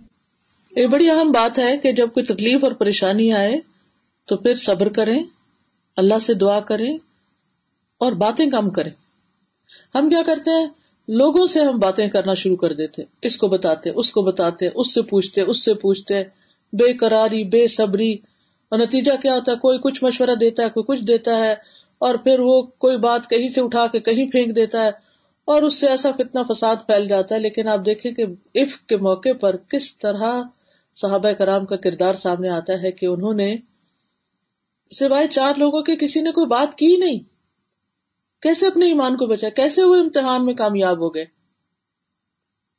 یہ 0.77 0.87
بڑی 0.87 1.11
اہم 1.11 1.33
بات 1.33 1.59
ہے 1.59 1.77
کہ 1.77 1.93
جب 1.93 2.09
کوئی 2.15 2.27
تکلیف 2.27 2.65
اور 2.65 2.73
پریشانی 2.73 3.33
آئے 3.33 3.72
تو 4.27 4.37
پھر 4.37 4.57
صبر 4.57 4.89
کریں، 4.89 5.23
اللہ 5.97 6.19
سے 6.19 6.35
دعا 6.35 6.61
کریں 6.61 6.99
اور 7.99 8.13
باتیں 8.13 8.51
کم 8.51 8.71
کریں۔ 8.71 8.91
ہم 9.95 10.09
کیا 10.09 10.23
کرتے 10.27 10.61
ہیں؟ 10.61 10.67
لوگوں 11.09 11.47
سے 11.47 11.61
ہم 11.63 11.79
باتیں 11.79 12.07
کرنا 12.07 12.35
شروع 12.35 12.57
کر 12.57 12.73
دیتے۔ 12.73 13.03
اس 13.23 13.37
کو 13.37 13.49
بتاتے، 13.49 13.91
اس 13.91 14.11
کو 14.11 14.23
بتاتے، 14.23 14.69
اس 14.75 14.95
سے 14.95 15.03
پوچھتے، 15.03 15.41
اس 15.41 15.65
سے 15.65 15.75
پوچھتے۔ 15.75 16.23
بے 16.73 16.93
قراری، 16.93 17.45
بے 17.45 17.69
صبری۔ 17.69 18.13
اور 18.69 18.79
نتیجہ 18.79 19.13
کیا 19.23 19.35
ہوتا 19.35 19.53
ہے؟ 19.53 19.57
کوئی 19.57 19.79
کچھ 19.83 20.05
مشورہ 20.05 20.35
دیتا 20.41 20.63
ہے، 20.63 20.69
کوئی 20.69 20.85
کچھ 20.87 21.07
دیتا 21.07 21.39
ہے۔ 21.39 21.53
اور 21.99 22.15
پھر 22.15 22.39
وہ 22.39 22.63
کوئی 22.63 22.97
بات 22.97 23.31
کہیں 23.31 23.49
سے 23.49 23.61
اٹھا 23.61 23.87
کے 23.87 24.01
کہیں 24.01 24.31
پھینک 24.31 24.57
دیتا 24.57 24.83
ہے۔ 24.83 24.89
اور 25.45 25.63
اس 25.63 25.75
سے 25.75 25.87
ایسا 25.87 26.11
فتنا 26.11 26.43
فساد 26.43 26.77
پھیل 26.87 27.09
جاتا 27.09 27.35
ہے۔ 27.35 27.41
لیکن 27.41 27.69
آپ 27.69 27.81
دیکھیں 27.87 28.13
کہ 28.13 28.23
عف 28.55 28.87
کے 28.87 28.97
موقع 28.97 29.33
پر 29.41 29.57
کس 29.57 29.99
طرح 29.99 30.43
صحابہ 30.97 31.31
کرام 31.31 31.67
کا 31.67 31.77
کردار 31.77 32.15
سامنے 32.15 32.49
آتا 32.49 32.83
ہے 32.83 32.91
کہ 32.91 33.07
انہوں 33.07 33.35
نے 33.35 33.57
سوائے 34.99 35.29
چار 35.29 35.55
لوگوں 35.55 35.83
کے 35.83 35.97
کسی 35.97 36.21
نے 36.21 36.33
کوئی 36.33 36.47
بات 36.47 36.79
کی 36.79 36.97
نہیں۔ 36.97 37.19
کیسے 38.43 38.67
اپنے 38.67 38.87
ایمان 38.87 39.17
کو 39.17 39.27
بچا 39.27 39.49
کیسے 39.49 39.83
وہ 39.83 39.97
امتحان 39.97 40.47
میں 40.47 40.55
کامیاب 40.55 40.99
ہو 40.99 41.15
گئے؟ 41.15 41.25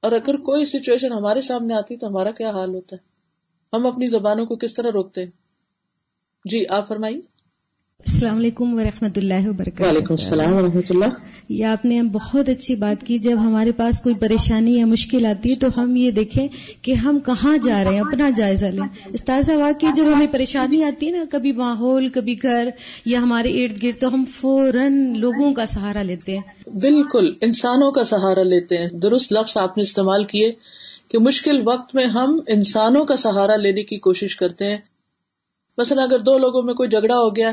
اور 0.01 0.11
اگر 0.11 0.35
کوئی 0.35 0.65
سچویشن 0.65 1.11
ہمارے 1.11 1.41
سامنے 1.41 1.73
آتی 1.73 1.95
تو 1.95 2.07
ہمارا 2.07 2.31
کیا 2.31 2.49
حال 2.49 2.69
ہوتا 2.69 2.95
ہے؟ 2.95 3.01
ہم 3.75 3.87
اپنی 3.87 4.07
زبانوں 4.07 4.45
کو 4.45 4.55
کس 4.55 4.73
طرح 4.73 4.89
روکتے 4.93 5.23
ہیں؟ 5.23 5.31
جی 6.45 6.65
آپ 6.69 6.87
فرمائیے۔ 6.87 7.19
السلام 7.99 8.35
علیکم 8.35 8.73
ورحمۃ 8.73 9.13
اللہ 9.15 9.49
وبرکاتہ۔ 9.49 9.83
وعلیکم 9.83 10.13
السلام 10.13 10.53
و 10.53 10.79
اللہ۔ 10.89 11.32
یہ 11.49 11.65
آپ 11.65 11.85
نے 11.85 12.03
بہت 12.03 12.49
اچھی 12.49 12.75
بات 12.75 13.07
کی، 13.07 13.15
جب 13.15 13.35
ہمارے 13.39 13.71
پاس 13.71 13.99
کوئی 13.99 14.15
پریشانی 14.15 14.77
یا 14.77 14.85
مشکل 14.85 15.25
آتی 15.25 15.49
ہے 15.49 15.55
تو 15.55 15.67
ہم 15.77 15.95
یہ 15.95 16.11
دیکھیں 16.11 16.47
کہ 16.81 16.91
ہم 16.91 17.19
کہاں 17.19 17.57
جا 17.57 17.83
رہے 17.83 17.93
ہیں، 17.93 17.99
اپنا 17.99 18.29
جائزہ 18.29 18.65
لیں۔ 18.65 18.87
استاذہ 19.13 19.51
واقعی 19.51 19.89
جب 19.95 20.03
ہمیں 20.15 20.27
پریشانی 20.31 20.83
آتی 20.83 21.05
ہے 21.05 21.11
نا، 21.11 21.23
کبھی 21.31 21.51
ماحول، 21.51 22.09
کبھی 22.09 22.35
گھر 22.41 22.69
یا 23.05 23.21
ہمارے 23.21 23.63
ارد 23.63 23.83
گرد، 23.83 24.01
تو 24.01 24.13
ہم 24.13 24.25
فوراً 24.25 25.13
لوگوں 25.17 25.53
کا 25.53 25.65
سہارا 25.65 26.03
لیتے 26.03 26.37
ہیں۔ 26.37 26.69
بالکل، 26.79 27.33
انسانوں 27.41 27.91
کا 27.91 28.03
سہارا 28.03 28.43
لیتے 28.43 28.77
ہیں۔ 28.77 28.87
درست 28.87 29.33
لفظ 29.33 29.57
آپ 29.57 29.77
نے 29.77 29.83
استعمال 29.83 30.23
کیے 30.23 30.51
کہ 31.11 31.17
مشکل 31.19 31.61
وقت 31.63 31.95
میں 31.95 32.05
ہم 32.05 32.39
انسانوں 32.47 33.05
کا 33.05 33.15
سہارا 33.15 33.55
لینے 33.55 33.83
کی 33.83 33.97
کوشش 33.97 34.35
کرتے 34.35 34.65
ہیں۔ 34.65 34.77
مثلا 35.77 36.03
اگر 36.03 36.19
دو 36.19 36.37
لوگوں 36.37 36.61
میں 36.61 36.73
کوئی 36.73 36.89
جھگڑا 36.89 37.15
ہو 37.15 37.35
گیا 37.35 37.51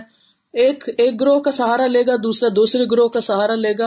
ایک 0.52 0.84
ایک 0.98 1.20
گروہ 1.20 1.40
کا 1.40 1.50
سہارا 1.50 1.86
لے 1.86 2.06
گا، 2.06 2.14
دوسرا، 2.22 2.48
دوسرے 2.56 2.84
گروہ 2.92 3.08
کا 3.08 3.20
سہارا 3.20 3.54
لے 3.54 3.72
گا، 3.78 3.84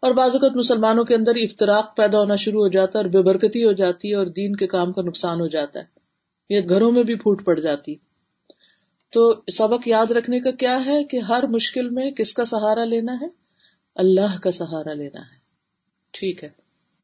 اور 0.00 0.12
بعض 0.12 0.30
اوقات 0.32 0.56
مسلمانوں 0.56 1.04
کے 1.04 1.14
اندر 1.14 1.32
افطراک 1.34 1.96
پیدا 1.96 2.18
ہونا 2.18 2.36
شروع 2.36 2.60
ہو 2.60 2.68
جاتا 2.68 2.98
ہے 2.98 3.04
اور 3.04 3.10
بے 3.10 3.22
برکتی 3.22 3.64
ہو 3.64 3.72
جاتی 3.72 4.10
ہے 4.10 4.14
اور 4.14 4.26
دین 4.26 4.56
کے 4.56 4.66
کام 4.66 4.92
کا 4.92 5.02
نقصان 5.02 5.40
ہو 5.40 5.46
جاتا 5.46 5.80
ہے۔ 5.80 5.84
یہ 6.50 6.60
گھروں 6.68 6.92
میں 6.92 7.02
بھی 7.02 7.14
پھوٹ 7.14 7.44
پڑ 7.44 7.60
جاتی۔ 7.60 7.94
تو 9.12 9.34
سبق 9.52 9.88
یاد 9.88 10.10
رکھنے 10.10 10.40
کا 10.40 10.50
کیا 10.50 10.86
ہے 10.86 11.04
کہ 11.04 11.16
ہر 11.16 11.46
مشکل 11.46 11.88
میں 11.88 12.10
کس 12.10 12.34
کا 12.34 12.44
سہارا 12.44 12.84
لینا 12.84 13.12
ہے؟ 13.12 13.26
اللہ 13.96 14.38
کا 14.42 14.50
سہارا 14.50 14.92
لینا 14.92 15.20
ہے۔ 15.20 15.36
ٹھیک 16.12 16.44
ہے۔ 16.44 16.61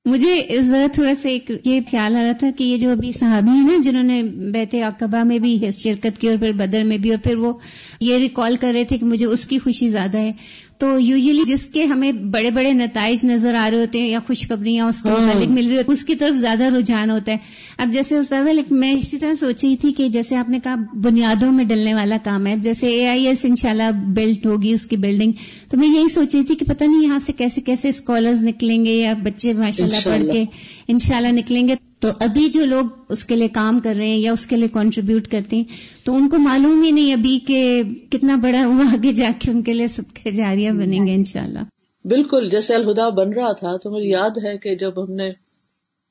مجھے 0.08 0.60
ذرا 0.60 0.86
تھوڑا 0.92 1.14
سا 1.14 1.28
ایک 1.28 1.50
یہ 1.64 1.80
خیال 1.90 2.16
آ 2.16 2.22
رہا 2.22 2.32
تھا 2.32 2.48
کہ 2.58 2.64
یہ 2.64 2.76
جو 2.76 2.90
ابھی 2.90 3.12
صحابی 3.12 3.50
ہیں 3.50 3.62
نا، 3.62 3.76
جنہوں 3.82 4.02
نے 4.02 4.22
بیت 4.52 4.74
عقبہ 4.86 5.22
میں 5.24 5.38
بھی 5.38 5.58
شرکت 5.74 6.20
کی 6.20 6.28
اور 6.28 6.36
پھر 6.40 6.52
بدر 6.52 6.84
میں 6.84 6.98
بھی، 6.98 7.10
اور 7.10 7.18
پھر 7.22 7.36
وہ 7.36 7.52
یہ 8.00 8.18
ریکال 8.18 8.56
کر 8.56 8.72
رہے 8.74 8.84
تھے 8.84 8.98
کہ 8.98 9.06
مجھے 9.06 9.26
اس 9.26 9.44
کی 9.44 9.58
خوشی 9.58 9.88
زیادہ 9.88 10.18
ہے۔ 10.18 10.30
تو 10.78 10.98
یوزلی 11.00 11.42
جس 11.46 11.66
کے 11.66 11.84
ہمیں 11.84 12.12
بڑے 12.12 12.50
بڑے 12.50 12.72
نتائج 12.72 13.24
نظر 13.24 13.54
آ 13.54 13.68
رہے 13.70 13.78
ہوتے 13.78 13.98
ہیں 13.98 14.08
یا 14.08 14.18
خوشخبریاں 14.26 14.86
اس 14.86 15.02
کے 15.02 15.08
متعلق 15.08 15.50
مل 15.50 15.68
رہی 15.68 15.76
ہوتی 15.76 15.92
اس 15.92 16.04
کی 16.04 16.14
طرف 16.14 16.36
زیادہ 16.36 16.64
رجحان 16.64 17.10
ہوتا 17.10 17.32
ہے۔ 17.32 17.36
اب 17.78 17.92
جیسے 17.92 18.18
استاد 18.18 18.70
میں 18.70 18.92
اسی 18.92 19.18
طرح 19.18 19.34
سوچ 19.34 19.64
رہی 19.64 19.76
تھی 19.76 19.92
کہ 19.92 20.08
جیسے 20.08 20.36
آپ 20.36 20.48
نے 20.48 20.58
کہا 20.64 20.74
بنیادوں 20.94 21.52
میں 21.52 21.64
ڈلنے 21.64 21.94
والا 21.94 22.16
کام 22.24 22.46
ہے 22.46 22.56
جیسے 22.56 22.88
اے 22.88 23.08
آئی 23.08 23.26
ایس 23.26 23.44
ان 23.44 23.54
شاء 23.54 23.70
اللہ 23.70 23.90
بلٹ 24.14 24.46
ہوگی 24.46 24.72
اس 24.72 24.86
کی 24.86 24.96
بلڈنگ 24.96 25.32
تو 25.70 25.76
میں 25.76 25.88
یہی 25.88 26.08
سوچ 26.08 26.34
رہی 26.34 26.44
تھی 26.44 26.54
کہ 26.54 26.64
پتہ 26.64 26.84
نہیں 26.84 27.02
یہاں 27.02 27.18
سے 27.18 27.32
کیسے 27.32 27.60
کیسے 27.60 27.88
اسکالرز 27.88 28.42
نکلیں 28.42 28.84
گے 28.84 28.94
یا 28.94 29.14
بچے 29.22 29.52
ماشاء 29.52 29.84
اللہ 29.84 29.98
پڑھ 30.04 30.26
کے 30.32 30.44
ان 30.88 30.98
شاء 30.98 31.16
اللہ 31.16 31.32
نکلیں 31.32 31.68
گے۔ 31.68 31.74
تو 32.02 32.08
ابھی 32.20 32.48
جو 32.48 32.64
لوگ 32.64 32.84
اس 33.08 33.24
کے 33.24 33.36
لیے 33.36 33.48
کام 33.48 33.80
کر 33.80 33.94
رہے 33.98 34.06
ہیں 34.06 34.18
یا 34.18 34.32
اس 34.32 34.46
کے 34.46 34.56
لیے 34.56 34.68
کنٹریبیوٹ 34.68 35.28
کرتے 35.28 35.56
ہیں، 35.56 35.64
تو 36.04 36.14
ان 36.14 36.28
کو 36.28 36.38
معلوم 36.38 36.82
ہی 36.82 36.90
نہیں 36.90 37.12
ابھی 37.12 37.38
کہ 37.46 37.82
کتنا 38.10 38.36
بڑا 38.36 38.66
وہ 38.66 38.82
آگے 38.92 39.12
جا 39.12 39.30
کے 39.38 39.50
ان 39.50 39.62
کے 39.62 39.72
لیے 39.72 39.88
سب 39.88 40.14
کے 40.14 40.30
جاریہ 40.30 40.70
بنیں 40.70 41.06
گے 41.06 41.14
انشاءاللہ۔ 41.14 41.58
بالکل، 42.04 42.48
جیسے 42.48 42.74
الہدا 42.74 43.08
بن 43.08 43.32
رہا 43.32 43.52
تھا، 43.52 43.76
تو 43.76 43.90
مجھے 43.90 44.06
یاد 44.06 44.38
ہے 44.44 44.56
کہ 44.58 44.74
جب 44.74 45.02
ہم 45.02 45.12
نے 45.12 45.30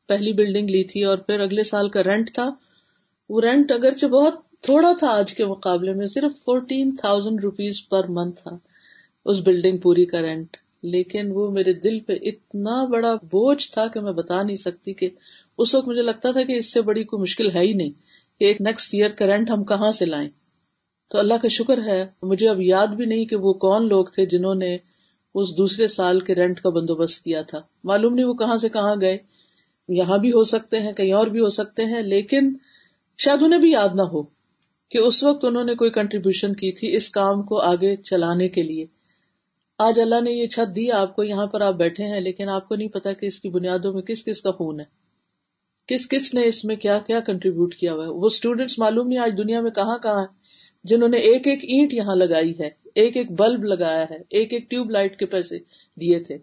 پہلی 0.10 0.34
بلڈنگ 0.34 0.70
لی 0.70 0.84
تھی 0.84 1.04
اور 1.04 1.18
پھر 1.18 1.40
اگلے 1.40 1.64
سال 1.64 1.90
کا 1.90 2.04
رینٹ 2.04 2.34
تھا، 2.34 2.50
وہ 3.30 3.42
رینٹ 3.42 3.72
اگرچہ 3.72 4.08
بہت 4.08 4.34
تھوڑا 4.64 4.92
تھا 5.00 5.08
آج 5.08 5.34
کے 5.34 5.46
مقابلے 5.46 5.94
میں، 5.94 6.08
صرف 6.08 6.32
fourteen 6.46 6.96
thousand 6.96 7.40
rupees 7.44 7.88
per 7.90 8.08
month 8.10 8.42
تھا 8.44 8.58
اس 9.26 9.38
بلڈنگ 9.40 9.78
پوری 9.78 10.06
کا 10.06 10.22
رینٹ 10.22 10.58
لیکن 10.84 11.32
وہ 11.32 11.50
میرے 11.52 11.74
دل 11.74 12.00
پہ 12.00 12.14
اتنا 12.22 12.84
بڑا 12.86 13.14
بوجھ 13.14 13.72
تھا 13.72 13.88
کہ 13.88 14.00
میں 14.00 14.12
بتا 14.12 14.42
نہیں 14.44 14.56
سکتی 14.56 14.94
کہ 14.94 15.10
اس 15.58 15.76
وقت 15.76 15.88
مجھے 15.88 16.02
لگتا 16.02 16.32
تھا 16.32 16.44
کہ 16.44 16.54
اس 16.54 16.74
سے 16.74 16.82
بڑی 16.82 17.04
کوئی 17.04 17.22
مشکل 17.22 17.56
ہے 17.56 17.62
ہی 17.62 17.74
نہیں 17.74 17.90
کہ 18.40 18.46
ایک 18.46 18.62
نیکسٹ 18.62 18.94
ایئر 18.94 19.10
کا 19.10 19.28
رینٹ 19.28 19.50
ہم 19.50 19.64
کہاں 19.64 19.92
سے 19.92 20.06
لائیں۔ 20.06 20.30
تو 21.12 21.20
اللہ 21.20 21.34
کا 21.42 21.48
شکر 21.48 21.78
ہے، 21.86 22.06
مجھے 22.24 22.50
اب 22.50 22.62
یاد 22.62 22.88
بھی 22.88 23.06
نہیں 23.06 23.26
کہ 23.26 23.36
وہ 23.36 23.54
کون 23.54 23.88
لوگ 23.88 24.06
تھے 24.06 24.26
جنہوں 24.26 24.56
نے 24.56 24.78
اس 25.36 25.58
دوسرے 25.58 25.88
سال 25.88 26.20
کے 26.20 26.36
رینٹ 26.36 26.62
کا 26.62 26.70
بندوبست 26.70 27.24
کیا 27.24 27.42
تھا۔ 27.42 27.60
معلوم 27.84 28.14
نہیں 28.14 28.26
وہ 28.26 28.34
کہاں 28.34 28.58
سے 28.58 28.70
کہاں 28.70 28.96
گئے۔ 29.02 29.18
یہاں 29.90 30.18
بھی 30.18 30.30
ہو 30.30 30.44
سکتے 30.44 30.80
ہیں، 30.80 30.92
کہیں 30.92 31.14
اور 31.14 31.28
بھی 31.28 31.40
ہو 31.40 31.50
سکتے 31.50 31.84
ہیں، 31.84 32.02
لیکن 32.02 32.54
شاید 33.18 33.44
انہیں 33.44 33.60
بھی 33.60 33.72
یاد 33.72 33.90
نہ 33.96 34.02
ہو 34.02 34.22
کہ 34.90 34.98
اس 34.98 35.24
وقت 35.24 35.46
انہوں 35.46 35.64
نے 35.64 35.76
کوئی 35.76 35.92
کنٹریبیوشن 35.92 36.54
کی 36.54 36.72
تھی 36.72 36.96
اس 36.96 37.10
کام 37.10 37.42
کو 37.42 37.60
آگے 37.60 37.96
چلانے 37.96 38.48
کے 38.48 38.64
لیے۔ 38.64 38.86
آج 39.78 40.00
اللہ 40.00 40.22
نے 40.22 40.32
یہ 40.32 40.48
چھت 40.48 40.76
دی، 40.76 40.92
آپ 40.92 41.16
کو 41.16 41.24
یہاں 41.24 41.46
پر 41.46 41.62
آپ 41.62 41.74
بیٹھے 41.74 42.04
ہیں، 42.04 42.22
لیکن 42.22 42.50
آپ 42.50 42.70
کو 42.70 42.76
نہیں 42.76 42.88
پتا 42.88 43.12
کہ 43.12 43.26
اس 43.26 43.40
کی 43.40 43.50
بنیادوں 43.50 43.94
میں 43.94 44.02
کس 44.02 44.26
کس 44.26 44.42
کا 44.42 44.52
خون 44.52 44.80
ہے۔ 44.80 45.07
کس 45.88 46.10
کس 46.10 46.34
نے 46.34 46.48
اس 46.48 46.66
میں 46.66 46.76
کیا 46.76 47.00
کیا 47.00 47.20
کنٹریبیوٹ 47.20 47.76
کیا 47.76 47.94
ہوا 47.94 48.04
ہے؟ 48.04 48.10
وہ 48.10 48.26
اسٹوڈینٹس 48.26 48.80
معلوم 48.80 49.08
نہیں 49.08 49.20
آج 49.20 49.38
دنیا 49.38 49.62
میں 49.62 49.72
کہاں 49.72 49.98
کہاں 49.98 50.26
جنہوں 50.84 51.10
نے 51.10 51.18
ایک 51.18 51.48
ایک 51.48 51.64
اینٹ 51.64 51.94
یہاں 51.94 52.16
لگائی 52.16 52.54
ہے، 52.60 52.70
ایک 52.96 53.18
ایک 53.18 53.32
بلب 53.32 53.64
لگایا 53.64 54.06
ہے، 54.10 54.18
ایک 54.30 54.54
ایک 54.54 54.70
ٹیوب 54.70 54.92
لائٹ 54.92 55.16
کے 55.16 55.26
پیسے 55.26 55.58
دیے 56.00 56.20
تھے۔ 56.20 56.38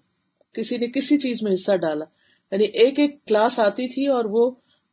کسی 0.53 0.77
نے 0.77 0.87
کسی 0.87 1.19
چیز 1.19 1.43
میں 1.43 1.53
حصہ 1.55 1.77
ڈالا۔ 1.77 2.05
یعنی 2.53 2.65
ایک 2.65 2.99
ایک 2.99 3.25
کلاس 3.25 3.61
آتی 3.61 3.89
تھی 3.89 4.07
اور 4.07 4.25
وہ 4.25 4.51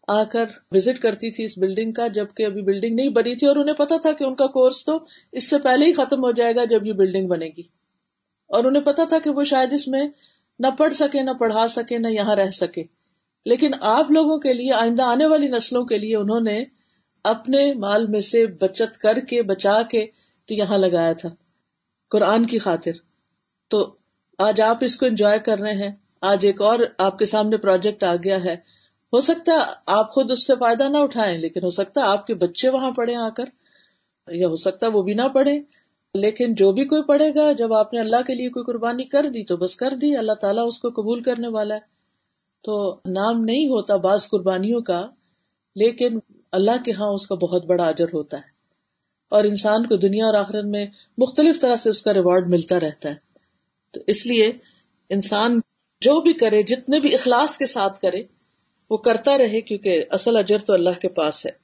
آ 0.07 0.23
کر 0.23 0.45
وزٹ 0.71 1.01
کرتی 1.01 1.31
تھی 1.31 1.43
اس 1.43 1.57
بلڈنگ 1.57 1.91
کا، 1.91 2.07
جبکہ 2.07 2.45
ابھی 2.45 2.61
بلڈنگ 2.61 2.95
نہیں 2.95 3.09
بنی 3.09 3.35
تھی 3.35 3.47
اور 3.47 3.55
انہیں 3.55 3.75
پتا 3.75 3.97
تھا 3.97 4.11
کہ 4.11 4.23
ان 4.23 4.35
کا 4.35 4.47
کورس 4.47 4.85
تو 4.85 4.99
اس 5.31 5.49
سے 5.49 5.57
پہلے 5.59 5.85
ہی 5.85 5.93
ختم 5.93 6.23
ہو 6.23 6.31
جائے 6.31 6.55
گا 6.55 6.65
جب 6.65 6.85
یہ 6.85 6.93
بلڈنگ 6.93 7.27
بنے 7.27 7.45
گی۔ 7.57 7.61
اور 8.47 8.63
انہیں 8.63 8.83
پتا 8.83 9.05
تھا 9.05 9.19
کہ 9.19 9.29
وہ 9.29 9.43
شاید 9.43 9.73
اس 9.73 9.87
میں 9.87 10.03
نہ 10.59 10.67
پڑھ 10.67 10.93
سکے، 10.93 11.21
نہ 11.21 11.31
پڑھا 11.31 11.67
سکے، 11.67 11.97
نہ 11.97 12.07
یہاں 12.07 12.35
رہ 12.35 12.49
سکے۔ 12.49 12.83
لیکن 13.45 13.71
آپ 13.81 14.11
لوگوں 14.11 14.37
کے 14.37 14.53
لیے، 14.53 14.73
آئندہ 14.73 15.03
آنے 15.03 15.25
والی 15.25 15.47
نسلوں 15.47 15.85
کے 15.85 15.97
لیے 15.97 16.15
انہوں 16.15 16.39
نے 16.39 16.63
اپنے 17.23 17.73
مال 17.73 18.07
میں 18.07 18.21
سے 18.21 18.45
بچت 18.45 18.97
کر 18.97 19.19
کے، 19.19 19.41
بچا 19.43 19.81
کے 19.81 20.05
تو 20.47 20.53
یہاں 20.53 20.77
لگایا 20.77 21.13
تھا، 21.13 21.29
قرآن 22.09 22.45
کی 22.45 22.59
خاطر۔ 22.59 22.91
تو 23.69 23.93
آج 24.37 24.61
آپ 24.61 24.77
اس 24.81 24.97
کو 24.97 25.05
انجوائے 25.05 25.39
کر 25.39 25.59
رہے 25.59 25.73
ہیں۔ 25.73 25.91
آج 26.21 26.45
ایک 26.45 26.61
اور 26.61 26.79
آپ 26.97 27.19
کے 27.19 27.25
سامنے 27.25 27.57
پروجیکٹ 27.57 28.03
آ 28.03 28.15
گیا 28.15 28.43
ہے۔ 28.43 28.53
ہو 29.13 29.21
سکتا 29.21 29.51
ہے 29.51 29.73
آپ 29.85 30.09
خود 30.11 30.31
اس 30.31 30.47
سے 30.47 30.53
فائدہ 30.55 30.83
نہ 30.83 30.97
اٹھائیں، 30.97 31.37
لیکن 31.37 31.63
ہو 31.63 31.69
سکتا 31.69 32.01
ہے 32.01 32.05
آپ 32.05 32.27
کے 32.27 32.33
بچے 32.33 32.69
وہاں 32.69 32.91
پڑھے 32.91 33.15
آ 33.15 33.29
کر، 33.29 33.43
یا 34.27 34.47
ہو 34.47 34.55
سکتا 34.55 34.85
ہے 34.85 34.91
وہ 34.91 35.01
بھی 35.01 35.13
نہ 35.13 35.27
پڑھے 35.33 35.59
لیکن 36.13 36.53
جو 36.53 36.71
بھی 36.71 36.85
کوئی 36.85 37.03
پڑھے 37.03 37.35
گا، 37.35 37.51
جب 37.51 37.73
آپ 37.73 37.93
نے 37.93 37.99
اللہ 37.99 38.21
کے 38.27 38.33
لیے 38.33 38.49
کوئی 38.49 38.63
قربانی 38.65 39.03
کر 39.03 39.29
دی 39.29 39.45
تو 39.45 39.57
بس 39.57 39.75
کر 39.75 39.95
دی۔ 39.95 40.15
اللہ 40.17 40.33
تعالیٰ 40.33 40.67
اس 40.67 40.79
کو 40.79 40.89
قبول 40.89 41.21
کرنے 41.21 41.47
والا 41.47 41.75
ہے۔ 41.75 42.00
تو 42.63 42.99
نام 43.05 43.43
نہیں 43.43 43.67
ہوتا 43.67 43.95
بعض 43.95 44.29
قربانیوں 44.29 44.81
کا، 44.81 45.07
لیکن 45.75 46.19
اللہ 46.51 46.83
کے 46.85 46.91
ہاں 46.91 47.07
اس 47.07 47.27
کا 47.27 47.35
بہت 47.35 47.65
بڑا 47.65 47.87
اجر 47.87 48.05
ہوتا 48.05 48.37
ہے۔ 48.37 48.51
اور 49.29 49.43
انسان 49.43 49.85
کو 49.85 49.95
دنیا 49.95 50.25
اور 50.25 50.33
آخرت 50.33 50.65
میں 50.65 50.85
مختلف 51.17 51.61
طرح 51.61 51.75
سے 51.75 51.89
اس 51.89 52.01
کا 52.01 52.13
ریوارڈ 52.13 52.49
ملتا 52.49 52.79
رہتا 52.79 53.09
ہے۔ 53.09 53.15
تو 53.93 53.99
اس 54.07 54.25
لیے 54.25 54.51
انسان 55.09 55.59
جو 56.01 56.21
بھی 56.21 56.33
کرے، 56.33 56.63
جتنے 56.63 56.99
بھی 56.99 57.13
اخلاص 57.13 57.57
کے 57.57 57.65
ساتھ 57.65 58.01
کرے، 58.01 58.23
وہ 58.89 58.97
کرتا 58.97 59.37
رہے، 59.37 59.61
کیونکہ 59.61 60.03
اصل 60.09 60.37
اجر 60.37 60.57
تو 60.57 60.73
اللہ 60.73 60.99
کے 61.01 61.07
پاس 61.07 61.45
ہے۔ 61.45 61.60